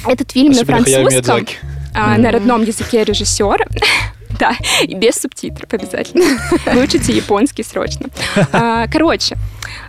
этот 0.07 0.31
фильм 0.31 0.51
на 0.51 0.65
французском, 0.65 1.45
а, 1.93 2.17
на 2.17 2.31
родном 2.31 2.63
языке 2.63 3.03
режиссера. 3.03 3.65
Да, 4.39 4.53
и 4.83 4.95
без 4.95 5.15
субтитров 5.15 5.73
обязательно. 5.73 6.23
Выучите 6.73 7.11
японский 7.11 7.63
срочно. 7.63 8.05
А, 8.53 8.87
Короче, 8.87 9.35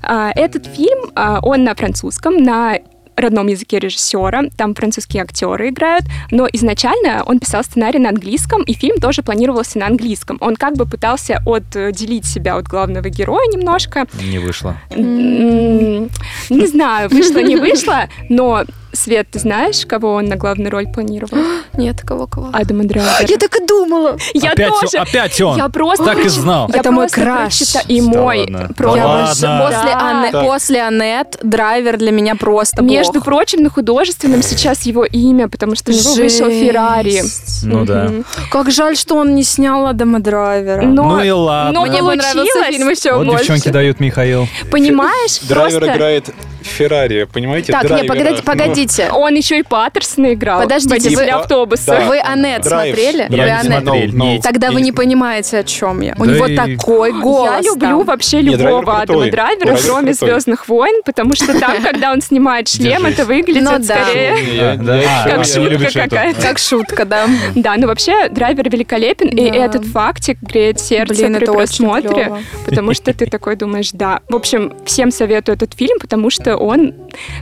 а, 0.03 0.33
этот 0.35 0.67
фильм, 0.67 1.13
а, 1.15 1.39
он 1.41 1.63
на 1.63 1.75
французском, 1.77 2.43
на 2.43 2.79
родном 3.21 3.47
языке 3.47 3.79
режиссера, 3.79 4.45
там 4.57 4.75
французские 4.75 5.23
актеры 5.23 5.69
играют, 5.69 6.05
но 6.31 6.49
изначально 6.53 7.23
он 7.27 7.39
писал 7.39 7.63
сценарий 7.65 7.99
на 7.99 8.11
английском, 8.11 8.63
и 8.63 8.73
фильм 8.73 9.01
тоже 9.01 9.23
планировался 9.23 9.79
на 9.79 9.87
английском. 9.87 10.39
Он 10.41 10.57
как 10.57 10.77
бы 10.77 10.87
пытался 10.87 11.43
отделить 11.47 12.27
себя 12.27 12.57
от 12.57 12.67
главного 12.67 13.09
героя 13.09 13.47
немножко, 13.53 14.07
Не 14.21 14.39
вышло. 14.39 14.77
Не 14.97 16.67
знаю, 16.67 17.09
вышло, 17.09 17.39
не 17.39 17.57
вышло, 17.57 18.09
но 18.29 18.65
Свет, 18.93 19.29
ты 19.31 19.39
знаешь, 19.39 19.87
кого 19.87 20.15
он 20.15 20.27
на 20.27 20.37
главную 20.37 20.71
роль 20.71 20.87
планировал? 20.89 21.39
Нет, 21.75 22.01
кого-кого. 22.05 22.49
Адама 22.53 22.85
Драйвера. 22.85 23.27
Я 23.29 23.37
так 23.39 23.55
и 23.57 23.67
думала. 23.67 24.17
Я 24.35 24.51
опять, 24.53 24.69
тоже. 24.81 24.97
он- 24.97 25.03
опять 25.03 25.41
он. 25.41 25.57
Я 25.57 25.69
просто... 25.69 26.05
Так 26.05 26.19
и 26.25 26.29
знал. 26.29 26.69
Я 26.73 26.81
Это 26.81 26.91
мой 26.91 27.05
просто 27.07 27.21
краш. 27.21 27.53
прочита- 27.61 27.85
И 27.89 28.01
мой. 28.01 28.47
Да 28.51 28.69
Я 28.79 29.07
ладно. 29.07 29.15
просто- 29.25 29.59
После, 29.71 29.93
Да. 29.95 30.11
Анне- 30.11 30.33
Так. 30.33 30.45
после 30.45 30.81
Аннет 30.83 31.39
драйвер 31.43 31.99
для 31.99 32.11
меня 32.11 32.35
просто 32.35 32.83
Между 32.83 33.15
бог. 33.15 33.25
прочим, 33.25 33.63
на 33.63 33.71
художественном 33.71 34.43
сейчас 34.43 34.83
его 34.83 35.05
имя, 35.05 35.49
потому 35.49 35.77
что 35.77 35.93
у 35.93 35.95
него 35.95 36.15
вышел. 36.15 36.49
Феррари. 36.51 37.23
Ну 37.63 37.85
да. 37.85 38.11
Как 38.51 38.71
жаль, 38.71 38.97
что 38.97 39.17
он 39.17 39.35
не 39.35 39.45
снял 39.45 39.87
Адама 39.87 40.19
Драйвера. 40.21 40.83
Но, 40.83 41.05
Ну 41.17 41.23
и 41.23 41.31
ладно. 41.31 41.73
но 41.73 41.87
Мне 41.87 42.03
бы 42.03 42.17
нравился 42.17 42.35
получилось. 42.35 42.67
фильм 42.69 42.89
еще 42.89 43.15
Вот 43.15 43.27
больше. 43.27 43.45
девчонки 43.45 43.69
дают 43.69 44.01
Михаил. 44.01 44.49
Понимаешь? 44.71 45.39
Драйвер 45.49 45.79
просто 45.81 45.97
играет 45.97 46.31
Феррари, 46.71 47.25
понимаете? 47.33 47.73
Так, 47.73 47.83
не, 47.85 47.89
Драйвера. 47.89 48.15
погодите, 48.15 48.43
погодите. 48.43 49.11
Он 49.13 49.35
еще 49.35 49.59
и 49.59 49.63
Паттерсона 49.63 50.35
играл. 50.35 50.63
Подождите, 50.63 51.17
вы- 51.17 51.25
автобуса. 51.29 51.87
Да. 51.87 52.01
Вы 52.07 52.21
Драйв. 52.65 52.95
смотрели? 52.97 53.23
Я 53.23 53.29
Вы 53.29 53.35
не 53.37 53.41
Аннет? 53.51 53.83
смотрел. 53.85 54.11
No, 54.11 54.37
no. 54.37 54.43
Тогда 54.43 54.71
вы 54.71 54.81
не 54.81 54.93
понимаете, 54.93 55.59
о 55.59 55.65
чем 55.65 56.01
я. 56.01 56.15
У 56.19 56.25
Да 56.27 56.33
него 56.33 56.47
и- 56.47 56.57
такой 56.57 57.13
голос. 57.13 57.51
Я 57.65 57.71
люблю 57.73 57.89
там. 57.99 58.05
вообще 58.05 58.41
любого 58.41 59.01
Адама. 59.01 59.31
Драйвера, 59.31 59.31
Драйвер 59.67 59.79
кроме. 59.87 60.13
Звездных 60.15 60.69
войн, 60.69 61.03
потому 61.05 61.35
что 61.35 61.59
там, 61.59 61.83
когда 61.83 62.13
он 62.13 62.21
снимает 62.21 62.69
шлем, 62.69 63.07
это 63.07 63.25
выглядит 63.25 63.63
Ну 63.63 63.83
скорее 63.83 64.79
как 65.25 65.45
шутка 65.45 65.91
какая-то. 65.93 66.41
Как 66.43 66.59
шутка, 66.59 67.05
да. 67.05 67.27
Да, 67.55 67.75
ну 67.77 67.87
вообще 67.87 68.29
драйвер 68.31 68.69
великолепен, 68.71 69.29
и 69.29 69.43
этот 69.45 69.85
фактик 69.87 70.39
греет 70.41 70.81
сердце 70.81 71.27
при 71.27 71.45
просмотре, 71.47 72.33
потому 72.65 72.95
что 72.95 73.13
ты 73.13 73.27
такой 73.27 73.57
думаешь, 73.57 73.91
да. 73.93 74.21
В 74.29 74.37
общем, 74.37 74.73
всем 74.87 75.11
советую 75.11 75.57
этот 75.57 75.75
фильм, 75.75 75.99
потому 76.01 76.31
что 76.31 76.57
он 76.61 76.95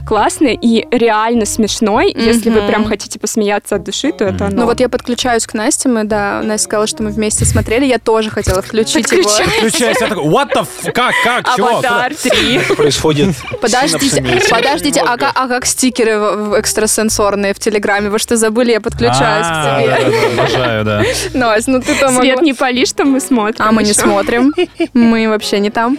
классный 0.05 0.57
и 0.59 0.87
реально 0.91 1.45
смешной. 1.45 2.13
Если 2.15 2.49
вы 2.49 2.61
прям 2.67 2.85
хотите 2.85 3.19
посмеяться 3.19 3.75
от 3.75 3.83
души, 3.83 4.11
то 4.11 4.25
это 4.25 4.47
оно. 4.47 4.61
Ну 4.61 4.65
вот 4.65 4.79
я 4.79 4.89
подключаюсь 4.89 5.45
к 5.45 5.53
Насте, 5.53 5.89
мы, 5.89 6.03
да, 6.03 6.41
Настя 6.43 6.65
сказала, 6.65 6.87
что 6.87 7.03
мы 7.03 7.11
вместе 7.11 7.45
смотрели, 7.45 7.85
я 7.85 7.99
тоже 7.99 8.29
хотела 8.29 8.61
включить 8.61 9.11
его. 9.11 9.29
Включайся, 9.29 10.05
я 10.05 10.09
такой, 10.09 10.25
what 10.25 10.53
the 10.53 10.61
f... 10.61 10.93
Как, 10.93 11.13
как, 11.23 11.55
чего? 11.55 11.69
Аватар 11.69 12.15
3. 12.15 12.55
Это 12.55 12.75
происходит 12.75 13.35
Подождите, 13.61 14.23
подождите, 14.49 15.01
а, 15.01 15.13
а 15.13 15.47
как 15.47 15.65
стикеры 15.65 16.11
экстрасенсорные 16.57 17.53
в 17.53 17.59
Телеграме? 17.59 18.09
Вы 18.09 18.19
что, 18.19 18.37
забыли? 18.37 18.71
Я 18.71 18.81
подключаюсь 18.81 19.45
А, 19.49 19.81
к 19.81 19.85
да, 19.85 19.97
тебе. 19.97 20.17
Обожаю, 20.33 20.85
да. 20.85 21.03
Настя, 21.33 21.71
ну 21.71 21.81
ты 21.81 21.95
там 21.95 22.15
Свет 22.19 22.41
не 22.41 22.53
пали, 22.53 22.85
что 22.85 23.05
мы 23.05 23.19
смотрим. 23.19 23.65
А 23.65 23.71
мы 23.71 23.83
не 23.83 23.93
смотрим. 23.93 24.53
Мы 24.93 25.29
вообще 25.29 25.59
не 25.59 25.69
там. 25.69 25.97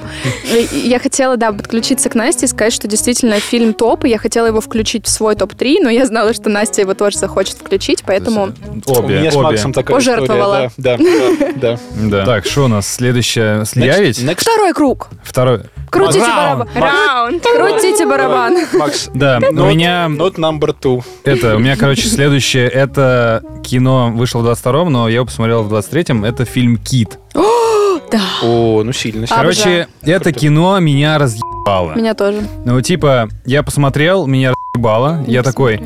Я 0.72 0.98
хотела, 0.98 1.36
да, 1.36 1.52
подключиться 1.52 2.08
к 2.08 2.14
Насте 2.14 2.46
и 2.46 2.48
сказать, 2.48 2.72
что 2.72 2.88
действительно 2.88 3.09
фильм 3.18 3.74
топ, 3.74 4.04
и 4.04 4.08
я 4.08 4.18
хотела 4.18 4.46
его 4.46 4.60
включить 4.60 5.06
в 5.06 5.10
свой 5.10 5.34
топ-3, 5.36 5.78
но 5.82 5.90
я 5.90 6.06
знала, 6.06 6.32
что 6.34 6.48
Настя 6.48 6.82
его 6.82 6.94
тоже 6.94 7.18
захочет 7.18 7.56
включить, 7.56 8.02
поэтому... 8.06 8.52
У 8.86 8.92
Обе, 8.92 9.20
меня 9.20 9.30
с 9.30 9.34
обе. 9.36 9.44
Максом 9.44 9.72
такая 9.72 9.96
Пожертвовала. 9.96 10.66
история. 10.68 10.72
Да, 10.76 10.96
да, 10.96 11.52
да. 11.56 11.78
Да. 12.10 12.24
Так, 12.24 12.46
что 12.46 12.64
у 12.64 12.68
нас 12.68 12.88
следующее? 12.88 13.64
Я 13.74 14.00
Next- 14.00 14.40
Второй 14.40 14.72
круг. 14.72 15.08
Второй. 15.22 15.62
Крутите 15.90 16.20
барабан. 16.20 16.68
Раунд. 16.74 17.42
Крутите 17.42 18.06
барабан. 18.06 18.56
Макс, 18.74 19.08
Да, 19.14 19.38
у 19.50 19.52
меня 19.66 20.06
not 20.08 20.36
number 20.36 20.74
two. 20.80 21.02
это, 21.24 21.56
у 21.56 21.58
меня, 21.58 21.76
короче, 21.76 22.02
следующее, 22.08 22.68
это 22.68 23.42
кино 23.64 24.10
вышло 24.14 24.40
в 24.40 24.46
22-м, 24.46 24.92
но 24.92 25.08
я 25.08 25.16
его 25.16 25.26
посмотрел 25.26 25.62
в 25.64 25.72
23-м, 25.74 26.24
это 26.24 26.44
фильм 26.44 26.76
«Кит». 26.78 27.18
Да. 28.10 28.20
О, 28.42 28.82
ну 28.82 28.92
сильно. 28.92 29.24
сильно. 29.24 29.40
Короче, 29.40 29.86
это 30.02 30.24
Круто. 30.24 30.40
кино 30.40 30.80
меня 30.80 31.16
разъебало. 31.66 31.94
Меня 31.94 32.14
тоже. 32.14 32.42
Ну, 32.64 32.80
типа, 32.80 33.28
я 33.44 33.62
посмотрел, 33.62 34.26
меня 34.26 34.52
разъебало, 34.74 35.22
я 35.26 35.42
такой, 35.42 35.80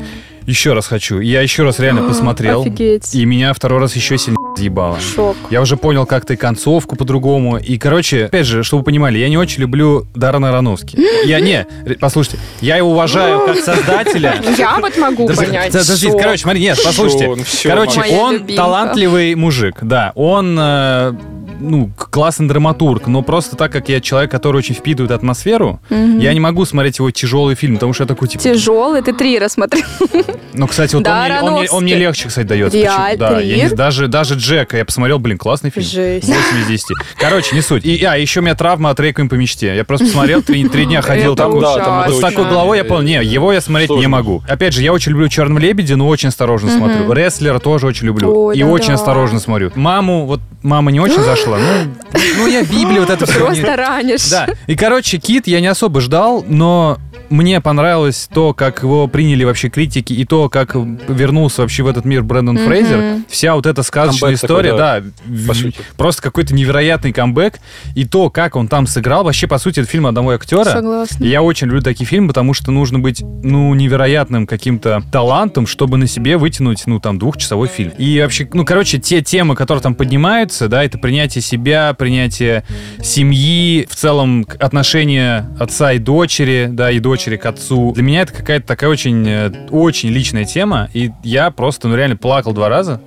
еще 0.45 0.73
раз 0.73 0.87
хочу. 0.87 1.19
Я 1.19 1.41
еще 1.41 1.63
раз 1.63 1.79
реально 1.79 2.03
посмотрел, 2.03 2.61
Офигеть. 2.61 3.15
и 3.15 3.25
меня 3.25 3.51
второй 3.53 3.79
раз 3.79 3.95
еще 3.95 4.17
сильнее 4.17 4.37
разъебало. 4.55 4.99
Шок. 4.99 5.35
Я 5.49 5.61
уже 5.61 5.75
понял 5.75 6.05
как-то 6.05 6.33
и 6.33 6.35
концовку 6.35 6.95
по-другому. 6.95 7.57
И, 7.57 7.77
короче, 7.79 8.25
опять 8.25 8.45
же, 8.45 8.63
чтобы 8.63 8.81
вы 8.81 8.85
понимали, 8.85 9.17
я 9.17 9.27
не 9.27 9.37
очень 9.37 9.61
люблю 9.61 10.05
Даррена 10.13 10.49
Аронофски. 10.49 10.97
Я 11.25 11.39
не, 11.39 11.65
послушайте, 11.99 12.37
я 12.61 12.77
его 12.77 12.91
уважаю 12.91 13.45
как 13.47 13.57
создателя. 13.65 14.35
Я 14.57 14.77
вот 14.79 14.95
могу 14.97 15.27
понять. 15.27 15.71
Подождите, 15.71 16.11
Шок. 16.11 16.21
короче, 16.21 16.43
смотри, 16.43 16.61
нет, 16.61 16.77
послушайте. 16.83 17.27
Ну 17.35 17.43
всё, 17.43 17.69
Короче, 17.69 17.99
Моя 17.99 18.17
он 18.21 18.33
любимка. 18.33 18.55
талантливый 18.55 19.33
мужик, 19.35 19.77
да. 19.81 20.11
Он, 20.13 20.55
э, 20.59 21.13
ну, 21.59 21.89
классный 21.97 22.47
драматург, 22.47 23.07
но 23.07 23.21
просто 23.21 23.55
так 23.55 23.71
как 23.71 23.89
я 23.89 24.01
человек, 24.01 24.31
который 24.31 24.57
очень 24.57 24.75
впитывает 24.75 25.11
атмосферу, 25.11 25.79
я 25.89 26.33
не 26.33 26.39
могу 26.39 26.65
смотреть 26.65 26.99
его 26.99 27.11
тяжелый 27.11 27.55
фильм, 27.55 27.75
потому 27.75 27.93
что 27.93 28.03
я 28.03 28.07
такой, 28.07 28.27
типа... 28.27 28.43
Тяжелый, 28.43 29.01
ты 29.01 29.13
три 29.13 29.39
рассмотрел. 29.39 29.85
Ну, 30.57 30.67
кстати, 30.67 30.95
вот 30.95 31.03
Да, 31.03 31.19
он, 31.19 31.25
мне, 31.25 31.41
он, 31.41 31.59
мне, 31.59 31.69
он 31.69 31.83
мне 31.83 31.95
легче, 31.95 32.29
кстати, 32.29 32.47
дается. 32.47 32.77
Реаль-? 32.77 33.17
Да, 33.17 33.41
я 33.41 33.67
не- 33.67 33.75
даже, 33.75 34.07
даже 34.07 34.35
Джека 34.35 34.77
я 34.77 34.85
посмотрел, 34.85 35.19
блин, 35.19 35.37
классный 35.37 35.69
фильм. 35.69 35.85
Жесть. 35.85 36.29
8 36.29 36.37
из 36.61 36.67
10. 36.67 36.85
Короче, 37.17 37.53
не 37.57 37.61
суть. 37.61 37.83
И, 37.85 38.01
а, 38.05 38.15
еще 38.15 38.39
у 38.39 38.43
меня 38.43 38.55
травма 38.55 38.91
от 38.91 38.99
Рейквием 39.01 39.27
по 39.27 39.33
мечте. 39.35 39.75
Я 39.75 39.83
просто 39.83 40.05
посмотрел, 40.05 40.41
три, 40.41 40.65
три 40.69 40.85
дня 40.85 41.01
ходил 41.01 41.33
Это 41.33 41.43
такой. 41.43 41.59
да, 41.59 41.75
там 41.83 42.05
вот 42.09 42.15
с 42.17 42.19
такой 42.21 42.45
головой 42.45 42.77
я 42.77 42.85
понял, 42.85 43.01
не, 43.01 43.25
его 43.25 43.51
я 43.51 43.59
смотреть 43.59 43.89
не 43.89 43.95
Сложно. 43.95 44.09
могу. 44.09 44.43
Опять 44.47 44.73
же, 44.73 44.81
я 44.81 44.93
очень 44.93 45.11
люблю 45.11 45.27
Черного 45.27 45.59
лебедя, 45.59 45.97
но 45.97 46.07
очень 46.07 46.29
осторожно 46.29 46.71
смотрю. 46.71 47.11
Рестлера 47.11 47.59
тоже 47.59 47.87
очень 47.87 48.05
люблю. 48.07 48.45
Ой, 48.45 48.55
и 48.55 48.61
да-да. 48.61 48.71
очень 48.71 48.93
осторожно 48.93 49.41
смотрю. 49.41 49.73
Маму, 49.75 50.25
вот 50.25 50.39
мама 50.63 50.89
не 50.89 51.01
очень 51.01 51.21
зашла. 51.21 51.44
Ну, 51.45 51.91
ну 52.37 52.47
я 52.47 52.63
Библию 52.63 53.01
вот 53.01 53.09
это 53.09 53.25
все. 53.25 53.39
Просто 53.45 53.75
ранишь. 53.75 54.29
Да. 54.29 54.47
И, 54.67 54.75
короче, 54.75 55.17
Кит 55.17 55.47
я 55.47 55.59
не 55.61 55.67
особо 55.67 56.01
ждал, 56.01 56.43
но 56.47 56.97
мне 57.29 57.59
понравилось 57.61 58.29
то, 58.33 58.53
как 58.53 58.83
его 58.83 59.07
приняли 59.07 59.43
вообще 59.43 59.69
критики, 59.69 60.13
и 60.13 60.25
то, 60.25 60.47
как 60.49 60.75
вернулся 60.75 61.61
вообще 61.61 61.83
в 61.83 61.87
этот 61.87 62.05
мир 62.05 62.23
Брэндон 62.23 62.55
Мгм. 62.55 62.65
Фрейзер. 62.65 63.03
Вся 63.29 63.55
вот 63.55 63.65
эта 63.65 63.83
сказочная 63.83 64.29
Камбэк 64.35 64.41
такой, 64.41 64.47
история, 64.55 64.77
да, 64.77 64.99
да, 64.99 65.05
в- 65.25 65.47
по 65.47 65.53
сути. 65.53 65.77
просто 65.97 66.21
какой-то 66.21 66.53
невероятный 66.53 67.11
камбэк. 67.13 67.59
И 67.95 68.05
то, 68.05 68.29
как 68.29 68.55
он 68.55 68.67
там 68.67 68.85
сыграл, 68.87 69.23
вообще, 69.23 69.47
по 69.47 69.57
сути, 69.57 69.79
это 69.79 69.89
фильм 69.89 70.05
одного 70.07 70.31
актера. 70.31 70.65
Согласна. 70.65 71.23
И 71.23 71.27
я 71.27 71.41
очень 71.41 71.67
люблю 71.67 71.81
такие 71.81 72.05
фильмы, 72.05 72.29
потому 72.29 72.53
что 72.53 72.71
нужно 72.71 72.99
быть, 72.99 73.21
ну, 73.21 73.73
невероятным 73.73 74.45
каким-то 74.47 75.03
талантом, 75.11 75.67
чтобы 75.67 75.97
на 75.97 76.07
себе 76.07 76.37
вытянуть, 76.37 76.83
ну, 76.85 76.99
там, 76.99 77.17
двухчасовой 77.19 77.67
фильм. 77.67 77.91
И 77.97 78.19
вообще, 78.21 78.47
ну, 78.53 78.65
короче, 78.65 78.99
те 78.99 79.21
темы, 79.21 79.55
которые 79.55 79.81
там 79.81 79.95
поднимаются, 79.95 80.67
да, 80.67 80.83
это 80.83 80.97
принятие 80.97 81.34
себя, 81.41 81.93
принятие 81.93 82.63
семьи, 83.01 83.87
в 83.89 83.95
целом 83.95 84.45
отношения 84.59 85.49
отца 85.59 85.93
и 85.93 85.99
дочери, 85.99 86.67
да, 86.71 86.91
и 86.91 86.99
дочери 86.99 87.37
к 87.37 87.45
отцу. 87.45 87.93
Для 87.93 88.03
меня 88.03 88.21
это 88.21 88.33
какая-то 88.33 88.67
такая 88.67 88.89
очень, 88.89 89.27
э, 89.27 89.51
очень 89.69 90.09
личная 90.09 90.45
тема, 90.45 90.89
и 90.93 91.11
я 91.23 91.51
просто, 91.51 91.87
ну, 91.87 91.95
реально 91.95 92.17
плакал 92.17 92.53
два 92.53 92.69
раза. 92.69 93.01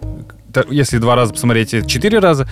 Если 0.71 0.99
два 0.99 1.15
раза 1.15 1.33
посмотреть, 1.33 1.87
четыре 1.87 2.19
раза. 2.19 2.49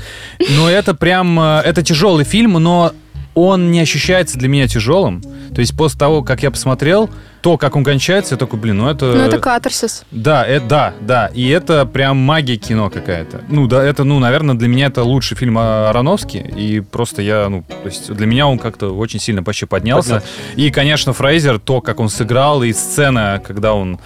Но 0.57 0.69
это 0.69 0.95
прям, 0.95 1.39
э, 1.41 1.63
это 1.65 1.83
тяжелый 1.83 2.25
фильм, 2.25 2.53
но 2.53 2.93
он 3.35 3.71
не 3.71 3.81
ощущается 3.81 4.39
для 4.39 4.49
меня 4.49 4.67
тяжелым. 4.67 5.23
То 5.55 5.61
есть 5.61 5.77
после 5.77 5.99
того, 5.99 6.23
как 6.23 6.43
я 6.43 6.51
посмотрел, 6.51 7.11
то, 7.43 7.57
как 7.59 7.77
он 7.77 7.85
кончается, 7.85 8.35
я 8.35 8.39
такой, 8.39 8.59
блин, 8.59 8.79
ну 8.79 8.89
это... 8.89 9.07
Ну, 9.07 9.21
это 9.23 9.39
катарсис. 9.39 10.05
Да, 10.11 10.45
это, 10.45 10.67
да, 10.67 10.95
да. 11.01 11.27
И 11.35 11.49
это 11.49 11.87
прям 11.87 12.17
магия 12.17 12.57
кино 12.57 12.91
какая-то. 12.91 13.43
Ну, 13.49 13.67
да, 13.67 13.85
это, 13.85 14.05
ну, 14.05 14.19
наверное, 14.19 14.55
для 14.55 14.69
меня 14.69 14.87
это 14.87 15.03
лучший 15.05 15.37
фильм 15.37 15.59
о 15.59 15.89
Аронофске. 15.91 16.39
И 16.57 16.81
просто 16.81 17.23
я, 17.23 17.49
ну, 17.49 17.63
то 17.69 17.87
есть 17.89 18.13
для 18.13 18.27
меня 18.27 18.47
он 18.49 18.59
как-то 18.59 18.97
очень 18.97 19.21
сильно 19.21 19.43
почти 19.43 19.67
поднялся. 19.67 20.21
Поднялся. 20.21 20.27
И, 20.57 20.71
конечно, 20.71 21.13
Фрейзер, 21.13 21.59
то, 21.61 21.81
как 21.81 22.01
он 22.01 22.09
сыграл, 22.09 22.63
и 22.63 22.73
сцена, 22.73 23.41
когда 23.47 23.75
он... 23.75 23.99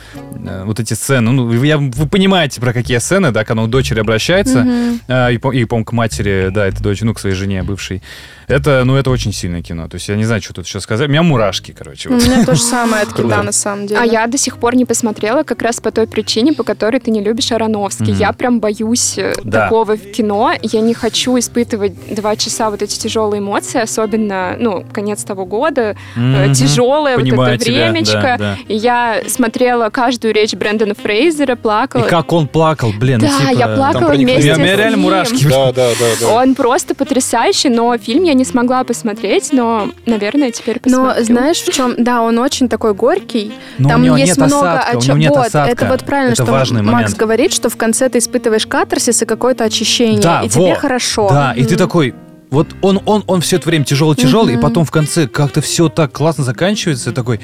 э, 0.46 0.64
вот 0.64 0.80
эти 0.80 0.94
сцены, 0.94 1.30
ну, 1.30 1.46
вы- 1.46 1.66
я, 1.66 1.78
вы 1.78 2.08
понимаете, 2.08 2.60
про 2.60 2.72
какие 2.72 2.98
сцены, 2.98 3.30
да, 3.30 3.44
когда 3.44 3.62
он 3.62 3.68
к 3.68 3.70
дочери 3.70 4.00
обращается, 4.00 4.60
Мгм. 4.60 5.00
э, 5.08 5.32
и, 5.34 5.38
по- 5.38 5.52
и, 5.52 5.64
по-моему, 5.64 5.84
к 5.86 5.92
матери, 5.92 6.50
да, 6.52 6.66
это 6.66 6.82
дочь, 6.82 7.00
ну, 7.00 7.14
к 7.14 7.20
своей 7.20 7.34
жене 7.34 7.62
бывшей. 7.62 8.02
Это, 8.48 8.82
ну, 8.84 8.96
это 8.96 9.10
очень 9.10 9.32
сильное 9.32 9.62
кино. 9.62 9.86
То 9.88 9.94
есть 9.94 10.08
я 10.08 10.16
не 10.16 10.24
знаю, 10.24 10.42
что 10.42 10.52
тут 10.52 10.66
сейчас 10.66 10.82
сказать. 10.82 11.06
У 11.06 11.10
меня 11.10 11.22
мурашки, 11.22 11.70
короче. 11.72 12.08
У 12.08 12.14
вот. 12.14 12.24
меня 12.24 12.44
то 12.44 12.56
же 12.56 12.60
самое 12.60 13.06
Круто. 13.20 13.34
кита, 13.34 13.42
на 13.44 13.52
самом 13.52 13.86
деле. 13.86 14.00
А 14.00 14.04
я 14.04 14.26
до 14.26 14.36
сих 14.38 14.58
пор 14.58 14.74
не 14.76 14.84
посмотрела 14.84 15.42
как 15.42 15.62
раз 15.62 15.80
по 15.80 15.90
той 15.90 16.06
причине, 16.06 16.52
по 16.52 16.62
которой 16.64 17.00
ты 17.00 17.10
не 17.10 17.20
любишь 17.22 17.52
Ароновский. 17.52 18.12
Мгм. 18.12 18.20
Я 18.20 18.32
прям 18.32 18.60
боюсь 18.60 19.18
э, 19.18 19.32
Да. 19.44 19.64
такого 19.64 19.96
в 19.96 20.10
кино. 20.12 20.52
Я 20.62 20.80
не 20.80 20.94
хочу 20.94 21.38
испытывать 21.38 21.92
два 22.14 22.36
часа 22.36 22.70
вот 22.70 22.82
эти 22.82 22.98
тяжелые 22.98 23.40
эмоции, 23.40 23.80
особенно, 23.80 24.56
ну, 24.58 24.84
конец 24.92 25.24
того 25.24 25.44
года, 25.46 25.96
Мгм. 26.16 26.52
тяжелое 26.54 27.16
вот 27.16 27.22
Понимаю 27.24 27.54
это 27.54 27.64
тебя, 27.64 27.90
времечко. 27.90 28.20
да, 28.22 28.36
да. 28.38 28.56
И 28.68 28.76
я 28.76 29.20
смотрела 29.28 29.90
каждую 29.90 30.34
речь 30.34 30.54
Брэндона 30.54 30.94
Фрейзера, 30.94 31.56
плакала. 31.56 32.04
И 32.04 32.08
как 32.08 32.32
он 32.32 32.48
плакал, 32.48 32.92
блин, 32.98 33.20
Да, 33.20 33.28
типа, 33.28 33.50
я 33.52 33.68
плакала 33.68 34.10
вместе 34.12 34.40
У 34.40 34.42
меня- 34.42 34.54
у 34.54 34.58
меня 34.58 34.74
с 34.74 34.78
реально 34.78 34.96
мурашки. 34.96 35.44
Да, 35.48 35.72
да, 35.72 35.90
да, 35.98 36.06
да. 36.20 36.28
Он 36.34 36.54
просто 36.54 36.94
потрясающий, 36.94 37.68
но 37.68 37.96
фильм 37.98 38.24
я 38.24 38.34
не 38.34 38.44
смогла 38.44 38.84
посмотреть, 38.84 39.50
но, 39.52 39.88
наверное, 40.06 40.50
теперь 40.50 40.80
Но 40.84 41.04
посмотрю. 41.06 41.24
знаешь, 41.24 41.58
в 41.58 41.72
чем? 41.72 41.94
Да, 41.98 42.22
он 42.22 42.38
очень 42.38 42.68
такой 42.68 42.94
горький. 43.14 43.52
Но 43.78 43.88
Там 43.88 44.02
у 44.02 44.04
него 44.04 44.16
есть 44.16 44.36
нет 44.38 44.46
много 44.46 44.72
осадка, 44.72 44.90
о 44.92 44.98
у 44.98 45.02
него 45.02 45.16
нет 45.18 45.30
вот, 45.30 45.46
осадка. 45.46 45.72
это 45.72 45.86
вот 45.86 46.04
правильно, 46.04 46.32
Это 46.32 46.42
что 46.44 46.52
важный 46.52 46.82
Макс 46.82 46.92
момент. 46.94 47.16
говорит, 47.16 47.52
что 47.52 47.68
в 47.70 47.76
конце 47.76 48.08
ты 48.08 48.18
испытываешь 48.18 48.66
катарсис 48.66 49.22
и 49.22 49.26
какое-то 49.26 49.64
очищение, 49.64 50.20
Да, 50.20 50.42
и 50.42 50.48
тебе 50.48 50.70
во. 50.70 50.74
хорошо. 50.76 51.28
Да, 51.28 51.52
и 51.52 51.64
ты 51.64 51.76
такой, 51.76 52.14
вот 52.50 52.68
он, 52.82 53.00
он, 53.06 53.24
он 53.26 53.40
все 53.40 53.56
это 53.56 53.68
время 53.68 53.84
тяжелый-тяжелый, 53.84 54.52
и 54.54 54.56
Мгм. 54.56 54.62
потом 54.62 54.84
в 54.84 54.90
конце 54.90 55.26
как-то 55.26 55.60
все 55.60 55.88
так 55.88 56.12
классно 56.12 56.44
заканчивается, 56.44 57.12
такой... 57.12 57.40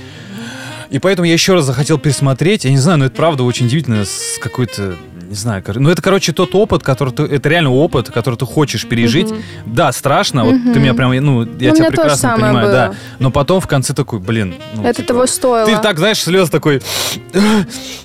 И 0.88 1.00
поэтому 1.00 1.26
я 1.26 1.32
еще 1.32 1.54
раз 1.54 1.64
захотел 1.64 1.98
пересмотреть. 1.98 2.64
Я 2.64 2.70
не 2.70 2.78
знаю, 2.78 2.98
но 3.00 3.06
это 3.06 3.16
правда 3.16 3.42
очень 3.42 3.66
удивительно 3.66 4.04
с 4.04 4.38
какой-то 4.40 4.94
не 5.28 5.34
знаю, 5.34 5.62
ну 5.74 5.90
это, 5.90 6.02
короче, 6.02 6.32
тот 6.32 6.54
опыт, 6.54 6.82
который 6.82 7.12
ты, 7.12 7.22
это 7.24 7.48
реально 7.48 7.72
опыт, 7.72 8.10
который 8.10 8.36
ты 8.36 8.46
хочешь 8.46 8.86
пережить. 8.86 9.30
Мгм. 9.30 9.42
Да, 9.66 9.92
страшно, 9.92 10.44
вот 10.44 10.54
Мгм. 10.54 10.72
ты 10.72 10.78
меня 10.80 10.94
прям, 10.94 11.10
ну, 11.24 11.42
я 11.58 11.70
Ну, 11.70 11.76
тебя 11.76 11.86
прекрасно 11.88 12.34
понимаю, 12.34 12.66
было. 12.66 12.70
да. 12.72 12.94
Но 13.18 13.30
потом 13.30 13.60
в 13.60 13.66
конце 13.66 13.92
такой, 13.94 14.18
блин, 14.20 14.54
ну, 14.74 14.82
Это 14.84 14.94
типа, 15.02 15.08
того 15.08 15.26
стоило. 15.26 15.66
Ты 15.66 15.76
так, 15.78 15.98
знаешь, 15.98 16.22
слез 16.22 16.48
такой, 16.50 16.80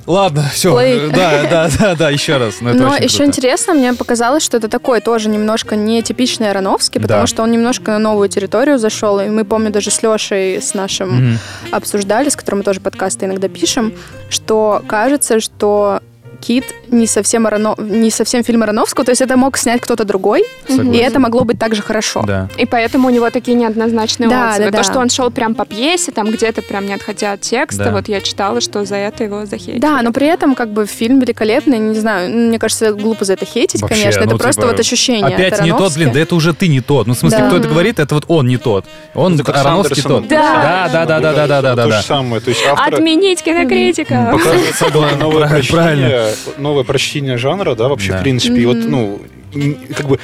ладно, 0.08 0.44
все, 0.54 0.74
Play. 0.74 1.12
да, 1.16 1.44
да, 1.50 1.70
да, 1.80 1.96
да, 1.96 2.10
еще 2.10 2.38
раз. 2.38 2.56
Но 2.62 2.72
очень 2.72 3.04
еще 3.06 3.18
круто. 3.18 3.26
интересно, 3.26 3.74
мне 3.74 3.94
показалось, 3.94 4.44
что 4.44 4.58
это 4.58 4.68
такой 4.68 5.02
тоже 5.02 5.30
немножко 5.30 5.76
нетипичный 5.76 6.50
Ароновский, 6.50 7.00
потому 7.02 7.22
Да. 7.22 7.28
что 7.28 7.44
он 7.44 7.52
немножко 7.52 7.92
на 7.92 8.00
новую 8.00 8.30
территорию 8.30 8.78
зашел. 8.80 9.20
И 9.20 9.28
мы, 9.30 9.44
помню, 9.46 9.72
даже 9.72 9.92
с 9.92 10.02
Лешей, 10.04 10.62
с 10.62 10.74
нашим 10.74 11.10
Мгм. 11.32 11.40
обсуждали, 11.72 12.30
с 12.30 12.36
которым 12.36 12.60
мы 12.60 12.64
тоже 12.64 12.80
подкасты 12.80 13.26
иногда 13.26 13.48
пишем, 13.48 13.94
что 14.30 14.84
кажется, 14.88 15.40
что 15.40 16.02
Кит 16.42 16.66
не 16.90 17.08
совсем, 17.08 17.48
Арано... 17.48 17.76
не 17.78 18.10
совсем 18.12 18.44
фильм 18.44 18.64
Ароновского, 18.64 19.06
то 19.06 19.12
есть 19.12 19.22
это 19.22 19.38
мог 19.38 19.58
снять 19.58 19.80
кто-то 19.82 20.04
другой, 20.04 20.44
Согласен. 20.68 20.92
и 20.94 20.98
это 20.98 21.20
могло 21.20 21.44
быть 21.46 21.58
также 21.60 21.82
хорошо. 21.82 22.24
Да. 22.26 22.50
И 22.58 22.66
поэтому 22.66 23.08
у 23.08 23.12
него 23.12 23.30
такие 23.30 23.56
неоднозначные 23.56 24.30
Да, 24.30 24.50
отзывы. 24.50 24.72
да, 24.72 24.78
То, 24.80 24.84
да. 24.84 24.92
что 24.92 25.00
он 25.00 25.10
шел 25.10 25.32
прям 25.32 25.56
по 25.56 25.66
пьесе, 25.66 26.12
там 26.12 26.30
где-то 26.32 26.62
прям 26.62 26.86
не 26.86 26.94
отходя 26.94 27.34
от 27.34 27.42
текста, 27.42 27.86
Да. 27.86 27.92
вот 27.92 28.08
я 28.08 28.20
читала, 28.22 28.60
что 28.60 28.84
за 28.84 28.96
это 28.96 29.24
его 29.24 29.46
захейтили. 29.46 29.80
Да, 29.80 30.02
но 30.02 30.12
при 30.12 30.28
этом 30.28 30.56
как 30.56 30.72
бы 30.74 30.86
фильм 30.86 31.20
великолепный, 31.20 31.78
не 31.80 32.00
знаю, 32.00 32.30
ну, 32.30 32.48
мне 32.50 32.60
кажется, 32.60 32.92
глупо 32.94 33.24
за 33.26 33.34
это 33.34 33.46
хейтить, 33.46 33.82
Вообще, 33.82 34.02
конечно, 34.02 34.20
это 34.22 34.30
ну, 34.32 34.38
просто 34.38 34.62
типа, 34.62 34.72
вот 34.72 34.80
ощущение. 34.80 35.36
Опять 35.36 35.62
не 35.62 35.72
тот, 35.72 35.94
блин, 35.94 36.12
да 36.12 36.20
это 36.20 36.36
уже 36.36 36.54
ты 36.54 36.68
не 36.68 36.82
тот. 36.82 37.08
Ну, 37.08 37.14
в 37.14 37.18
смысле, 37.18 37.40
Да. 37.40 37.48
кто 37.48 37.58
это 37.58 37.68
говорит, 37.68 38.00
это 38.00 38.16
вот 38.16 38.26
он 38.28 38.48
не 38.48 38.58
тот. 38.58 38.86
Он 39.14 39.40
Это 39.40 39.52
Ароновский 39.54 40.02
тот. 40.02 40.28
Да. 40.28 40.90
да, 40.92 41.06
да, 41.06 41.20
да, 41.20 41.20
да, 41.20 41.48
да, 41.48 41.62
да, 41.62 41.62
да, 41.76 41.84
То 41.84 41.90
да. 41.90 42.02
же 42.02 42.06
самое. 42.08 42.42
То 42.42 42.50
есть 42.50 42.62
автор 42.68 42.96
Отменить 42.96 43.42
кинокритика. 43.44 44.38
новое 45.20 45.64
Правильно. 45.70 46.31
Новое 46.58 46.84
прочтение 46.84 47.38
жанра, 47.38 47.76
да, 47.76 47.88
вообще, 47.88 48.12
Да. 48.12 48.20
в 48.20 48.22
принципе. 48.22 48.62
И 48.62 48.66
вот, 48.66 48.78
ну, 48.78 49.22
как 49.96 50.08
бы 50.08 50.20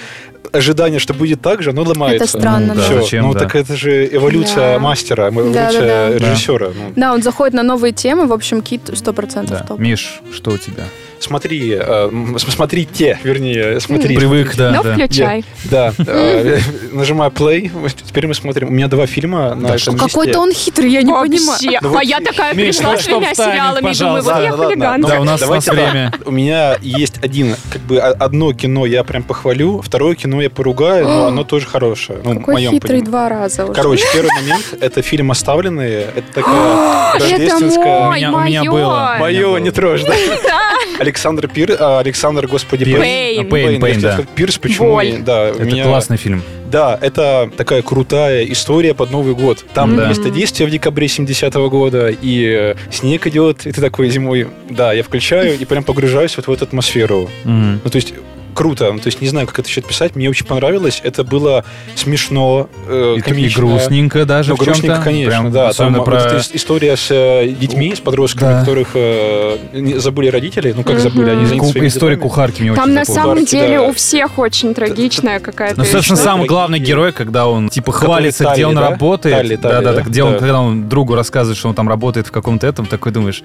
ожидание, 0.53 0.99
что 0.99 1.13
будет 1.13 1.41
так 1.41 1.61
же, 1.61 1.71
оно 1.71 1.83
ломается. 1.83 2.23
Это 2.25 2.37
странно, 2.39 2.73
Ну, 2.73 2.75
да. 2.75 2.81
Всё. 2.87 3.01
зачем, 3.01 3.25
ну, 3.27 3.33
да. 3.33 3.39
так 3.41 3.55
это 3.55 3.75
же 3.75 4.07
эволюция 4.07 4.73
Да. 4.75 4.79
мастера, 4.79 5.29
эволюция 5.29 5.79
Да-да-да. 5.81 6.17
режиссера. 6.31 6.67
Ну, 6.67 6.93
Да, 6.95 7.13
он 7.13 7.21
заходит 7.21 7.53
на 7.53 7.63
новые 7.63 7.91
темы, 7.91 8.27
в 8.27 8.33
общем, 8.33 8.61
Кит 8.61 8.81
100% 8.93 9.49
Да. 9.59 9.65
топ. 9.67 9.79
Миш, 9.79 10.21
что 10.33 10.51
у 10.51 10.57
тебя? 10.57 10.85
Смотри, 11.19 11.75
э, 11.79 12.09
смотрите, 12.37 13.19
вернее, 13.23 13.79
смотри. 13.79 14.15
Привык, 14.15 14.55
да, 14.55 14.71
Ну, 14.71 14.83
да. 14.83 14.93
включай. 14.93 15.43
Да, 15.65 15.93
э, 15.97 16.59
нажимаю 16.91 17.31
play, 17.31 17.71
теперь 18.05 18.27
мы 18.27 18.33
смотрим. 18.33 18.69
У 18.69 18.71
меня 18.71 18.87
два 18.87 19.07
фильма 19.07 19.55
на 19.55 19.69
Да 19.69 19.75
этом. 19.75 19.97
Какой-то 19.97 20.39
он 20.39 20.51
хитрый, 20.53 20.91
я 20.91 21.01
не 21.01 21.11
понимаю. 21.13 21.47
Вообще. 21.47 21.79
Ну 21.81 21.89
вот, 21.89 21.99
А 21.99 22.03
я 22.03 22.19
такая 22.19 22.53
Миш, 22.53 22.77
пришла 22.77 22.91
ну 22.93 22.97
с 22.97 23.01
что 23.01 23.19
тремя 23.19 23.35
сериалами, 23.35 23.93
думаю, 23.97 24.23
вот 24.23 24.43
я 24.43 24.51
хулиган. 24.51 25.01
Да, 25.01 25.19
у 25.19 25.23
нас 25.23 25.41
время. 25.67 26.13
У 26.25 26.31
меня 26.31 26.77
есть 26.81 27.15
один, 27.23 27.55
как 27.71 27.81
бы 27.81 27.97
о- 27.97 28.11
одно 28.13 28.53
кино 28.53 28.85
я 28.85 29.03
прям 29.03 29.23
похвалю, 29.23 29.81
второе 29.81 30.15
кино 30.15 30.41
я 30.41 30.49
поругаю, 30.49 31.05
но 31.07 31.27
оно 31.27 31.43
тоже 31.43 31.67
хорошее. 31.67 32.19
Ну, 32.23 32.35
Какой 32.39 32.53
моем 32.55 32.71
хитрый 32.71 33.01
понимании. 33.01 33.05
два 33.09 33.29
раза 33.29 33.63
уже. 33.65 33.73
Короче, 33.73 34.03
первый 34.13 34.31
момент 34.41 34.65
это 34.79 35.01
фильм 35.01 35.31
«Оставленные». 35.31 36.07
Это 36.15 36.33
такая 36.33 37.13
Это 37.15 37.23
рождественская... 37.23 38.05
мой, 38.07 38.17
меня 38.45 38.63
моё. 38.63 38.71
было. 38.71 39.15
Мое, 39.19 39.57
не 39.57 39.71
трожь, 39.71 40.03
да? 40.03 40.13
Александр 41.07 41.47
Пир, 41.47 41.75
а, 41.79 41.99
Александр, 41.99 42.47
господи, 42.47 42.85
Пирс. 42.85 42.99
Пейн. 43.01 43.41
А, 43.47 43.49
Пейн, 43.49 43.71
я 43.73 43.79
Пейн, 43.79 43.95
хотел 43.95 44.11
да. 44.17 44.25
Пирс, 44.35 44.57
почему? 44.57 44.89
Боль. 44.91 45.17
Да, 45.25 45.47
Это 45.49 45.63
меня- 45.63 45.83
классный 45.85 46.17
фильм. 46.17 46.43
Да, 46.69 46.99
это 47.01 47.49
такая 47.55 47.81
крутая 47.81 48.43
история 48.43 48.93
под 48.93 49.09
Новый 49.11 49.33
год. 49.35 49.63
Там 49.73 49.95
Да. 49.95 50.09
место 50.09 50.29
действия 50.29 50.65
в 50.65 50.69
декабре 50.69 51.07
70-го 51.07 51.69
года, 51.69 52.09
и 52.09 52.45
э, 52.45 52.75
снег 52.91 53.25
идет, 53.27 53.65
и 53.65 53.71
ты 53.71 53.79
такой 53.79 54.09
зимой, 54.09 54.47
да, 54.69 54.91
я 54.91 55.01
включаю 55.03 55.57
и 55.57 55.63
прям 55.63 55.83
погружаюсь 55.85 56.35
вот 56.35 56.47
в 56.47 56.51
эту 56.51 56.65
атмосферу. 56.65 57.29
Мгм. 57.45 57.79
Ну, 57.85 57.89
то 57.89 57.95
есть 57.95 58.13
круто, 58.57 58.91
ну, 58.91 58.99
то 58.99 59.07
есть 59.07 59.21
не 59.21 59.27
знаю, 59.27 59.45
как 59.47 59.59
это 59.59 59.69
еще 59.69 59.81
описать, 59.81 60.15
мне 60.15 60.29
очень 60.29 60.45
понравилось, 60.45 60.99
это 61.03 61.23
было 61.23 61.63
смешно, 61.95 62.69
э, 62.87 63.13
И, 63.15 63.19
и 63.19 63.21
комично. 63.21 63.61
грустненько 63.61 64.25
даже 64.25 64.51
Ну, 64.51 64.57
грустненько, 64.57 65.01
конечно, 65.03 65.29
Прям 65.31 65.51
да. 65.51 65.59
Там 65.61 65.69
Особенно 65.69 65.97
вот 65.99 66.05
про... 66.05 66.17
эта 66.17 66.35
ис- 66.37 66.51
история 66.53 66.95
с 66.97 67.07
э, 67.11 67.47
детьми, 67.49 67.93
с 67.95 67.99
подростками, 67.99 68.49
Да. 68.53 68.59
которых 68.61 68.89
э, 68.95 69.57
не- 69.73 69.99
забыли 69.99 70.27
родители, 70.29 70.73
ну, 70.75 70.83
как 70.83 70.99
забыли, 70.99 71.29
они 71.29 71.45
заняты 71.45 71.59
ку- 71.65 71.71
своими 71.71 71.87
История 71.87 72.15
делами. 72.15 72.29
кухарки 72.29 72.61
мне 72.61 72.73
Там 72.73 72.85
очень 72.85 72.93
на 72.95 73.05
запомнилась. 73.05 73.23
самом 73.23 73.45
Кухарки, 73.45 73.51
деле 73.67 73.77
да. 73.77 73.83
у 73.83 73.93
всех 73.93 74.39
очень 74.39 74.73
трагичная 74.73 75.39
какая-то 75.39 75.79
Ну, 75.79 75.85
собственно, 75.85 76.17
самый 76.17 76.47
главный 76.47 76.79
герой, 76.79 77.11
когда 77.11 77.47
он 77.47 77.69
типа 77.69 77.91
Который 77.91 78.05
хвалится, 78.07 78.43
Талли, 78.43 78.55
где 78.55 78.65
он 78.65 78.75
да? 78.75 78.89
работает. 78.89 79.35
Талли, 79.37 79.55
да, 79.55 79.69
Талли, 79.69 79.85
да, 79.85 79.91
да? 79.91 79.97
так, 79.97 80.07
где 80.07 80.23
он, 80.23 80.33
Да. 80.33 80.39
когда 80.39 80.59
он 80.61 80.89
другу 80.89 81.15
рассказывает, 81.15 81.57
что 81.57 81.69
он 81.69 81.75
там 81.75 81.87
работает 81.87 82.27
в 82.27 82.31
каком-то 82.31 82.65
этом, 82.67 82.85
такой 82.85 83.11
думаешь, 83.11 83.43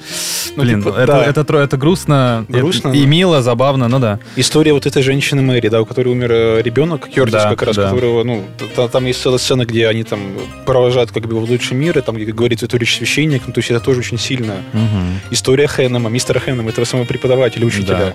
Ну, 0.56 0.62
блин, 0.62 0.82
типа, 0.82 0.94
это, 0.96 1.06
да. 1.06 1.24
это, 1.24 1.40
тро- 1.42 1.58
это 1.62 1.76
грустно, 1.76 2.44
Грустно, 2.48 2.88
и, 2.92 2.98
и 2.98 3.02
да. 3.02 3.08
мило, 3.08 3.42
забавно, 3.42 3.88
ну 3.88 3.98
да. 3.98 4.18
История 4.36 4.72
вот 4.72 4.86
этой 4.86 5.01
женщины 5.02 5.42
Мэри, 5.42 5.68
да, 5.68 5.82
у 5.82 5.86
которой 5.86 6.08
умер 6.08 6.30
э, 6.32 6.62
ребенок, 6.62 7.08
Кертис 7.08 7.32
Да, 7.32 7.48
как 7.50 7.62
раз, 7.62 7.76
да. 7.76 7.90
которого, 7.90 8.22
ну, 8.24 8.44
т- 8.76 8.88
там 8.88 9.04
есть 9.06 9.20
целая 9.22 9.38
сцена, 9.38 9.64
где 9.66 9.86
они 9.88 10.04
там 10.04 10.20
провожают 10.66 11.10
как 11.12 11.26
бы 11.26 11.36
в 11.38 11.44
лучший 11.50 11.76
мир, 11.76 11.98
и 11.98 12.00
там 12.00 12.16
где 12.16 12.32
говорит 12.32 12.62
эту 12.62 12.76
речь 12.78 12.96
священник, 12.96 13.42
ну, 13.46 13.52
то 13.52 13.58
есть 13.60 13.70
это 13.70 13.80
тоже 13.80 14.00
очень 14.00 14.18
сильно. 14.18 14.54
Мгм. 14.72 15.20
История 15.30 15.66
Хэннема, 15.66 16.08
мистера 16.10 16.38
Хэннема, 16.38 16.70
этого 16.70 16.84
самого 16.84 17.06
преподавателя, 17.06 17.66
учителя. 17.66 18.14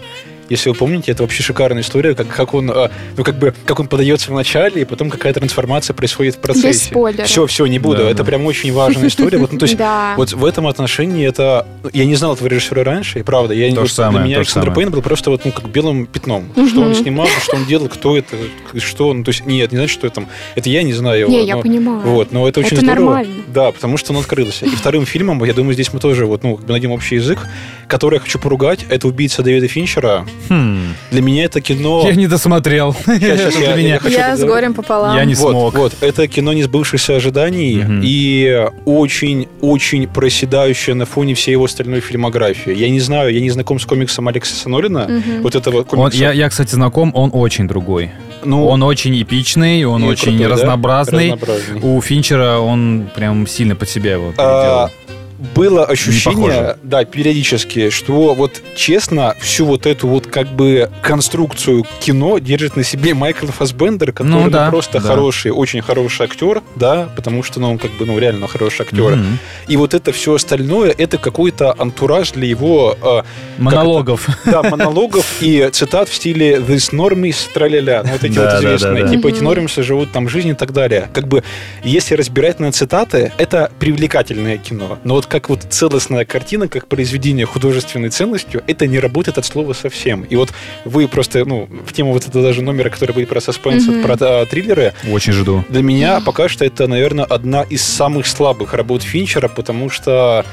Если 0.49 0.69
вы 0.69 0.75
помните, 0.75 1.11
это 1.11 1.23
вообще 1.23 1.43
шикарная 1.43 1.81
история, 1.81 2.15
как, 2.15 2.27
как 2.27 2.53
он, 2.53 2.71
а, 2.71 2.91
ну, 3.15 3.23
как 3.23 3.37
бы, 3.37 3.53
как 3.65 3.79
он 3.79 3.87
подается 3.87 4.31
в 4.31 4.33
начале, 4.33 4.81
и 4.81 4.85
потом 4.85 5.09
какая 5.09 5.33
трансформация 5.33 5.93
происходит 5.93 6.35
в 6.35 6.39
процессе. 6.39 6.67
Без 6.67 6.83
спойлеров. 6.83 7.27
Все, 7.27 7.45
все, 7.47 7.65
не 7.65 7.79
буду. 7.79 8.03
Да, 8.03 8.09
это 8.09 8.19
да. 8.19 8.23
прям 8.23 8.45
очень 8.45 8.71
важная 8.73 9.07
история. 9.07 9.37
Вот, 9.37 9.51
ну, 9.51 9.59
то 9.59 9.65
есть, 9.65 9.77
Да. 9.87 10.13
вот 10.17 10.31
в 10.33 10.45
этом 10.45 10.67
отношении 10.67 11.27
это... 11.27 11.67
Я 11.93 12.05
не 12.05 12.15
знал 12.15 12.33
этого 12.33 12.47
режиссера 12.47 12.83
раньше, 12.83 13.19
и 13.19 13.23
правда, 13.23 13.53
я 13.53 13.73
То 13.73 13.81
вот 13.81 13.91
самое, 13.91 14.19
для 14.19 14.25
меня 14.25 14.37
Александр. 14.37 14.73
Пейн 14.73 14.89
был 14.89 15.01
просто 15.01 15.29
вот, 15.29 15.45
ну, 15.45 15.51
как 15.51 15.69
белым 15.69 16.05
пятном. 16.05 16.49
Что 16.69 16.81
он 16.81 16.95
снимал, 16.95 17.27
что 17.43 17.55
он 17.55 17.65
делал, 17.65 17.89
кто 17.89 18.17
это, 18.17 18.35
что 18.77 19.09
он... 19.09 19.23
То 19.23 19.29
есть, 19.29 19.45
нет, 19.45 19.71
не 19.71 19.77
значит, 19.77 19.93
что 19.93 20.07
это... 20.07 20.23
Это 20.55 20.69
я 20.69 20.83
не 20.83 20.93
знаю 20.93 21.21
его. 21.21 21.31
Не, 21.31 21.45
я 21.45 21.57
понимаю. 21.57 22.01
Вот, 22.01 22.31
но 22.31 22.47
это 22.47 22.59
очень 22.61 22.77
Это 22.77 22.85
здорово. 22.85 23.05
нормально. 23.05 23.43
Да, 23.47 23.71
потому 23.71 23.97
что 23.97 24.13
он 24.13 24.19
открылся. 24.19 24.65
И 24.65 24.69
вторым 24.69 25.05
фильмом, 25.05 25.43
я 25.43 25.53
думаю, 25.53 25.73
здесь 25.73 25.91
мы 25.93 25.99
тоже 25.99 26.25
вот, 26.25 26.43
ну, 26.43 26.59
найдем 26.67 26.91
общий 26.91 27.15
язык, 27.15 27.39
который 27.87 28.15
я 28.15 28.19
хочу 28.19 28.39
поругать, 28.39 28.85
это 28.89 29.07
«Убийца 29.07 29.43
Дэвида 29.43 29.67
Финчера». 29.67 30.25
Хм. 30.49 30.93
Для 31.11 31.21
меня 31.21 31.43
это 31.45 31.59
кино... 31.61 32.03
Я 32.07 32.15
не 32.15 32.27
досмотрел. 32.27 32.93
Щас, 32.93 33.55
Для 33.55 33.69
я- 33.71 33.75
меня. 33.75 33.87
я 33.95 33.99
хочу 33.99 34.15
Я 34.17 34.37
с 34.37 34.43
горем 34.43 34.73
пополам. 34.73 35.15
Я 35.15 35.25
не 35.25 35.35
вот, 35.35 35.51
смог. 35.51 35.75
Вот, 35.77 35.93
это 36.01 36.27
кино 36.27 36.53
не 36.53 36.63
сбывшихся 36.63 37.15
ожиданий 37.15 37.83
Мгм. 37.83 38.01
и 38.03 38.67
очень-очень 38.85 40.07
проседающее 40.07 40.95
на 40.95 41.05
фоне 41.05 41.33
всей 41.33 41.51
его 41.51 41.65
остальной 41.65 41.99
фильмографии. 42.01 42.73
Я 42.73 42.89
не 42.89 42.99
знаю, 42.99 43.33
я 43.33 43.41
не 43.41 43.49
знаком 43.49 43.79
с 43.79 43.85
комиксом 43.85 44.27
Алекса 44.27 44.69
Нолина, 44.69 45.07
Мгм. 45.09 45.41
вот 45.43 45.55
этого 45.55 45.79
Он- 45.79 45.83
комикса. 45.85 46.17
я, 46.17 46.31
я, 46.31 46.49
кстати, 46.49 46.73
знаком, 46.75 47.11
он 47.13 47.31
очень 47.33 47.67
другой. 47.67 48.11
ну, 48.43 48.65
Он 48.67 48.83
очень 48.83 49.19
эпичный, 49.21 49.83
он 49.85 50.03
очень 50.03 50.37
крутой, 50.37 50.47
да? 50.47 50.49
разнообразный. 50.53 51.31
Разнообразный. 51.31 51.81
У 51.81 51.99
Финчера 52.01 52.59
он 52.59 53.07
прям 53.15 53.47
сильно 53.47 53.75
под 53.75 53.89
себя 53.89 54.13
его 54.13 54.33
А, 54.37 54.89
переделал. 54.89 55.16
Было 55.55 55.85
ощущение, 55.85 56.77
да, 56.83 57.05
периодически, 57.05 57.89
что 57.89 58.33
вот 58.33 58.61
честно 58.75 59.35
всю 59.39 59.65
вот 59.65 59.85
эту 59.85 60.07
вот 60.07 60.27
как 60.27 60.47
бы 60.47 60.89
конструкцию 61.01 61.85
кино 61.99 62.39
держит 62.39 62.75
на 62.75 62.83
себе 62.83 63.13
Майкл 63.13 63.47
Фассбендер, 63.47 64.11
который 64.11 64.27
Ну 64.31 64.43
ну, 64.45 64.49
да, 64.49 64.69
просто 64.69 64.99
да. 64.99 65.07
хороший, 65.07 65.51
очень 65.51 65.81
хороший 65.81 66.25
актер, 66.25 66.61
да, 66.75 67.09
потому 67.15 67.43
что 67.43 67.59
ну, 67.59 67.71
он 67.71 67.77
как 67.77 67.91
бы 67.91 68.05
ну 68.05 68.17
реально 68.17 68.47
хороший 68.47 68.83
актер. 68.83 69.15
Мгм. 69.15 69.37
И 69.67 69.77
вот 69.77 69.93
это 69.93 70.11
все 70.11 70.33
остальное, 70.33 70.93
это 70.97 71.17
какой-то 71.17 71.75
антураж 71.77 72.31
для 72.31 72.47
его 72.47 72.97
э, 73.01 73.23
Монологов. 73.57 74.27
да, 74.45 74.63
монологов 74.63 75.25
и 75.41 75.69
цитат 75.71 76.09
в 76.09 76.13
стиле 76.15 76.55
«This 76.55 76.91
normies, 76.93 77.37
траля-ля». 77.53 78.01
Ну, 78.03 78.11
вот 78.11 78.23
эти 78.23 78.33
Да, 78.33 78.55
вот 78.55 78.59
известные. 78.63 79.03
да, 79.03 79.09
да. 79.09 79.15
Типа 79.15 79.27
эти 79.27 79.41
нормисы 79.41 79.83
живут 79.83 80.11
там 80.11 80.27
жизнь 80.29 80.49
и 80.49 80.53
так 80.53 80.73
далее. 80.73 81.09
Как 81.13 81.27
бы, 81.27 81.43
если 81.83 82.15
разбирать 82.15 82.59
на 82.59 82.71
цитаты, 82.71 83.31
это 83.37 83.71
привлекательное 83.79 84.57
кино. 84.57 84.97
Но 85.03 85.15
вот 85.15 85.26
как 85.29 85.49
вот 85.49 85.63
целостная 85.69 86.25
картина, 86.25 86.67
как 86.67 86.87
произведение 86.87 87.45
художественной 87.45 88.09
ценностью, 88.09 88.63
это 88.67 88.87
не 88.87 88.99
работает 88.99 89.37
от 89.37 89.45
слова 89.45 89.73
совсем. 89.73 90.23
И 90.23 90.35
вот 90.35 90.51
вы 90.85 91.07
просто, 91.07 91.43
ну, 91.45 91.67
в 91.85 91.93
тему 91.93 92.13
вот 92.13 92.27
этого 92.27 92.43
даже 92.43 92.61
номера, 92.61 92.89
который 92.89 93.11
будет 93.13 93.29
про 93.29 93.41
саспенс, 93.41 93.85
Мгм. 93.87 94.03
про 94.03 94.17
а, 94.19 94.45
триллеры, 94.45 94.93
Очень 95.11 95.33
жду. 95.33 95.63
для 95.69 95.81
меня 95.81 96.21
пока 96.21 96.47
что 96.49 96.65
это, 96.65 96.87
наверное, 96.87 97.25
одна 97.25 97.63
из 97.63 97.81
самых 97.83 98.27
слабых 98.27 98.73
работ 98.73 99.03
Финчера, 99.03 99.47
потому 99.47 99.89
что 99.89 100.45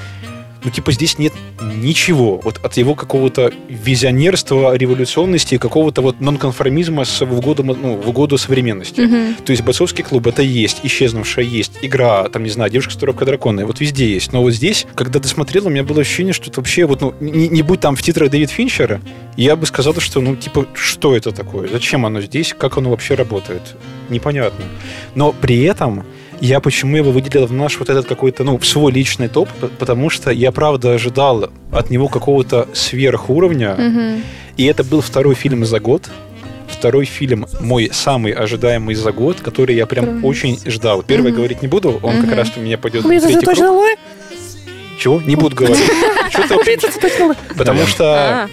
ну, 0.65 0.71
типа, 0.71 0.93
здесь 0.93 1.19
нет 1.19 1.33
ничего 1.61 2.41
вот 2.43 2.59
от 2.65 2.77
его 2.77 2.95
какого-то 2.95 3.53
визионерства, 3.69 4.75
революционности, 4.75 5.59
какого-то 5.59 6.01
вот 6.01 6.21
нонконформизма 6.21 7.05
с, 7.05 7.25
в, 7.25 7.39
угоду, 7.39 7.63
ну, 7.63 7.97
в 7.97 8.09
угоду 8.09 8.39
современности. 8.39 9.03
Мгм. 9.03 9.35
То 9.45 9.51
есть 9.53 9.63
бойцовский 9.63 10.03
клуб 10.03 10.27
это 10.27 10.43
есть, 10.43 10.81
исчезнувшая 10.83 11.45
есть, 11.45 11.73
игра, 11.83 12.29
там, 12.31 12.45
не 12.45 12.51
знаю, 12.51 12.71
девушка 12.71 12.93
с 12.93 12.97
коробкой 12.97 13.27
дракона, 13.27 13.67
вот 13.67 13.81
везде 13.81 14.09
есть. 14.09 14.33
Но 14.33 14.43
вот 14.43 14.53
здесь, 14.53 14.87
когда 14.95 15.21
ты 15.21 15.29
смотрел, 15.29 15.67
у 15.67 15.71
меня 15.71 15.85
было 15.85 16.01
ощущение, 16.01 16.33
что 16.33 16.51
это 16.51 16.61
вообще, 16.61 16.87
вот, 16.87 17.01
ну, 17.01 17.15
не, 17.21 17.49
не 17.49 17.63
будь 17.63 17.81
там 17.81 17.95
в 17.95 18.03
титрах 18.03 18.31
Дэвид 18.31 18.51
Финчера, 18.51 19.01
я 19.37 19.57
бы 19.57 19.67
сказал, 19.67 19.95
что, 19.99 20.21
ну, 20.21 20.35
типа, 20.37 20.67
что 20.75 21.15
это 21.15 21.31
такое? 21.31 21.69
Зачем 21.69 22.07
оно 22.07 22.21
здесь? 22.23 22.55
Как 22.57 22.79
оно 22.79 22.91
вообще 22.91 23.15
работает? 23.15 23.77
Непонятно. 24.09 24.65
Но 25.15 25.33
при 25.33 25.63
этом 25.63 26.05
я 26.45 26.61
почему 26.61 26.97
его 26.99 27.11
выделил 27.11 27.47
в 27.47 27.53
наш 27.53 27.79
вот 27.79 27.89
этот 27.89 28.07
какой-то, 28.07 28.45
ну, 28.45 28.59
в 28.59 28.67
свой 28.67 28.93
личный 28.93 29.29
топ, 29.29 29.49
потому 29.79 30.11
что 30.11 30.31
я, 30.31 30.53
правда, 30.53 30.93
ожидал 30.93 31.49
от 31.73 31.89
него 31.91 32.09
какого-то 32.09 32.69
сверхуровня, 32.75 33.75
Мгм. 33.79 34.23
и 34.59 34.65
это 34.67 34.85
был 34.85 35.01
второй 35.01 35.35
фильм 35.35 35.65
за 35.65 35.81
год. 35.81 36.11
Второй 36.69 37.07
фильм 37.07 37.47
мой 37.61 37.89
самый 37.93 38.33
ожидаемый 38.33 38.95
за 38.95 39.13
год, 39.13 39.41
который 39.41 39.75
я 39.75 39.87
прям 39.87 40.05
Круто. 40.05 40.27
очень 40.27 40.59
ждал. 40.67 41.03
Первый 41.03 41.29
Мгм. 41.31 41.37
говорить 41.37 41.63
не 41.63 41.69
буду, 41.69 41.99
он 42.03 42.17
как 42.17 42.27
Мгм. 42.27 42.35
раз 42.35 42.53
у 42.57 42.61
меня 42.61 42.77
пойдет 42.77 43.05
в 43.05 43.09
третий 43.09 43.45
круг. 43.47 43.57
Чего? 45.05 45.21
Не 45.21 45.37
буду 45.37 45.55
говорить. 45.55 45.77
Потому 47.59 47.87
что 47.87 48.05
А, 48.07 48.49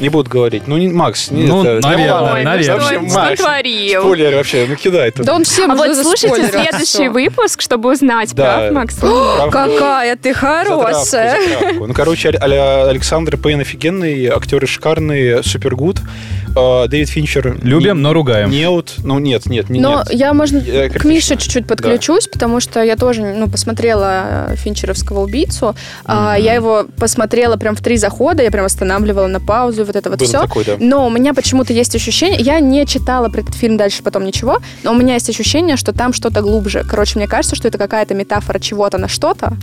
не 0.00 0.08
буду 0.08 0.28
говорить. 0.28 0.64
Ну, 0.66 0.76
не, 0.76 0.88
Макс, 0.88 1.30
не 1.30 1.44
Ну, 1.44 1.62
наверное, 1.62 2.18
ну 2.18 2.26
наверное. 2.26 2.62
что, 2.64 2.72
Вообще, 2.72 3.08
что 3.08 3.20
Макс, 3.20 3.40
творил? 3.40 4.00
Спойлер 4.00 4.34
вообще, 4.34 4.66
ну 4.68 4.74
кидай. 4.74 5.12
Да 5.16 5.36
он 5.36 5.44
всем 5.44 5.70
А 5.70 5.76
вот 5.76 5.96
слушайте 5.96 6.48
следующий 6.48 7.08
выпуск, 7.08 7.60
чтобы 7.60 7.92
узнать, 7.92 8.34
Да. 8.34 8.56
прав, 8.56 8.72
Макс? 8.72 8.96
Какая 9.52 10.16
ты 10.16 10.34
хорошая. 10.34 11.38
Ну, 11.74 11.94
короче, 11.94 12.30
Александр 12.30 13.36
Пейн 13.36 13.60
офигенный, 13.60 14.26
актеры 14.26 14.66
шикарные, 14.66 15.44
супергуд. 15.44 15.98
А, 16.56 16.86
Дэвид 16.88 17.08
Финчер... 17.08 17.58
Любим, 17.62 17.96
не- 17.96 18.02
но 18.02 18.12
ругаем. 18.12 18.50
Неут, 18.50 18.94
ну 18.98 19.18
нет, 19.18 19.46
нет, 19.46 19.70
не 19.70 19.80
Но 19.80 19.98
нет. 19.98 20.12
я, 20.12 20.32
можно, 20.32 20.58
Я 20.58 20.88
к. 20.88 21.04
Мише 21.04 21.36
чуть-чуть 21.36 21.66
подключусь, 21.66 22.28
потому 22.28 22.60
что 22.60 22.82
я 22.82 22.96
тоже 22.96 23.22
ну, 23.22 23.48
посмотрела 23.48 24.48
э, 24.50 24.56
Финчеровского 24.56 25.20
убийцу. 25.20 25.74
А, 26.04 26.36
Я 26.38 26.54
его 26.54 26.86
посмотрела 26.98 27.56
прям 27.56 27.74
в 27.76 27.80
три 27.80 27.96
захода, 27.96 28.42
я 28.42 28.50
прям 28.50 28.64
останавливала 28.64 29.26
на 29.26 29.40
паузу, 29.40 29.84
вот 29.84 29.96
это 29.96 30.10
вот 30.10 30.18
Было 30.18 30.28
все. 30.28 30.40
такое, 30.40 30.64
да. 30.64 30.76
Но 30.78 31.06
у 31.06 31.10
меня 31.10 31.34
почему-то 31.34 31.72
есть 31.72 31.94
ощущение, 31.94 32.40
я 32.40 32.60
не 32.60 32.86
читала 32.86 33.28
про 33.28 33.40
этот 33.40 33.54
фильм 33.54 33.76
дальше 33.76 34.02
потом 34.02 34.24
ничего, 34.24 34.58
но 34.82 34.92
у 34.92 34.94
меня 34.96 35.14
есть 35.14 35.28
ощущение, 35.28 35.76
что 35.76 35.92
там 35.92 36.12
что-то 36.12 36.40
глубже. 36.40 36.84
Короче, 36.88 37.18
мне 37.18 37.26
кажется, 37.26 37.56
что 37.56 37.68
это 37.68 37.78
какая-то 37.78 38.14
метафора 38.14 38.58
чего-то 38.58 38.98
на 38.98 39.08
что-то. 39.08 39.54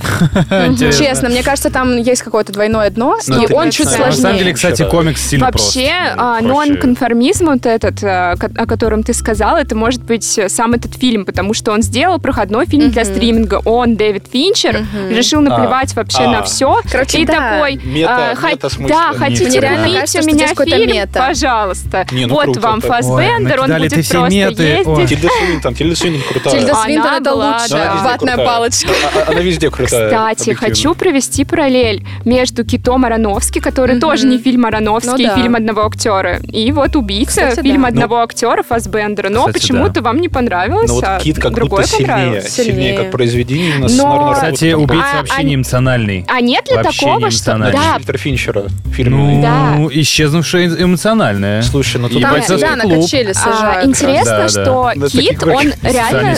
Честно, 0.97 1.29
мне 1.29 1.43
кажется, 1.43 1.69
там 1.69 1.97
есть 1.97 2.21
какое-то 2.21 2.51
двойное 2.53 2.89
дно, 2.89 3.17
Ну, 3.27 3.43
и 3.47 3.51
он 3.53 3.71
чуть 3.71 3.87
знаешь. 3.87 3.99
На 3.99 4.05
сложнее. 4.05 4.21
самом 4.21 4.37
деле, 4.37 4.53
кстати, 4.53 4.83
комикс 4.83 5.21
сильно 5.21 5.45
Вообще, 5.45 5.89
а, 6.17 6.41
Проще. 6.82 6.91
нон-конформизм 6.91 7.45
вот 7.45 7.65
этот, 7.65 8.03
а, 8.03 8.36
ко- 8.36 8.51
о 8.57 8.65
котором 8.65 9.03
ты 9.03 9.13
сказал, 9.13 9.57
это 9.57 9.75
может 9.75 10.03
быть 10.03 10.38
э, 10.38 10.49
сам 10.49 10.73
этот 10.73 10.95
фильм, 10.95 11.25
потому 11.25 11.53
что 11.53 11.71
он 11.71 11.82
сделал 11.82 12.19
проходной 12.19 12.65
фильм 12.65 12.89
для 12.91 13.05
стриминга. 13.05 13.61
Он, 13.65 13.95
Дэвид 13.95 14.25
Финчер, 14.32 14.86
решил 15.09 15.41
наплевать 15.41 15.95
вообще 15.95 16.23
а. 16.23 16.32
на 16.32 16.43
все. 16.43 16.79
Короче, 16.91 17.19
и 17.19 17.25
да. 17.25 17.34
такой, 17.34 17.75
Мета- 17.75 18.36
а, 18.41 18.49
мета-смысл. 18.51 18.89
да, 18.93 19.13
хотите 19.15 19.59
реально 19.59 20.01
купить 20.01 20.15
у 20.23 20.27
меня 20.27 20.47
фильм, 20.47 20.95
мета. 20.95 21.25
пожалуйста. 21.27 22.07
Не, 22.11 22.25
ну 22.25 22.34
вот 22.34 22.43
круто 22.45 22.59
вам. 22.61 22.82
Фассбендер, 22.82 23.59
Ой, 23.59 23.65
он 23.71 23.77
будет 23.79 23.93
просто 23.93 24.27
меты. 24.29 24.63
Ездить. 24.63 25.09
Тильда 25.09 25.27
Свинтон, 25.39 25.73
Тильда 25.75 25.95
Свинтон 25.95 26.21
крутая. 26.29 26.53
Тильда 26.59 26.75
Свинтон 26.75 27.13
это 27.13 27.34
лучше. 27.34 27.91
Ватная 28.03 28.38
палочка. 28.38 28.89
А- 29.27 29.32
Она 29.32 29.41
везде 29.41 29.69
крутая. 29.69 30.09
Кстати, 30.09 30.53
хочу 30.53 30.95
провести 30.95 31.45
параллель 31.45 32.03
между 32.25 32.65
Китом 32.65 33.05
Аронофски, 33.05 33.59
который 33.59 33.99
тоже 33.99 34.25
не 34.25 34.38
фильм 34.38 34.65
Аронофски, 34.65 35.21
Ну 35.27 35.36
фильм 35.36 35.55
одного 35.55 35.86
актера, 35.86 36.39
и 36.51 36.70
вот 36.72 36.95
«Убийца», 36.95 37.49
Кстати, 37.49 37.61
фильм 37.61 37.82
да. 37.84 37.88
одного 37.89 38.22
актера 38.22 38.63
Фассбендера. 38.63 39.30
Но 39.30 39.47
почему-то 39.47 40.01
вам 40.01 40.19
не 40.19 40.30
понравилось, 40.30 40.89
Но 40.89 40.95
вот 40.95 41.03
а 41.05 41.19
Кит 41.19 41.39
как 41.39 41.53
будто 41.53 41.84
сильнее, 41.88 42.41
сильнее, 42.41 42.41
Сильнее. 42.41 42.97
как 42.97 43.11
произведение 43.11 43.76
Но- 43.80 43.88
сценарной 43.88 44.34
Кстати, 44.34 44.74
убийца 44.74 45.05
А, 45.13 45.17
вообще 45.17 45.34
а- 45.38 45.43
не 45.43 45.55
эмоциональный. 45.55 46.26
А 46.28 46.41
нет 46.41 46.69
ли 46.69 46.76
Вообще 46.78 47.05
такого, 47.05 47.26
не 47.26 47.32
что... 47.32 47.57
Да, 47.57 47.97
Фильтр 47.97 48.17
Финчера. 48.17 48.63
Фильм. 48.93 49.17
Ну, 49.17 49.41
Да. 49.41 49.78
исчезнувшая 49.91 50.67
эмоциональная. 50.67 51.61
Слушай, 51.61 51.97
ну 52.01 52.09
тут 52.09 52.22
бойцовский 52.24 52.67
да, 52.69 52.76
на 52.76 52.84
качели 52.95 53.32
а, 53.32 53.34
сажают. 53.34 53.86
интересно, 53.88 54.32
Да, 54.32 54.41
да. 54.43 54.47
что 54.49 54.91
Да, 54.95 55.07
Кит, 55.09 55.43
он 55.43 55.74
реально... 55.84 56.36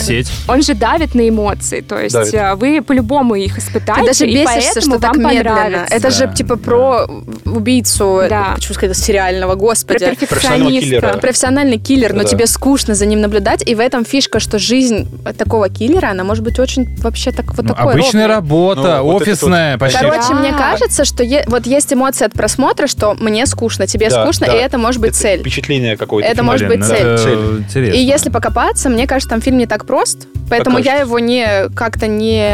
Он 0.48 0.62
же 0.62 0.74
давит 0.74 1.14
на 1.14 1.28
эмоции, 1.28 1.80
то 1.80 1.98
есть 1.98 2.14
Давит. 2.14 2.34
а, 2.34 2.56
вы 2.56 2.82
по-любому 2.82 3.34
их 3.34 3.58
испытаете, 3.58 4.00
Ты 4.02 4.06
даже 4.08 4.26
бесишься, 4.26 4.80
что 4.80 4.98
так 4.98 5.16
медленно. 5.16 5.86
Это 5.90 6.10
же 6.10 6.26
Да, 6.26 6.32
типа 6.32 6.56
да. 6.56 6.62
про 6.64 7.06
убийцу, 7.44 8.22
Да. 8.28 8.52
почему 8.54 8.74
сказать, 8.74 8.96
сериального, 8.96 9.54
господи. 9.54 10.04
Киллера. 10.26 10.40
перфекциониста. 10.40 11.18
Профессиональный 11.20 11.78
киллер, 11.78 12.12
но 12.12 12.22
Да. 12.22 12.28
тебе 12.28 12.46
скучно 12.46 12.94
за 12.94 13.06
ним 13.06 13.20
наблюдать, 13.20 13.62
и 13.68 13.74
в 13.74 13.80
этом 13.80 14.04
фишка, 14.04 14.40
что 14.40 14.58
жизнь 14.58 15.06
такого 15.38 15.68
киллера, 15.68 16.08
она 16.10 16.24
может 16.24 16.44
быть 16.44 16.58
очень 16.58 16.96
вообще 16.98 17.30
так 17.32 17.46
вот 17.54 17.62
Ну, 17.66 17.74
такой 17.74 17.92
обычная 17.94 18.26
ровной. 18.26 18.34
работа, 18.36 18.98
Ну, 19.02 19.06
офисная, 19.16 19.72
вот- 19.72 19.80
почти. 19.80 19.98
Короче, 19.98 20.28
Да. 20.30 20.34
мне 20.34 20.52
кажется, 20.52 21.04
что 21.04 21.22
е- 21.22 21.44
вот 21.46 21.66
есть 21.66 21.92
эмоция 21.92 22.26
от 22.26 22.32
просмотра, 22.32 22.86
что 22.86 23.14
мне 23.14 23.46
скучно, 23.46 23.86
тебе 23.86 24.08
Да, 24.10 24.22
скучно, 24.24 24.46
да. 24.46 24.54
и 24.54 24.56
это 24.58 24.78
может 24.78 25.00
быть 25.00 25.10
Это 25.10 25.18
цель. 25.20 25.40
Впечатление 25.40 25.96
какое-то. 25.96 26.28
Это 26.30 26.42
может 26.42 26.68
быть 26.68 26.80
это 26.80 27.18
цель. 27.18 27.58
интересно. 27.58 27.96
И 27.96 28.00
если 28.04 28.30
покопаться, 28.30 28.88
мне 28.88 29.06
кажется, 29.06 29.30
там 29.30 29.40
фильм 29.40 29.58
не 29.58 29.66
так 29.66 29.86
прост, 29.86 30.26
поэтому 30.50 30.76
Пока 30.78 30.92
я 30.94 31.00
его 31.00 31.18
не 31.18 31.68
как-то 31.74 32.06
не, 32.06 32.48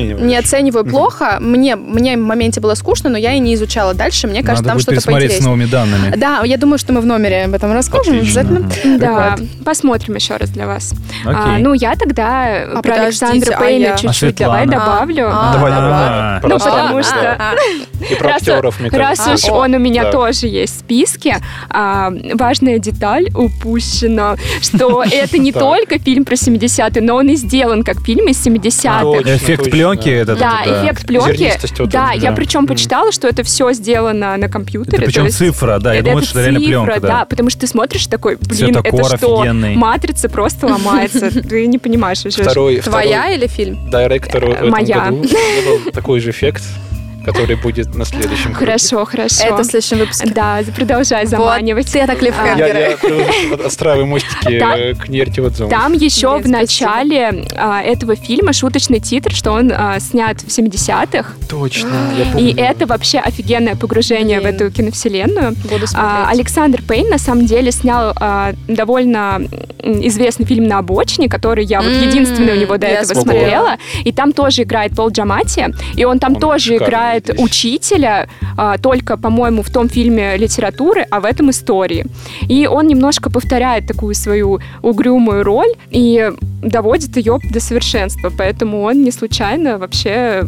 Не 0.00 0.14
не 0.26 0.36
оцениваю 0.36 0.84
плохо. 0.84 1.38
Мне, 1.40 1.76
мне 1.76 2.16
в 2.16 2.20
моменте 2.20 2.60
было 2.60 2.74
скучно, 2.74 3.10
но 3.10 3.18
я 3.18 3.32
и 3.34 3.38
не 3.38 3.54
изучала 3.54 3.94
дальше. 3.94 4.26
Мне 4.26 4.42
кажется, 4.42 4.62
Надо 4.64 4.68
там 4.68 4.76
будет 4.76 4.82
что-то 4.82 4.96
пересмотреть 4.96 5.30
с 5.32 5.34
поинтереснее. 5.34 5.48
новыми 5.48 5.70
данными. 5.70 6.16
Да, 6.16 6.42
я 6.44 6.56
думаю, 6.56 6.78
что 6.78 6.92
мы 6.92 7.00
в 7.00 7.06
номере 7.10 7.44
об 7.44 7.54
этом 7.54 7.72
расскажем. 7.72 8.16
Отлично. 8.16 8.40
Обязательно. 8.40 8.98
Да, 8.98 9.30
Прикольно. 9.36 9.64
посмотрим 9.64 10.14
еще 10.14 10.36
раз 10.36 10.50
для 10.50 10.66
вас. 10.66 10.94
А, 11.26 11.58
ну, 11.58 11.74
я 11.74 11.94
тогда 11.96 12.66
про 12.74 12.82
подождите, 12.82 13.26
Александра 13.26 13.56
а 13.56 13.60
Пейна 13.60 13.84
я? 13.84 13.96
чуть-чуть 13.96 14.40
А 14.40 14.44
давай 14.44 14.66
добавлю. 14.66 15.28
А, 15.30 15.52
Давай, 15.52 15.72
А, 15.72 15.80
давай. 15.80 16.40
Ну, 16.42 16.48
Просто- 16.48 16.70
потому 16.70 16.98
А, 16.98 17.02
что- 17.02 17.30
а, 17.32 17.36
а. 17.52 17.54
И 18.10 18.14
про 18.14 18.30
актеров, 18.36 18.80
мне 18.80 18.90
Раз 18.90 19.26
уж 19.26 19.44
А, 19.48 19.52
он 19.52 19.74
у 19.74 19.78
меня 19.78 20.10
тоже 20.10 20.46
есть 20.46 20.76
в 20.76 20.78
списке, 20.80 21.36
а, 21.68 22.10
важная 22.34 22.78
деталь 22.78 23.26
упущена, 23.34 24.36
что 24.62 25.02
это 25.10 25.38
не 25.38 25.52
только 25.52 25.98
фильм 25.98 26.24
про 26.24 26.34
70-е, 26.36 27.02
но 27.02 27.16
он 27.16 27.28
и 27.28 27.34
сделан 27.36 27.82
как 27.82 28.00
фильм 28.00 28.28
из 28.28 28.44
70-х. 28.44 29.00
Точно, 29.02 29.36
Эффект 29.36 29.70
пленки 29.70 30.08
этот. 30.08 30.38
Да, 30.38 30.62
эффект 30.64 31.06
пленки. 31.06 31.52
Да, 31.86 32.12
я 32.12 32.32
причем 32.32 32.66
почитала, 32.66 33.12
что 33.12 33.28
это 33.28 33.42
все 33.42 33.72
сделано 33.72 34.36
на 34.36 34.48
компьютере. 34.48 35.04
Причем 35.04 35.28
цифра, 35.30 35.78
да. 35.78 35.92
Я 35.92 36.00
это 36.00 36.10
думал, 36.10 36.22
что 36.22 36.40
это 36.40 36.50
реально 36.50 36.60
цифра, 36.66 36.89
пленка, 36.98 37.18
да. 37.18 37.24
потому 37.24 37.50
что 37.50 37.60
ты 37.60 37.66
смотришь 37.66 38.06
такой, 38.06 38.36
блин, 38.36 38.74
Цветокор 38.74 38.94
это 38.94 39.16
что? 39.16 39.40
офигенный. 39.40 39.76
Матрица 39.76 40.28
просто 40.28 40.66
ломается. 40.66 41.30
Ты 41.48 41.66
не 41.66 41.78
понимаешь 41.78 42.24
вообще. 42.24 42.42
Второй, 42.42 42.80
Твоя 42.80 43.20
второй 43.20 43.36
или 43.36 43.46
фильм? 43.46 43.90
директор 43.90 44.46
в 44.46 44.50
этом 44.50 44.70
Моя. 44.70 45.12
такой 45.92 46.20
же 46.20 46.30
эффект, 46.30 46.62
который 47.24 47.56
будет 47.56 47.94
на 47.94 48.04
следующем 48.04 48.52
круге. 48.54 48.66
Хорошо, 48.66 49.04
хорошо. 49.04 49.44
Это 49.44 49.62
в 49.62 49.64
следующем 49.64 49.98
выпуске. 49.98 50.30
Да, 50.30 50.60
продолжай 50.74 51.26
заманивать. 51.26 51.86
Вот, 51.86 51.96
это 51.96 52.12
Я, 52.12 52.18
клиффхенгеры. 52.18 52.78
я 52.80 52.96
просто 53.48 53.66
отстраиваю 53.66 54.06
мостики 54.06 54.58
Там- 54.58 54.72
э, 54.72 54.94
к 54.94 55.08
нерти 55.08 55.40
отзывам. 55.40 55.70
Там 55.70 55.92
еще 55.92 56.32
Нет, 56.36 56.46
в 56.46 56.48
начале 56.48 57.44
а, 57.56 57.82
этого 57.82 58.16
фильма 58.16 58.52
шуточный 58.52 59.00
титр, 59.00 59.32
что 59.32 59.52
он 59.52 59.72
а, 59.72 59.98
снят 60.00 60.40
в 60.40 60.48
70-х. 60.48 61.34
Точно, 61.48 61.88
я 62.18 62.24
помню. 62.32 62.48
И 62.48 62.54
это 62.56 62.86
вообще 62.86 63.18
офигенное 63.18 63.76
погружение 63.76 64.40
Блин. 64.40 64.52
в 64.52 64.60
эту 64.62 64.70
киновселенную. 64.70 65.54
Буду 65.70 65.84
А, 65.84 65.86
смотреть. 65.86 66.28
Александр 66.40 66.82
Пейн 66.82 67.08
на 67.10 67.18
самом 67.18 67.46
деле 67.46 67.70
снял 67.72 68.12
а, 68.16 68.52
довольно 68.68 69.40
известный 69.82 70.46
фильм 70.46 70.64
на 70.64 70.78
обочине, 70.78 71.28
который 71.28 71.64
я 71.64 71.80
вот 71.82 71.90
М, 71.92 72.08
единственный 72.08 72.52
у 72.56 72.60
него 72.60 72.76
до 72.76 72.86
я 72.86 73.00
этого 73.00 73.20
смотрела. 73.20 73.76
И 74.04 74.12
там 74.12 74.32
тоже 74.32 74.62
играет 74.62 74.94
Пол 74.94 75.10
Джамати, 75.10 75.74
и 75.96 76.04
он 76.04 76.18
там 76.18 76.34
тоже 76.36 76.74
шикарный 76.74 76.90
играет 77.18 77.24
здесь. 77.26 77.40
учителя, 77.40 78.28
а, 78.56 78.78
только, 78.78 79.16
по-моему, 79.16 79.62
в 79.62 79.70
том 79.70 79.88
фильме 79.88 80.36
литературы, 80.36 81.06
а 81.10 81.20
в 81.20 81.24
этом 81.24 81.50
истории. 81.50 82.06
И 82.48 82.66
он 82.66 82.86
немножко 82.86 83.30
повторяет 83.30 83.86
такую 83.86 84.14
свою 84.14 84.60
угрюмую 84.82 85.42
роль 85.44 85.72
и 85.90 86.30
доводит 86.62 87.16
ее 87.16 87.38
до 87.50 87.60
совершенства. 87.60 88.30
Поэтому 88.36 88.82
он 88.82 89.02
не 89.02 89.10
случайно 89.12 89.78
вообще 89.78 90.44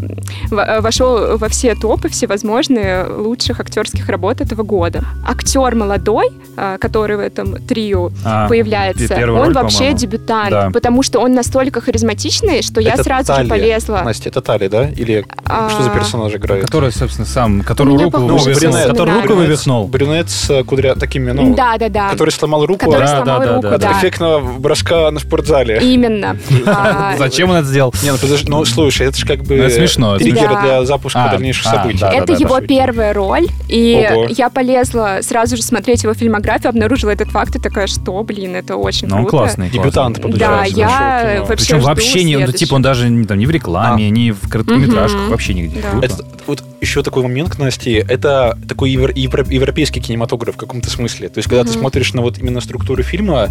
вошел 0.51 1.37
во 1.39 1.49
все 1.49 1.75
топы 1.75 2.09
всевозможные 2.09 3.05
лучших 3.05 3.61
актерских 3.61 4.09
работ 4.09 4.41
этого 4.41 4.63
года. 4.63 5.05
Актер 5.27 5.75
молодой, 5.75 6.29
а, 6.57 6.79
который 6.79 7.17
в 7.17 7.21
этом 7.21 7.57
трио 7.67 8.11
А, 8.25 8.49
появляется, 8.49 9.15
он 9.15 9.25
роль, 9.25 9.53
вообще 9.55 9.79
по-моему. 9.79 9.99
дебютант, 9.99 10.51
Да. 10.51 10.71
потому 10.73 11.03
что 11.03 11.21
он 11.21 11.33
настолько 11.35 11.81
харизматичный, 11.81 12.63
что 12.63 12.81
я 12.81 12.95
Это 12.95 13.05
сразу 13.05 13.27
Талия. 13.29 13.45
же 13.45 13.49
полезла. 13.49 14.03
Настя, 14.05 14.29
это 14.29 14.41
Тали, 14.43 14.69
да? 14.69 14.89
Или 14.91 15.25
А, 15.47 15.69
что 15.71 15.83
за 15.83 15.91
персонаж 15.91 16.33
играет? 16.55 16.65
Который, 16.67 16.93
собственно, 16.93 17.27
сам, 17.27 17.63
который 17.63 17.97
руку 17.97 18.19
вывихнул. 18.19 18.55
брюнет. 18.55 18.87
Который 18.89 19.15
руку 19.23 19.35
вывихнул. 19.35 19.87
Брюнет 19.89 20.31
с 20.31 20.63
кудря 20.65 20.95
такими, 20.95 21.31
ну, 21.33 21.55
Да, 21.55 21.77
да, 21.79 21.89
да. 21.89 22.11
который 22.11 22.31
сломал 22.31 22.67
руку 22.67 22.87
Который 22.87 23.07
Да, 23.07 23.19
от, 23.19 23.25
сломал 23.25 23.41
да, 23.41 23.47
да, 23.47 23.55
руку, 23.55 23.69
да. 23.69 23.75
от 23.75 23.81
да. 23.81 23.93
эффектного 23.93 24.59
броска 24.59 25.11
на 25.11 25.21
спортзале. 25.21 25.79
Именно. 25.83 26.39
А, 26.67 27.17
Зачем 27.19 27.51
он 27.51 27.57
это 27.57 27.67
сделал? 27.69 27.93
Не, 28.03 28.13
ну 28.13 28.19
подожди, 28.19 28.49
ну 28.51 28.65
слушай, 28.65 29.07
это 29.07 29.17
же 29.19 29.27
как 29.27 29.43
бы 29.43 29.57
Ну, 29.57 29.69
смешно, 29.69 30.15
это 30.17 30.25
триггер 30.25 30.61
для 30.63 30.85
запуска 30.85 31.25
А, 31.25 31.31
дальнейших 31.33 31.67
а, 31.67 31.77
событий. 31.77 32.05
Это 32.05 32.33
его 32.33 32.61
первая 32.61 33.13
роль, 33.13 33.47
и 33.69 34.07
я 34.31 34.49
полезла 34.51 35.19
сразу 35.23 35.57
же 35.57 35.63
смотреть 35.63 36.03
его 36.05 36.15
фильмографию, 36.15 36.71
обнаружила 36.71 37.11
этот 37.11 37.31
факт 37.31 37.55
и 37.57 37.59
такая, 37.59 37.87
что, 37.87 38.23
блин, 38.23 38.57
это 38.57 38.77
очень 38.77 39.09
Ну, 39.09 39.17
он 39.17 39.23
круто. 39.23 39.37
классный. 39.39 39.71
Дебютант, 39.71 40.19
классный. 40.21 40.39
Да, 40.39 40.49
получается, 40.59 40.77
я 40.79 41.41
вообще 41.41 41.57
Причем 41.57 41.81
вообще 41.81 42.25
не, 42.25 42.37
ну, 42.39 42.53
типа 42.53 42.75
он 42.75 42.83
даже 42.83 43.09
не, 43.09 43.25
там, 43.27 43.39
в 43.39 43.51
рекламе, 43.51 44.09
ни 44.11 44.31
в 44.31 44.49
короткометражках, 44.49 45.29
вообще 45.29 45.55
нигде. 45.55 45.83
Это 46.01 46.25
вот 46.47 46.63
еще 46.81 47.03
такой 47.03 47.23
момент, 47.23 47.59
Насти, 47.59 47.93
это 47.93 48.59
такой 48.69 48.91
евро- 48.91 49.13
евро- 49.15 49.47
европейский 49.49 50.01
кинематограф 50.01 50.55
в 50.57 50.59
каком-то 50.59 50.91
смысле. 50.91 51.29
То 51.29 51.39
есть, 51.39 51.49
когда 51.49 51.65
ты 51.65 51.71
Мгм. 51.71 51.81
смотришь 51.81 52.13
на 52.15 52.23
вот 52.23 52.39
именно 52.39 52.61
структуру 52.61 53.03
фильма, 53.03 53.49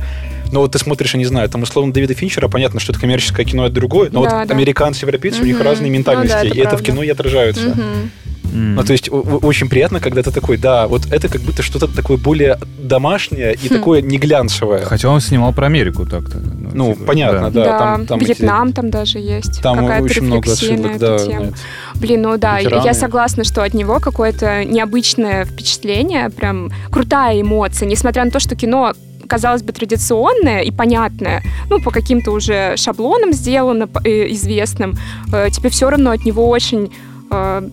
ну 0.52 0.60
вот 0.62 0.72
ты 0.74 0.80
смотришь, 0.80 1.14
я 1.14 1.18
не 1.18 1.26
знаю, 1.26 1.50
там 1.50 1.62
условно 1.64 1.94
Дэвида 1.94 2.14
Финчера, 2.14 2.48
понятно, 2.48 2.80
что 2.80 2.92
это 2.92 3.00
коммерческое 3.02 3.46
кино, 3.46 3.66
это 3.66 3.76
другое, 3.76 4.10
но 4.12 4.24
Да, 4.24 4.40
вот 4.40 4.48
да. 4.48 4.54
американцы, 4.54 5.06
европейцы, 5.06 5.42
у 5.42 5.46
них 5.46 5.60
разные 5.62 5.90
Ну 5.92 5.98
ментальности, 5.98 6.34
да, 6.34 6.40
это 6.44 6.48
и 6.56 6.60
это 6.60 6.68
в 6.68 6.70
правда. 6.72 6.86
кино 6.86 7.04
и 7.04 7.10
отражаются. 7.10 7.70
Мгм. 7.70 8.12
М. 8.52 8.76
Ну, 8.76 8.84
то 8.84 8.92
есть 8.94 9.10
очень 9.12 9.70
приятно, 9.70 10.00
когда 10.00 10.22
ты 10.24 10.32
такой, 10.32 10.58
да, 10.58 10.88
вот 10.88 11.06
это 11.12 11.28
как 11.30 11.42
будто 11.42 11.64
что-то 11.64 11.88
такое 11.88 12.18
более 12.18 12.58
домашнее 12.80 13.54
и 13.54 13.68
Хм. 13.70 13.76
такое 13.76 14.02
не 14.02 14.18
глянцевое. 14.18 14.84
Хотя 14.86 15.10
он 15.10 15.22
снимал 15.22 15.54
про 15.54 15.68
Америку 15.68 16.06
так-то. 16.06 16.38
Ну, 16.74 16.94
типа, 16.94 17.06
понятно, 17.06 17.52
да. 17.52 17.64
Да, 17.66 17.78
там, 17.80 18.06
там 18.06 18.20
эти- 18.20 18.28
Вьетнам 18.30 18.74
там 18.74 18.90
даже 18.90 19.20
есть. 19.20 19.62
Там 19.62 19.78
Какая-то 19.80 20.04
очень 20.06 20.24
много 20.24 20.50
рефлексия 20.50 20.74
отсылок, 20.76 20.94
на 20.94 21.00
да. 21.00 21.54
Блин, 21.96 22.22
ну 22.22 22.38
да, 22.38 22.60
Ветераны. 22.60 22.86
я 22.86 22.94
согласна, 22.94 23.44
что 23.44 23.64
от 23.64 23.74
него 23.74 24.00
какое-то 24.00 24.66
необычное 24.66 25.46
впечатление, 25.46 26.30
прям 26.30 26.72
крутая 26.90 27.40
эмоция, 27.42 27.88
несмотря 27.88 28.26
на 28.26 28.32
то, 28.32 28.40
что 28.40 28.56
кино 28.56 28.94
казалось 29.28 29.64
бы, 29.64 29.72
традиционное 29.72 30.60
и 30.62 30.72
понятное, 30.72 31.42
ну, 31.70 31.82
по 31.82 31.90
каким-то 31.92 32.32
уже 32.32 32.76
шаблонам 32.76 33.32
сделано, 33.32 33.88
э, 34.04 34.30
известным, 34.34 34.98
э, 35.32 35.50
тебе 35.52 35.70
все 35.70 35.90
равно 35.90 36.12
от 36.12 36.26
него 36.26 36.50
очень 36.50 36.92
э, 37.34 37.70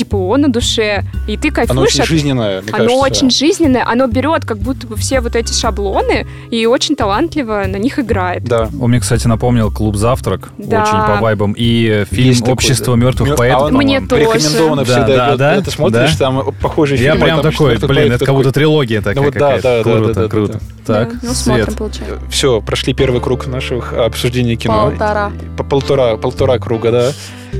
тепло 0.00 0.36
на 0.36 0.48
душе, 0.50 1.04
и 1.28 1.36
ты 1.36 1.48
Оно 1.48 1.54
кайфуешь 1.54 1.88
очень 1.90 2.00
от 2.02 2.08
жизненное, 2.08 2.62
мне 2.62 2.70
Оно 2.72 2.78
кажется. 2.86 2.98
очень 3.02 3.30
жизненное, 3.30 3.84
оно 3.86 4.06
берет 4.06 4.44
как 4.44 4.58
будто 4.58 4.86
бы 4.86 4.96
все 4.96 5.20
вот 5.20 5.36
эти 5.36 5.52
шаблоны 5.52 6.26
и 6.50 6.66
очень 6.66 6.96
талантливо 6.96 7.64
на 7.66 7.76
них 7.76 7.98
играет. 7.98 8.44
Да. 8.44 8.68
Он 8.80 8.90
мне, 8.90 9.00
кстати, 9.00 9.26
напомнил 9.26 9.70
«Клуб 9.70 9.96
завтрак» 9.96 10.50
Да. 10.58 10.82
очень 10.82 11.14
по 11.16 11.20
вайбам. 11.22 11.54
И 11.56 12.04
фильм 12.10 12.26
Есть 12.28 12.40
такой, 12.40 12.52
«Общество 12.54 12.96
да. 12.96 13.02
мертвых 13.02 13.28
Мёр- 13.30 13.36
поэтов», 13.36 13.62
а 13.62 13.64
он 13.66 13.74
Мне 13.74 14.00
тоже. 14.00 14.22
Рекомендовано 14.22 14.84
Да, 14.84 14.92
всегда 14.92 15.16
да, 15.30 15.36
да, 15.56 15.60
ты 15.62 15.70
смотришь, 15.70 16.16
да. 16.16 16.24
там 16.26 16.54
похожие 16.60 17.00
Я 17.02 17.12
фильмы. 17.12 17.26
прям 17.26 17.42
там 17.42 17.52
такой, 17.52 17.76
блин, 17.78 18.12
это 18.12 18.24
как 18.24 18.34
будто 18.34 18.52
трилогия 18.52 19.00
такая 19.02 19.24
вот 19.24 19.34
да, 19.34 19.40
какая-то. 19.56 19.62
да, 19.62 19.76
да, 19.78 19.82
Круто, 19.82 20.14
да, 20.14 20.22
да, 20.22 20.28
круто. 20.28 20.52
да. 20.54 20.60
Так, 20.86 21.08
Да, 21.12 21.18
ну, 21.22 21.34
Свет. 21.34 21.36
смотрим, 21.36 21.74
получается. 21.74 22.18
Все, 22.30 22.60
прошли 22.60 22.94
первый 22.94 23.20
круг 23.20 23.46
наших 23.46 23.92
обсуждений 23.92 24.56
кино. 24.56 24.88
Полтора. 24.90 25.30
По 25.56 25.62
полтора, 25.64 26.16
полтора 26.16 26.58
круга, 26.58 26.90
да. 26.90 27.12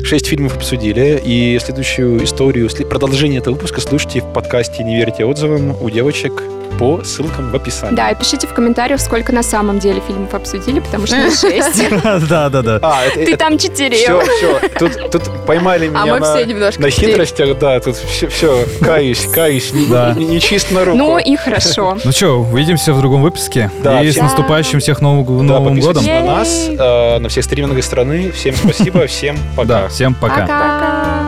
Шесть 0.05 0.27
фильмов 0.29 0.57
обсудили. 0.57 1.21
И 1.25 1.59
следующую 1.63 2.25
историю, 2.31 2.69
продолжение 2.89 3.41
этого 3.41 3.55
выпуска 3.55 3.81
слушайте 3.81 4.21
в 4.21 4.33
подкасте 4.33 4.85
«Не 4.85 4.97
верьте 4.97 5.25
отзывам» 5.25 5.77
у 5.81 5.91
девочек 5.91 6.43
по 6.79 7.03
ссылкам 7.05 7.51
в 7.51 7.55
описании. 7.57 7.95
Да, 7.95 8.11
и 8.11 8.15
пишите 8.15 8.47
в 8.47 8.55
комментариях, 8.55 9.01
сколько 9.01 9.33
на 9.35 9.43
самом 9.43 9.81
деле 9.81 10.01
фильмов 10.07 10.33
обсудили, 10.33 10.81
потому 10.81 11.07
что 11.07 11.17
не 11.17 11.31
шесть. 11.31 11.83
Да, 12.31 12.49
да, 12.49 12.63
да. 12.63 12.79
А, 12.81 13.05
это, 13.05 13.17
Ты 13.27 13.37
там 13.37 13.59
четыре. 13.59 13.97
Все, 13.99 14.21
все. 14.23 14.61
Тут, 14.79 15.11
тут 15.11 15.23
поймали 15.47 15.89
меня 15.89 16.03
А 16.03 16.07
мы 16.07 16.21
на, 16.21 16.35
все 16.35 16.47
немножко 16.47 16.81
на 16.81 16.91
четыре. 16.91 17.11
хитростях, 17.13 17.59
да. 17.59 17.81
Тут 17.81 17.97
все, 17.97 18.29
все 18.29 18.65
каюсь, 18.81 19.27
каюсь. 19.27 19.75
Не, 19.75 19.87
Да. 19.87 20.15
не- 20.17 20.25
не 20.25 20.41
чист 20.41 20.71
на 20.71 20.85
руку. 20.87 20.97
Ну 20.97 21.19
и 21.19 21.37
хорошо. 21.37 21.99
Ну 22.05 22.13
что, 22.13 22.41
увидимся 22.41 22.95
в 22.95 23.01
другом 23.01 23.21
выпуске. 23.23 23.71
И 24.03 24.11
с 24.11 24.17
наступающим 24.17 24.79
всех 24.79 25.03
Новым, 25.03 25.25
годом. 25.25 26.07
на 26.07 26.21
нас, 26.23 26.67
э, 26.71 27.19
на 27.19 27.29
все 27.29 27.43
стриминги 27.43 27.81
страны. 27.81 28.31
Всем 28.31 28.55
спасибо, 28.55 29.07
всем 29.07 29.37
пока. 29.55 29.69
Да, 29.83 29.89
всем 29.89 30.15
пока. 30.15 30.41
Пока. 30.43 31.20